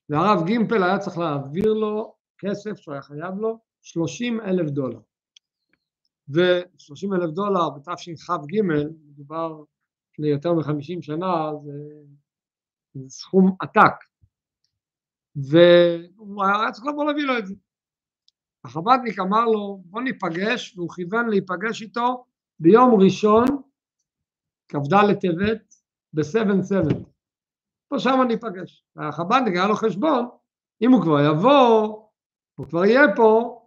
והרב 0.08 0.46
גימפל 0.46 0.82
היה 0.82 0.98
צריך 0.98 1.18
להעביר 1.18 1.72
לו 1.72 2.14
כסף 2.38 2.76
שהוא 2.76 2.92
היה 2.92 3.02
חייב 3.02 3.34
לו 3.38 3.58
30 3.82 4.40
אלף 4.40 4.70
דולר. 4.70 5.00
ו-30 6.28 7.14
אלף 7.14 7.30
דולר 7.30 7.70
בתשכ"ג, 7.70 8.60
מדובר 9.06 9.62
ליותר 10.18 10.52
מ-50 10.52 11.02
שנה, 11.02 11.50
זה, 11.64 11.72
זה 12.94 13.08
סכום 13.08 13.56
עתק. 13.60 13.94
והוא 15.36 16.44
היה 16.44 16.72
צריך 16.72 16.86
לבוא 16.86 17.04
להביא 17.04 17.24
לו 17.24 17.38
את 17.38 17.46
זה. 17.46 17.54
החב"דניק 18.64 19.18
אמר 19.18 19.44
לו 19.44 19.82
בוא 19.84 20.00
ניפגש 20.00 20.76
והוא 20.76 20.90
כיוון 20.90 21.28
להיפגש 21.28 21.82
איתו 21.82 22.24
ביום 22.58 23.00
ראשון 23.00 23.44
כ"ד 24.68 24.94
לטבת 25.10 25.74
ב-7-7 26.12 26.94
פה 27.88 27.98
שם 27.98 28.20
ניפגש. 28.28 28.84
החב"דניק 28.96 29.54
היה 29.54 29.66
לו 29.66 29.74
חשבון 29.74 30.28
אם 30.82 30.92
הוא 30.92 31.02
כבר 31.02 31.20
יבוא 31.20 32.04
הוא 32.54 32.66
כבר 32.66 32.84
יהיה 32.84 33.16
פה 33.16 33.60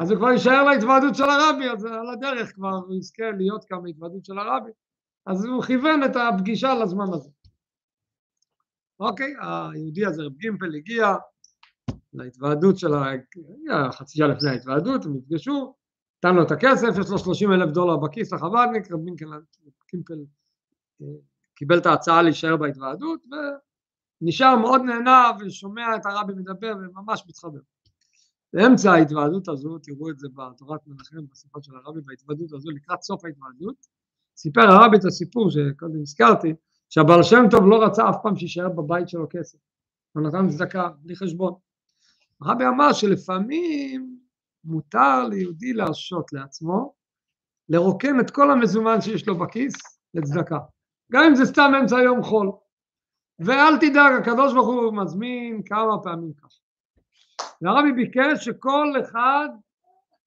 אז 0.00 0.10
הוא 0.10 0.18
כבר 0.18 0.28
יישאר 0.28 0.64
להתוועדות 0.64 1.14
של 1.14 1.24
הרבי 1.24 1.68
אז 1.68 1.84
על 1.84 2.10
הדרך 2.12 2.54
כבר 2.54 2.74
הוא 2.86 2.94
יזכה 2.94 3.30
להיות 3.36 3.64
כאן 3.64 3.82
בהתוועדות 3.82 4.24
של 4.24 4.38
הרבי 4.38 4.70
אז 5.26 5.44
הוא 5.44 5.62
כיוון 5.62 6.04
את 6.04 6.16
הפגישה 6.16 6.74
לזמן 6.74 7.12
הזה. 7.14 7.30
אוקיי, 9.00 9.34
היהודי 9.40 10.06
הזה 10.06 10.22
רב 10.22 10.36
גימפל 10.36 10.74
הגיע 10.74 11.14
להתוועדות 12.14 12.78
של 12.78 12.94
ה... 12.94 13.12
חצי 13.92 14.18
שעה 14.18 14.28
לפני 14.28 14.50
ההתוועדות, 14.50 15.04
הם 15.04 15.16
נפגשו, 15.16 15.74
נתן 16.18 16.34
לו 16.34 16.42
את 16.42 16.50
הכסף, 16.50 16.88
יש 17.00 17.10
לו 17.10 17.18
30 17.18 17.52
אלף 17.52 17.70
דולר 17.70 17.96
בכיס 17.96 18.32
לחב"דניק, 18.32 18.92
רב 18.92 19.00
גימפל 19.04 20.14
אה, 21.02 21.06
קיבל 21.54 21.78
את 21.78 21.86
ההצעה 21.86 22.22
להישאר 22.22 22.56
בהתוועדות 22.56 23.20
ונשאר 24.22 24.56
מאוד 24.56 24.82
נהנה 24.82 25.30
ושומע 25.40 25.96
את 25.96 26.06
הרבי 26.06 26.32
מדבר 26.32 26.74
וממש 26.76 27.24
מתחבר. 27.28 27.60
באמצע 28.52 28.92
ההתוועדות 28.92 29.48
הזו, 29.48 29.78
תראו 29.78 30.10
את 30.10 30.18
זה 30.18 30.28
בתורת 30.34 30.80
מנחם, 30.86 31.26
בשיחות 31.30 31.64
של 31.64 31.72
הרבי, 31.76 32.00
בהתוועדות 32.00 32.52
הזו, 32.52 32.70
לקראת 32.70 33.02
סוף 33.02 33.24
ההתוועדות, 33.24 33.86
סיפר 34.36 34.60
הרבי 34.60 34.96
את 34.96 35.04
הסיפור 35.04 35.50
שקודם 35.50 36.00
הזכרתי, 36.02 36.54
שהבעל 36.88 37.22
שם 37.22 37.44
טוב 37.50 37.60
לא 37.66 37.84
רצה 37.84 38.10
אף 38.10 38.16
פעם 38.22 38.36
שיישאר 38.36 38.68
בבית 38.68 39.08
שלו 39.08 39.26
כסף, 39.30 39.58
הוא 40.12 40.22
נתן 40.22 40.48
צדקה 40.48 40.88
בלי 41.02 41.16
חשבון. 41.16 41.67
הרבי 42.42 42.66
אמר 42.66 42.92
שלפעמים 42.92 44.18
מותר 44.64 45.28
ליהודי 45.28 45.72
להרשות 45.72 46.32
לעצמו 46.32 46.94
לרוקן 47.68 48.20
את 48.20 48.30
כל 48.30 48.50
המזומן 48.50 49.00
שיש 49.00 49.28
לו 49.28 49.38
בכיס 49.38 49.74
לצדקה, 50.14 50.58
גם 51.12 51.24
אם 51.24 51.34
זה 51.34 51.44
סתם 51.44 51.72
אמצע 51.80 51.96
יום 51.96 52.22
חול. 52.22 52.50
ואל 53.38 53.76
תדאג, 53.76 54.12
הקדוש 54.20 54.54
ברוך 54.54 54.66
הוא 54.66 54.92
מזמין 54.92 55.62
כמה 55.64 56.02
פעמים 56.02 56.32
ככה. 56.32 56.58
והרבי 57.62 57.92
ביקש 57.92 58.44
שכל 58.44 58.92
אחד 59.00 59.48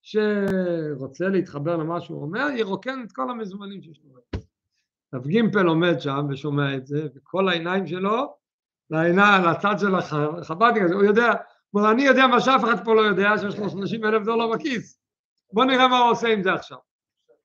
שרוצה 0.01 1.27
להתחבר 1.27 1.77
למה 1.77 2.01
שהוא 2.01 2.21
אומר, 2.21 2.47
ירוקן 2.55 3.03
את 3.03 3.11
כל 3.11 3.29
המזומנים 3.29 3.81
שיש 3.81 4.01
לו. 4.03 4.41
רב 5.13 5.27
גימפל 5.27 5.67
עומד 5.67 5.99
שם 5.99 6.27
ושומע 6.29 6.75
את 6.75 6.87
זה, 6.87 7.07
וכל 7.15 7.49
העיניים 7.49 7.87
שלו, 7.87 8.35
לעיניים, 8.89 9.43
לצד 9.43 9.75
של 9.79 9.95
החב"דניק 9.95 10.83
הוא 10.93 11.03
יודע, 11.03 11.33
כלומר 11.71 11.91
אני 11.91 12.03
יודע 12.03 12.27
מה 12.27 12.41
שאף 12.41 12.63
אחד 12.63 12.85
פה 12.85 12.95
לא 12.95 13.01
יודע, 13.01 13.29
שיש 13.37 13.59
לו 13.59 13.69
30 13.69 14.05
אלף 14.05 14.25
דולר 14.25 14.47
בכיס. 14.55 14.99
בוא 15.53 15.65
נראה 15.65 15.87
מה 15.87 15.99
הוא 15.99 16.11
עושה 16.11 16.27
עם 16.27 16.43
זה 16.43 16.53
עכשיו. 16.53 16.77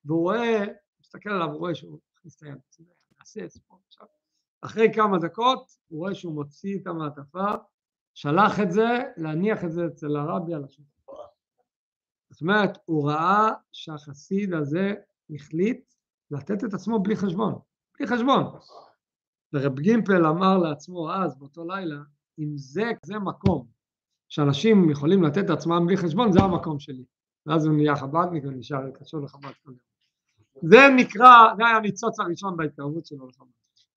והוא 0.05 0.23
רואה, 0.23 0.65
מסתכל 1.01 1.31
עליו, 1.31 1.49
הוא 1.49 1.59
רואה 1.59 1.75
שהוא 1.75 1.99
מכניס 2.17 2.37
את 2.37 2.43
היד, 2.43 2.59
נעשה 3.19 3.45
את 3.45 3.51
פה 3.67 3.79
עכשיו. 3.87 4.07
אחרי 4.63 4.89
כמה 4.95 5.19
דקות, 5.19 5.71
הוא 5.89 5.99
רואה 5.99 6.15
שהוא 6.15 6.35
מוציא 6.35 6.79
את 6.79 6.87
המעטפה, 6.87 7.53
שלח 8.15 8.61
את 8.61 8.71
זה, 8.71 9.03
להניח 9.17 9.65
את 9.65 9.73
זה 9.73 9.87
אצל 9.87 10.17
הרבי 10.17 10.55
על 10.55 10.65
השולחן. 10.65 10.91
זאת 12.31 12.41
אומרת, 12.41 12.79
הוא 12.85 13.11
ראה 13.11 13.51
שהחסיד 13.73 14.55
הזה 14.55 14.95
החליט 15.35 15.95
לתת 16.31 16.65
את 16.65 16.75
עצמו 16.75 16.99
בלי 16.99 17.17
חשבון, 17.17 17.59
בלי 17.99 18.07
חשבון. 18.07 18.45
ורב 19.53 19.81
גימפל 19.81 20.27
אמר 20.27 20.59
לעצמו 20.59 21.13
אז, 21.13 21.39
באותו 21.39 21.65
לילה, 21.65 21.97
אם 22.39 22.53
זה 22.57 22.93
כזה 23.03 23.19
מקום 23.19 23.76
שאנשים 24.37 24.91
יכולים 24.91 25.23
לתת 25.23 25.45
את 25.45 25.51
עצמם 25.51 25.87
בלי 25.87 25.97
חשבון, 25.97 26.33
זה 26.33 26.41
המקום 26.41 26.79
שלי. 26.79 27.05
ואז 27.47 27.67
הוא 27.67 27.75
נהיה 27.75 27.97
חב"דניק 27.97 28.45
ונשאר 28.45 28.91
קשור 28.91 29.21
לחב"ד 29.21 29.53
כל 29.65 29.71
יום. 29.71 29.79
זה 30.63 30.79
נקרא, 30.97 31.55
זה 31.57 31.67
היה 31.67 31.77
הניצוץ 31.77 32.21
הראשון 32.21 32.57
בהתקרבות 32.57 33.07
שלו 33.07 33.29
לחב"ד. 33.29 33.49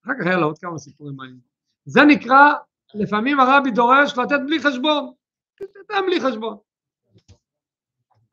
אחר 0.05 0.11
כך 0.19 0.27
היה 0.27 0.37
לו 0.37 0.45
עוד 0.45 0.59
כמה 0.59 0.77
סיפורים 0.77 1.15
מעניינים. 1.15 1.41
זה 1.85 2.01
נקרא, 2.07 2.53
לפעמים 2.95 3.39
הרבי 3.39 3.71
דורש 3.71 4.17
לתת 4.17 4.39
בלי 4.45 4.59
חשבון. 4.59 5.13
תתן 5.55 6.05
בלי 6.07 6.19
חשבון. 6.21 6.57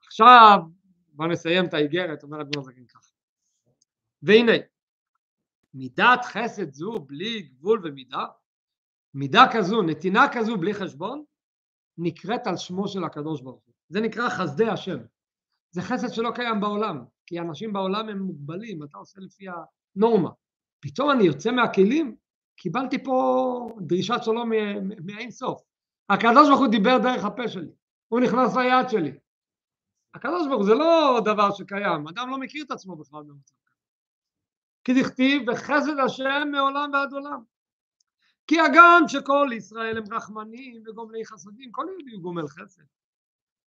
עכשיו, 0.07 0.59
בוא 1.13 1.27
נסיים 1.27 1.65
את 1.65 1.75
האיגרת, 1.75 2.23
אומר 2.23 2.41
אדמו"ר 2.41 2.65
זקן 2.65 2.87
ככה. 2.87 3.11
והנה, 4.23 4.53
מידת 5.75 6.25
חסד 6.25 6.73
זו 6.73 6.93
בלי 6.93 7.43
גבול 7.43 7.81
ומידה, 7.85 8.25
מידה 9.15 9.45
כזו, 9.53 9.83
נתינה 9.83 10.27
כזו 10.33 10.57
בלי 10.57 10.75
חשבון, 10.75 11.25
נקראת 11.99 12.47
על 12.47 12.57
שמו 12.57 12.89
של 12.89 13.05
הקדוש 13.05 13.41
ברוך 13.41 13.63
הוא. 13.67 13.75
זה 13.89 14.01
נקרא 14.01 14.29
חסדי 14.29 14.69
השם. 14.69 14.99
זה 15.71 15.83
חסד 15.83 16.09
שלא 16.09 16.31
קיים 16.35 16.61
בעולם, 16.61 17.05
כי 17.27 17.41
אנשים 17.41 17.73
בעולם 17.73 18.09
הם 18.09 18.19
מוגבלים, 18.19 18.83
אתה 18.83 18.99
עושה 18.99 19.21
לפי 19.21 19.45
הנורמה. 19.97 20.31
פתאום 20.81 21.11
אני 21.11 21.25
יוצא 21.25 21.51
מהכלים, 21.51 22.17
קיבלתי 22.57 23.05
פה 23.05 23.69
דרישת 23.81 24.19
שלום 24.23 24.51
מאין 25.05 25.31
סוף. 25.31 25.63
הקדוש 26.09 26.49
ברוך 26.49 26.61
הוא 26.61 26.69
דיבר 26.69 26.99
דרך 26.99 27.25
הפה 27.25 27.49
שלי, 27.49 27.71
הוא 28.09 28.21
נכנס 28.21 28.57
ליד 28.57 28.89
שלי, 28.89 29.13
הקדוש 30.15 30.47
ברוך 30.49 30.59
הוא 30.59 30.67
זה 30.67 30.75
לא 30.75 31.21
דבר 31.25 31.51
שקיים, 31.51 32.09
אדם 32.09 32.31
לא 32.31 32.39
מכיר 32.39 32.65
את 32.65 32.71
עצמו 32.71 32.97
בכלל 32.97 33.23
במצב 33.23 33.55
כזה. 33.67 33.81
כי 34.85 35.03
דכתיב 35.03 35.43
וחסד 35.49 35.99
השם 36.05 36.49
מעולם 36.53 36.91
ועד 36.93 37.13
עולם. 37.13 37.43
כי 38.47 38.61
הגם 38.61 39.03
שכל 39.09 39.51
ישראל 39.57 39.99
הם 39.99 40.05
רחמנים 40.13 40.83
וגומלי 40.87 41.27
חסדים, 41.27 41.73
כל 41.73 41.87
יהודי 41.91 42.13
הוא 42.13 42.23
גומל 42.23 42.49
חסד. 42.49 42.83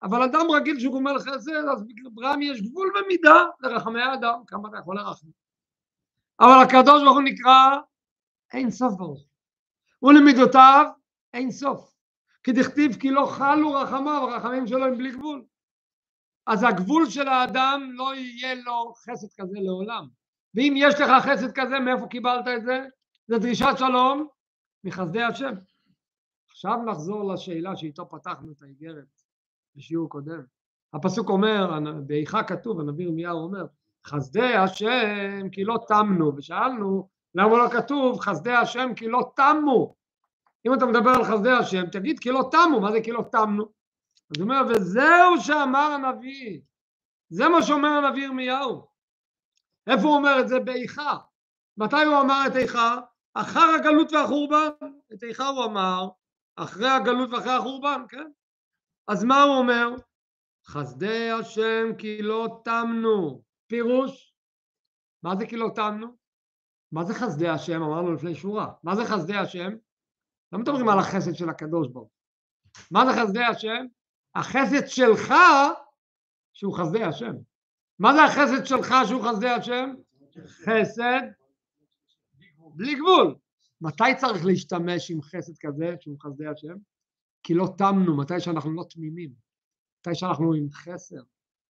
אבל 0.02 0.22
אדם 0.22 0.50
רגיל 0.50 0.80
שהוא 0.80 0.92
גומל 0.92 1.18
חסד, 1.18 1.50
אז 1.72 1.84
ברם 2.12 2.42
יש 2.42 2.62
גבול 2.62 2.92
ומידה 2.96 3.44
לרחמי 3.60 4.02
האדם, 4.02 4.42
כמה 4.46 4.68
אתה 4.68 4.78
יכול 4.78 4.96
לרחם. 4.96 5.26
אבל 6.40 6.62
הקדוש 6.62 7.02
ברוך 7.02 7.16
הוא 7.16 7.22
נקרא 7.22 7.76
אין 8.52 8.70
סוף 8.70 8.94
ברוך. 8.94 9.24
ולמידותיו 10.02 10.86
אין 11.34 11.50
סוף. 11.50 11.94
כי 12.42 12.52
דכתיב 12.52 12.96
כי 12.96 13.10
לא 13.10 13.26
חלו 13.26 13.72
רחמיו, 13.72 14.30
הרחמים 14.30 14.66
שלו 14.66 14.84
הם 14.84 14.98
בלי 14.98 15.10
גבול. 15.10 15.44
אז 16.46 16.62
הגבול 16.62 17.10
של 17.10 17.28
האדם 17.28 17.90
לא 17.92 18.14
יהיה 18.14 18.54
לו 18.54 18.92
חסד 18.94 19.26
כזה 19.40 19.58
לעולם. 19.60 20.06
ואם 20.54 20.74
יש 20.76 20.94
לך 20.94 21.24
חסד 21.24 21.52
כזה, 21.54 21.78
מאיפה 21.78 22.06
קיבלת 22.06 22.48
את 22.56 22.64
זה? 22.64 22.84
זה 23.28 23.38
דרישת 23.38 23.74
שלום 23.78 24.28
מחסדי 24.84 25.22
השם. 25.22 25.54
עכשיו 26.50 26.76
נחזור 26.86 27.32
לשאלה 27.32 27.76
שאיתו 27.76 28.08
פתחנו 28.08 28.52
את 28.52 28.62
האיגרת 28.62 29.22
בשיעור 29.76 30.08
קודם. 30.08 30.42
הפסוק 30.92 31.28
אומר, 31.28 31.78
באיכה 32.06 32.42
כתוב, 32.42 32.80
הנביא 32.80 33.04
ירמיהו 33.04 33.38
אומר, 33.38 33.66
חסדי 34.06 34.54
השם 34.54 35.48
כי 35.52 35.64
לא 35.64 35.78
תמנו, 35.88 36.36
ושאלנו 36.36 37.08
למה 37.34 37.58
לא 37.58 37.68
כתוב 37.70 38.20
חסדי 38.20 38.52
השם 38.52 38.94
כי 38.96 39.08
לא 39.08 39.32
תמו. 39.36 39.94
אם 40.66 40.74
אתה 40.74 40.86
מדבר 40.86 41.10
על 41.10 41.24
חסדי 41.24 41.50
השם, 41.50 41.86
תגיד 41.92 42.18
כי 42.18 42.30
לא 42.30 42.48
תמו, 42.50 42.80
מה 42.80 42.92
זה 42.92 43.00
כי 43.00 43.12
לא 43.12 43.24
תמנו? 43.32 43.64
אז 44.30 44.40
הוא 44.40 44.42
אומר, 44.42 44.62
וזהו 44.68 45.40
שאמר 45.40 45.90
הנביא, 45.94 46.60
זה 47.30 47.48
מה 47.48 47.62
שאומר 47.62 47.88
הנביא 47.88 48.24
ירמיהו. 48.24 48.86
איפה 49.86 50.02
הוא 50.02 50.16
אומר 50.16 50.40
את 50.40 50.48
זה? 50.48 50.60
באיכה. 50.60 51.16
מתי 51.76 52.04
הוא 52.04 52.20
אמר 52.20 52.44
את 52.46 52.56
איכה? 52.56 52.96
אחר 53.40 53.74
הגלות 53.78 54.12
והחורבן. 54.12 54.68
את 55.12 55.22
איכה 55.22 55.48
הוא 55.48 55.64
אמר 55.64 56.08
אחרי 56.56 56.88
הגלות 56.88 57.30
ואחרי 57.30 57.52
החורבן, 57.52 58.02
כן? 58.08 58.30
אז 59.08 59.24
מה 59.24 59.42
הוא 59.42 59.56
אומר? 59.56 59.88
חסדי 60.66 61.30
השם 61.30 61.86
כי 61.98 62.22
לא 62.22 62.60
תמנו. 62.64 63.42
פירוש, 63.66 64.34
מה 65.22 65.36
זה 65.36 65.46
כי 65.46 65.56
לא 65.56 65.68
תמנו? 65.74 66.06
מה 66.92 67.04
זה 67.04 67.14
חסדי 67.14 67.48
השם? 67.48 67.82
אמרנו 67.82 68.14
לפני 68.14 68.34
שורה. 68.34 68.72
מה 68.82 68.96
זה 68.96 69.04
חסדי 69.04 69.36
השם? 69.36 69.70
לא 70.52 70.58
מדברים 70.58 70.88
על 70.88 70.98
החסד 70.98 71.34
של 71.34 71.48
הקדוש 71.48 71.88
ברוך 71.88 72.10
מה 72.90 73.06
זה 73.06 73.22
חסדי 73.22 73.44
השם? 73.44 73.86
החסד 74.34 74.86
שלך 74.86 75.34
שהוא 76.52 76.78
חסדי 76.78 77.04
השם. 77.04 77.32
מה 77.98 78.14
זה 78.14 78.24
החסד 78.24 78.64
שלך 78.64 78.94
שהוא 79.08 79.22
חסדי 79.22 79.48
השם? 79.48 79.94
חסד 80.46 81.22
בלי 82.74 82.94
גבול. 82.94 83.34
מתי 83.80 84.14
צריך 84.16 84.46
להשתמש 84.46 85.10
עם 85.10 85.22
חסד 85.22 85.52
כזה 85.60 85.96
שהוא 86.00 86.16
חסדי 86.20 86.46
השם? 86.46 86.74
כי 87.42 87.54
לא 87.54 87.68
תמנו, 87.78 88.16
מתי 88.16 88.40
שאנחנו 88.40 88.72
לא 88.72 88.84
תמימים, 88.90 89.30
מתי 90.00 90.14
שאנחנו 90.14 90.54
עם 90.54 90.70
חסר, 90.70 91.20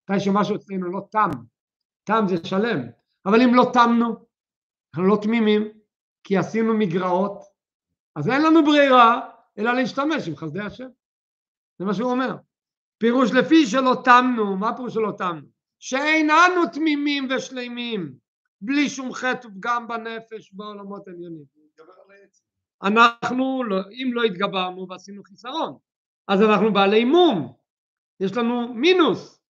מתי 0.03 0.20
שמשהו 0.20 0.57
אצלנו 0.57 0.92
לא 0.92 1.01
תם, 1.11 1.30
תם 2.05 2.24
זה 2.28 2.36
שלם, 2.44 2.80
אבל 3.26 3.42
אם 3.42 3.55
לא 3.55 3.70
תמנו, 3.72 4.14
אנחנו 4.94 5.09
לא 5.09 5.18
תמימים, 5.22 5.68
כי 6.24 6.36
עשינו 6.36 6.74
מגרעות, 6.74 7.42
אז 8.16 8.28
אין 8.28 8.42
לנו 8.42 8.64
ברירה 8.64 9.30
אלא 9.59 9.72
להשתמש 9.74 10.28
עם 10.28 10.36
חסדי 10.36 10.61
השם. 10.61 10.88
זה 11.78 11.84
מה 11.84 11.94
שהוא 11.94 12.11
אומר. 12.11 12.36
פירוש 12.99 13.30
לפי 13.32 13.66
שלא 13.66 14.03
תמנו, 14.05 14.57
מה 14.57 14.76
פירוש 14.76 14.94
שלא 14.94 15.12
תמנו? 15.18 15.46
שאיננו 15.78 16.66
תמימים 16.72 17.28
ושלמים, 17.30 18.14
בלי 18.61 18.88
שום 18.88 19.12
חטא 19.12 19.46
ופגם 19.46 19.88
בנפש 19.88 20.52
בעולמות 20.52 21.09
עליונים. 21.09 21.44
אנחנו, 22.82 23.64
לא, 23.64 23.76
אם 23.90 24.11
לא 24.14 24.22
התגברנו 24.22 24.88
ועשינו 24.88 25.22
חיסרון, 25.24 25.76
אז 26.28 26.42
אנחנו 26.42 26.72
בעלי 26.72 27.04
מום, 27.04 27.52
יש 28.20 28.36
לנו 28.36 28.74
מינוס. 28.74 29.40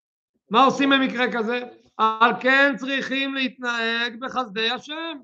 מה 0.51 0.65
עושים 0.65 0.91
במקרה 0.91 1.33
כזה? 1.33 1.61
על 1.97 2.33
כן 2.41 2.75
צריכים 2.77 3.35
להתנהג 3.35 4.21
בחסדי 4.21 4.71
השם. 4.71 5.19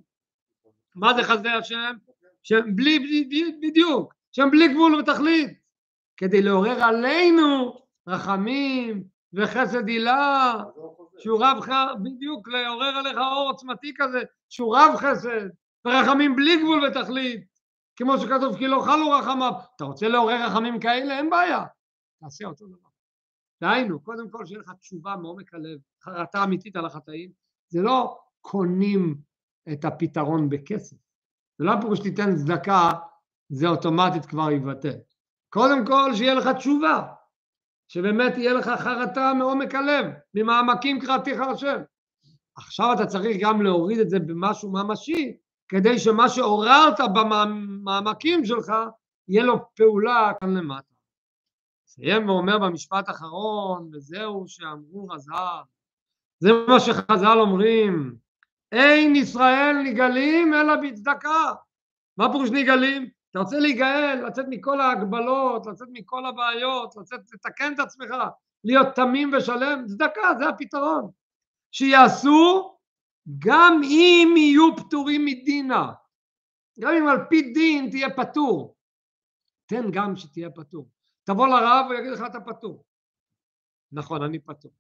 מה 0.95 1.15
זה 1.15 1.23
חסדי 1.23 1.49
השם? 1.49 1.97
שהם 2.43 2.77
בלי, 2.77 3.25
בדיוק, 3.63 4.15
שהם 4.33 4.51
בלי 4.51 4.69
גבול 4.69 4.95
ותכלית, 4.95 5.59
כדי 6.17 6.43
לעורר 6.43 6.83
עלינו 6.85 7.79
רחמים 8.07 9.05
וחסד 9.33 9.89
הילה, 9.89 10.55
שהוא 11.19 11.45
רב 11.45 11.61
חסד, 11.61 11.95
בדיוק 12.03 12.49
לעורר 12.49 12.97
עליך 12.97 13.17
אור 13.17 13.49
עוצמתי 13.51 13.93
כזה, 13.97 14.23
שהוא 14.49 14.77
רב 14.77 14.97
חסד 14.97 15.49
ורחמים 15.87 16.37
בלי 16.37 16.63
גבול 16.63 16.85
ותכלית, 16.85 17.45
כמו 17.97 18.19
שכתוב 18.19 18.57
כי 18.59 18.67
לא 18.67 18.81
חלו 18.85 19.11
רחמיו. 19.11 19.53
אתה 19.77 19.85
רוצה 19.85 20.09
לעורר 20.09 20.47
רחמים 20.47 20.81
כאלה? 20.81 21.19
אין 21.19 21.31
בעיה, 21.31 21.65
תעשה 22.21 22.45
אותו 22.47 22.67
דבר. 22.67 22.89
דהיינו, 23.61 24.01
קודם 24.01 24.31
כל 24.31 24.47
שיהיה 24.47 24.61
לך 24.61 24.73
תשובה 24.81 25.17
מעומק 25.17 25.55
הלב, 25.55 25.79
חרטה 26.03 26.45
אמיתית 26.45 26.77
על 26.77 26.87
החטאים, 26.87 27.31
זה 27.69 27.83
לא 27.83 28.19
קונים 28.41 29.15
את 29.73 29.85
הפתרון 29.85 30.49
בכסף. 30.49 30.97
זה 31.59 31.65
לא 31.65 31.73
פירוש 31.81 31.99
שתיתן 31.99 32.37
צדקה, 32.37 32.91
זה 33.49 33.69
אוטומטית 33.69 34.27
כבר 34.27 34.51
יבטל. 34.51 34.99
קודם 35.49 35.87
כל 35.87 36.15
שיהיה 36.15 36.35
לך 36.35 36.49
תשובה, 36.49 37.03
שבאמת 37.89 38.37
יהיה 38.37 38.53
לך 38.53 38.71
חרטה 38.79 39.33
מעומק 39.35 39.75
הלב, 39.75 40.07
ממעמקים 40.35 41.01
קראתיך 41.01 41.41
השם. 41.41 41.77
עכשיו 42.57 42.93
אתה 42.93 43.07
צריך 43.07 43.37
גם 43.41 43.63
להוריד 43.63 43.99
את 43.99 44.11
זה 44.11 44.19
במשהו 44.19 44.73
ממשי, 44.73 45.37
כדי 45.69 45.99
שמה 45.99 46.29
שעוררת 46.29 47.01
במעמקים 47.15 48.45
שלך, 48.45 48.73
יהיה 49.29 49.45
לו 49.45 49.59
פעולה 49.77 50.33
כאן 50.41 50.57
למטה. 50.57 50.95
סיים 51.87 52.29
ואומר 52.29 52.59
במשפט 52.59 53.09
האחרון, 53.09 53.91
וזהו 53.93 54.45
שאמרו 54.47 55.09
חז"ל. 55.09 55.63
זה 56.39 56.51
מה 56.69 56.81
שחז"ל 56.81 57.39
אומרים, 57.41 58.17
אין 58.73 59.17
ישראל 59.17 59.77
נגאלים 59.85 60.55
אלא 60.55 60.77
בצדקה. 60.77 61.53
מה 62.17 62.33
פירוש 62.33 62.51
נגאלים? 62.51 63.09
אתה 63.35 63.43
רוצה 63.43 63.59
להיגאל, 63.59 64.27
לצאת 64.27 64.47
מכל 64.49 64.81
ההגבלות, 64.81 65.67
לצאת 65.67 65.89
מכל 65.93 66.27
הבעיות, 66.27 66.97
לצאת, 66.97 67.21
לתקן 67.33 67.75
את 67.75 67.79
עצמך, 67.79 68.15
להיות 68.65 68.87
תמים 68.95 69.31
ושלם, 69.37 69.85
צדקה, 69.87 70.21
זה 70.39 70.49
הפתרון. 70.49 71.11
שיעשו 71.73 72.77
גם 73.39 73.81
אם 73.85 74.35
יהיו 74.37 74.77
פטורים 74.77 75.25
מדינה. 75.25 75.93
גם 76.81 76.91
אם 76.95 77.09
על 77.09 77.19
פי 77.31 77.53
דין 77.53 77.91
תהיה 77.91 78.17
פטור. 78.17 78.77
תן 79.67 79.91
גם 79.93 80.17
שתהיה 80.17 80.51
פטור. 80.51 80.89
תבוא 81.25 81.47
לרב 81.47 81.87
ויגיד 81.91 82.13
לך 82.13 82.21
אתה 82.31 82.41
פטור. 82.41 82.85
נכון, 83.93 84.23
אני 84.23 84.39
פטור. 84.39 84.73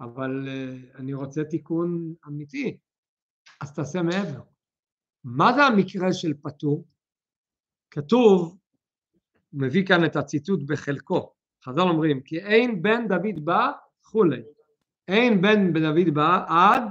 אבל 0.00 0.48
uh, 0.48 0.98
אני 0.98 1.14
רוצה 1.14 1.44
תיקון 1.44 2.14
אמיתי. 2.26 2.78
אז 3.60 3.74
תעשה 3.74 4.02
מעבר. 4.02 4.42
מה 5.24 5.52
זה 5.52 5.62
המקרה 5.62 6.12
של 6.12 6.34
פטור? 6.42 6.84
כתוב, 7.96 8.58
מביא 9.52 9.86
כאן 9.86 10.04
את 10.04 10.16
הציטוט 10.16 10.60
בחלקו, 10.66 11.32
חז"ל 11.64 11.80
אומרים 11.80 12.20
כי 12.20 12.38
אין 12.38 12.82
בן 12.82 13.08
דוד 13.08 13.44
בא 13.44 13.72
כולי, 14.02 14.42
אין 15.08 15.42
בן 15.42 15.72
דוד 15.72 16.14
בא 16.14 16.44
עד 16.48 16.82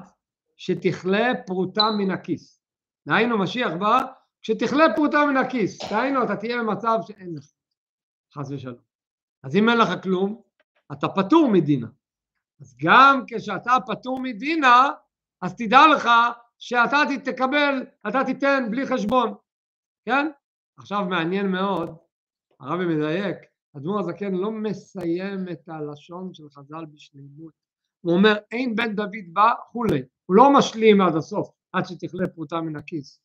שתכלה 0.58 1.32
פרוטה 1.46 1.84
מן 1.98 2.12
הכיס. 2.12 2.62
דהיינו 3.08 3.38
משיח 3.38 3.72
בא 3.80 4.02
כשתכלה 4.42 4.86
פרוטה 4.96 5.26
מן 5.26 5.38
הכיס, 5.38 5.92
דהיינו 5.92 6.24
אתה 6.24 6.36
תהיה 6.36 6.58
במצב 6.58 6.98
שאין 7.08 7.36
לך, 7.36 7.46
חס 8.34 8.52
ושלום. 8.52 8.78
אז 9.44 9.56
אם 9.56 9.70
אין 9.70 9.78
לך 9.78 10.04
כלום, 10.04 10.42
אתה 10.92 11.08
פטור 11.10 11.50
מדינה. 11.52 11.88
אז 12.62 12.76
גם 12.84 13.24
כשאתה 13.28 13.72
פטור 13.88 14.20
מדינה, 14.20 14.92
אז 15.42 15.56
תדע 15.56 15.80
לך 15.96 16.10
שאתה 16.60 16.98
תקבל, 17.24 17.86
אתה 18.08 18.24
תיתן 18.26 18.68
בלי 18.72 18.86
חשבון, 18.86 19.34
כן? 20.06 20.28
עכשיו 20.78 21.06
מעניין 21.10 21.52
מאוד, 21.52 21.98
הרבי 22.60 22.86
מדייק, 22.86 23.38
אדמו"ר 23.78 24.00
הזקן 24.00 24.34
לא 24.34 24.52
מסיים 24.52 25.50
את 25.52 25.70
הלשון 25.70 26.34
של 26.34 26.50
חז"ל 26.50 26.86
בשלימות, 26.86 27.54
הוא 28.02 28.14
אומר 28.14 28.36
אין 28.52 28.76
בן 28.76 28.96
דוד 28.96 29.34
בא 29.34 29.52
כולי, 29.72 30.02
הוא 30.26 30.36
לא 30.36 30.54
משלים 30.58 31.02
עד 31.02 31.16
הסוף, 31.16 31.50
עד 31.72 31.86
שתכלה 31.86 32.28
פרוטה 32.28 32.62
מן 32.62 32.76
הכיס. 32.76 33.22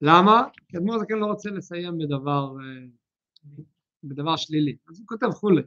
למה? 0.00 0.42
כי 0.68 0.76
אדמו"ר 0.76 0.94
הזקן 0.94 1.18
לא 1.18 1.26
רוצה 1.26 1.50
לסיים 1.50 1.98
בדבר, 1.98 2.54
אה, 2.60 2.86
בדבר 4.04 4.36
שלילי, 4.36 4.76
אז 4.88 4.98
הוא 4.98 5.06
כותב 5.06 5.30
כולי. 5.30 5.62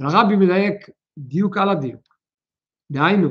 הרבי 0.00 0.36
מדייק 0.36 0.90
דיוק 1.18 1.56
על 1.56 1.68
הדיוק. 1.68 2.18
דהיינו, 2.92 3.28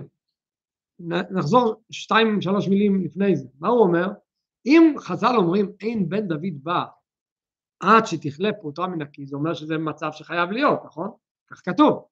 נחזור 1.32 1.84
שתיים 1.92 2.42
שלוש 2.42 2.68
מילים 2.68 3.06
לפני 3.06 3.36
זה, 3.36 3.48
מה 3.60 3.68
הוא 3.68 3.80
אומר? 3.80 4.08
אם 4.66 4.96
חז"ל 5.00 5.36
אומרים 5.38 5.72
אין 5.82 6.10
בן 6.10 6.28
דוד 6.28 6.64
בא 6.64 6.86
עד 7.80 8.06
שתכלה 8.06 8.54
פרוטה 8.54 8.88
מן 8.88 9.02
הכיס, 9.02 9.30
זה 9.30 9.36
אומר 9.36 9.54
שזה 9.54 9.78
מצב 9.78 10.10
שחייב 10.12 10.52
להיות, 10.52 10.80
נכון? 10.86 11.12
כך 11.48 11.62
כתוב. 11.66 12.06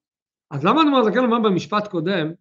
אז 0.50 0.64
למה 0.64 0.82
אני 0.82 0.90
אומר, 0.90 1.04
זה 1.04 1.10
כן 1.10 1.24
אומר 1.24 1.38
במשפט 1.38 1.88
קודם, 1.88 2.32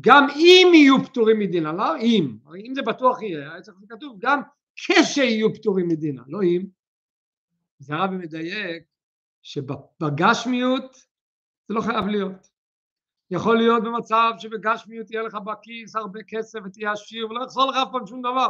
גם 0.00 0.26
אם 0.36 0.70
יהיו 0.74 1.04
פטורים 1.04 1.38
מדינה, 1.38 1.72
לא 1.72 1.98
אם, 1.98 2.36
הרי 2.46 2.62
אם 2.66 2.74
זה 2.74 2.82
בטוח 2.82 3.22
יהיה, 3.22 3.52
היה 3.52 3.60
צריך 3.60 3.76
כתוב 3.88 4.16
גם 4.18 4.40
כשיהיו 4.76 5.54
פטורים 5.54 5.88
מדינה, 5.88 6.22
לא 6.26 6.42
אם. 6.42 6.66
זה 7.78 7.94
הרבי 7.94 8.16
מדייק 8.16 8.82
שבגשמיות 9.42 10.94
זה 11.68 11.74
לא 11.74 11.80
חייב 11.80 12.06
להיות. 12.06 12.48
יכול 13.30 13.56
להיות 13.56 13.82
במצב 13.82 14.32
שבגשמיות 14.38 15.10
יהיה 15.10 15.22
לך 15.22 15.34
בכיס 15.34 15.96
הרבה 15.96 16.20
כסף 16.28 16.58
ותהיה 16.64 16.92
עשיר 16.92 17.30
ולא 17.30 17.44
יחזור 17.44 17.70
לך 17.70 17.76
אף 17.76 17.88
פעם 17.92 18.06
שום 18.06 18.20
דבר. 18.20 18.48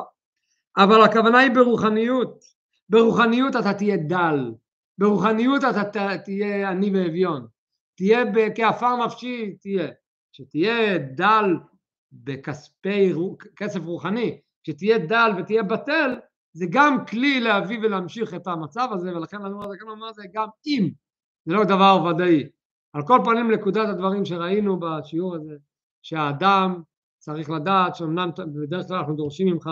אבל 0.76 1.02
הכוונה 1.02 1.38
היא 1.38 1.50
ברוחניות. 1.50 2.57
ברוחניות 2.90 3.56
אתה 3.56 3.74
תהיה 3.74 3.96
דל, 3.96 4.52
ברוחניות 4.98 5.62
אתה 5.64 6.18
תהיה 6.24 6.70
עני 6.70 6.90
ואביון, 6.94 7.46
תהיה 7.96 8.24
כעפר 8.54 9.06
נפשי, 9.06 9.56
תהיה. 9.60 9.88
כשתהיה 10.32 10.98
דל 10.98 11.44
בכספי, 12.12 13.12
כסף 13.56 13.80
רוחני, 13.80 14.40
כשתהיה 14.64 14.98
דל 14.98 15.30
ותהיה 15.38 15.62
בטל, 15.62 16.14
זה 16.52 16.66
גם 16.70 17.06
כלי 17.06 17.40
להביא 17.40 17.78
ולהמשיך 17.78 18.34
את 18.34 18.46
המצב 18.46 18.88
הזה, 18.92 19.16
ולכן 19.16 19.44
אני 19.44 19.54
אומר 19.88 20.12
זה 20.12 20.22
גם 20.32 20.48
אם, 20.66 20.90
זה 21.44 21.54
לא 21.54 21.64
דבר 21.64 22.04
ודאי. 22.04 22.48
על 22.92 23.02
כל 23.06 23.20
פנים 23.24 23.50
נקודת 23.50 23.88
הדברים 23.88 24.24
שראינו 24.24 24.80
בשיעור 24.80 25.36
הזה, 25.36 25.56
שהאדם 26.02 26.82
צריך 27.18 27.50
לדעת 27.50 27.96
שאומנם 27.96 28.30
בדרך 28.38 28.86
כלל 28.88 28.96
אנחנו 28.96 29.14
דורשים 29.14 29.46
ממך 29.46 29.70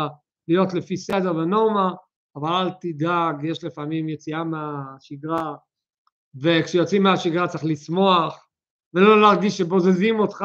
להיות 0.49 0.75
לפי 0.75 0.97
סדר 0.97 1.37
ונורמה, 1.37 1.93
אבל 2.37 2.49
אל 2.53 2.71
תדאג, 2.81 3.45
יש 3.45 3.65
לפעמים 3.65 4.09
יציאה 4.09 4.45
מהשגרה, 4.45 5.55
וכשיוצאים 6.43 7.03
מהשגרה 7.03 7.49
צריך 7.49 7.65
לשמוח, 7.65 8.49
ולא 8.95 9.21
להרגיש 9.21 9.59
שבוזזים 9.59 10.21
אותך, 10.21 10.45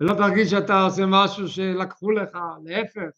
ולא 0.00 0.14
תרגיש 0.14 0.50
שאתה 0.50 0.82
עושה 0.82 1.02
משהו 1.06 1.48
שלקחו 1.48 2.10
לך, 2.10 2.38
להפך, 2.64 3.10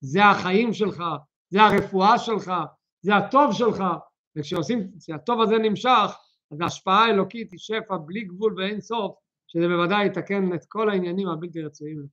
זה 0.00 0.24
החיים 0.24 0.72
שלך, 0.72 1.04
זה 1.50 1.62
הרפואה 1.62 2.18
שלך, 2.18 2.52
זה 3.00 3.16
הטוב 3.16 3.52
שלך, 3.52 3.84
וכשעושים, 4.36 4.90
כשהטוב 5.00 5.40
הזה 5.40 5.58
נמשך, 5.58 6.10
אז 6.52 6.60
ההשפעה 6.60 7.04
האלוקית 7.04 7.52
היא 7.52 7.58
שפע 7.58 7.96
בלי 7.96 8.24
גבול 8.24 8.54
ואין 8.58 8.80
סוף, 8.80 9.16
שזה 9.46 9.68
בוודאי 9.68 10.06
יתקן 10.06 10.54
את 10.54 10.64
כל 10.68 10.90
העניינים 10.90 11.28
הבלתי 11.28 11.62
רצויים. 11.62 12.06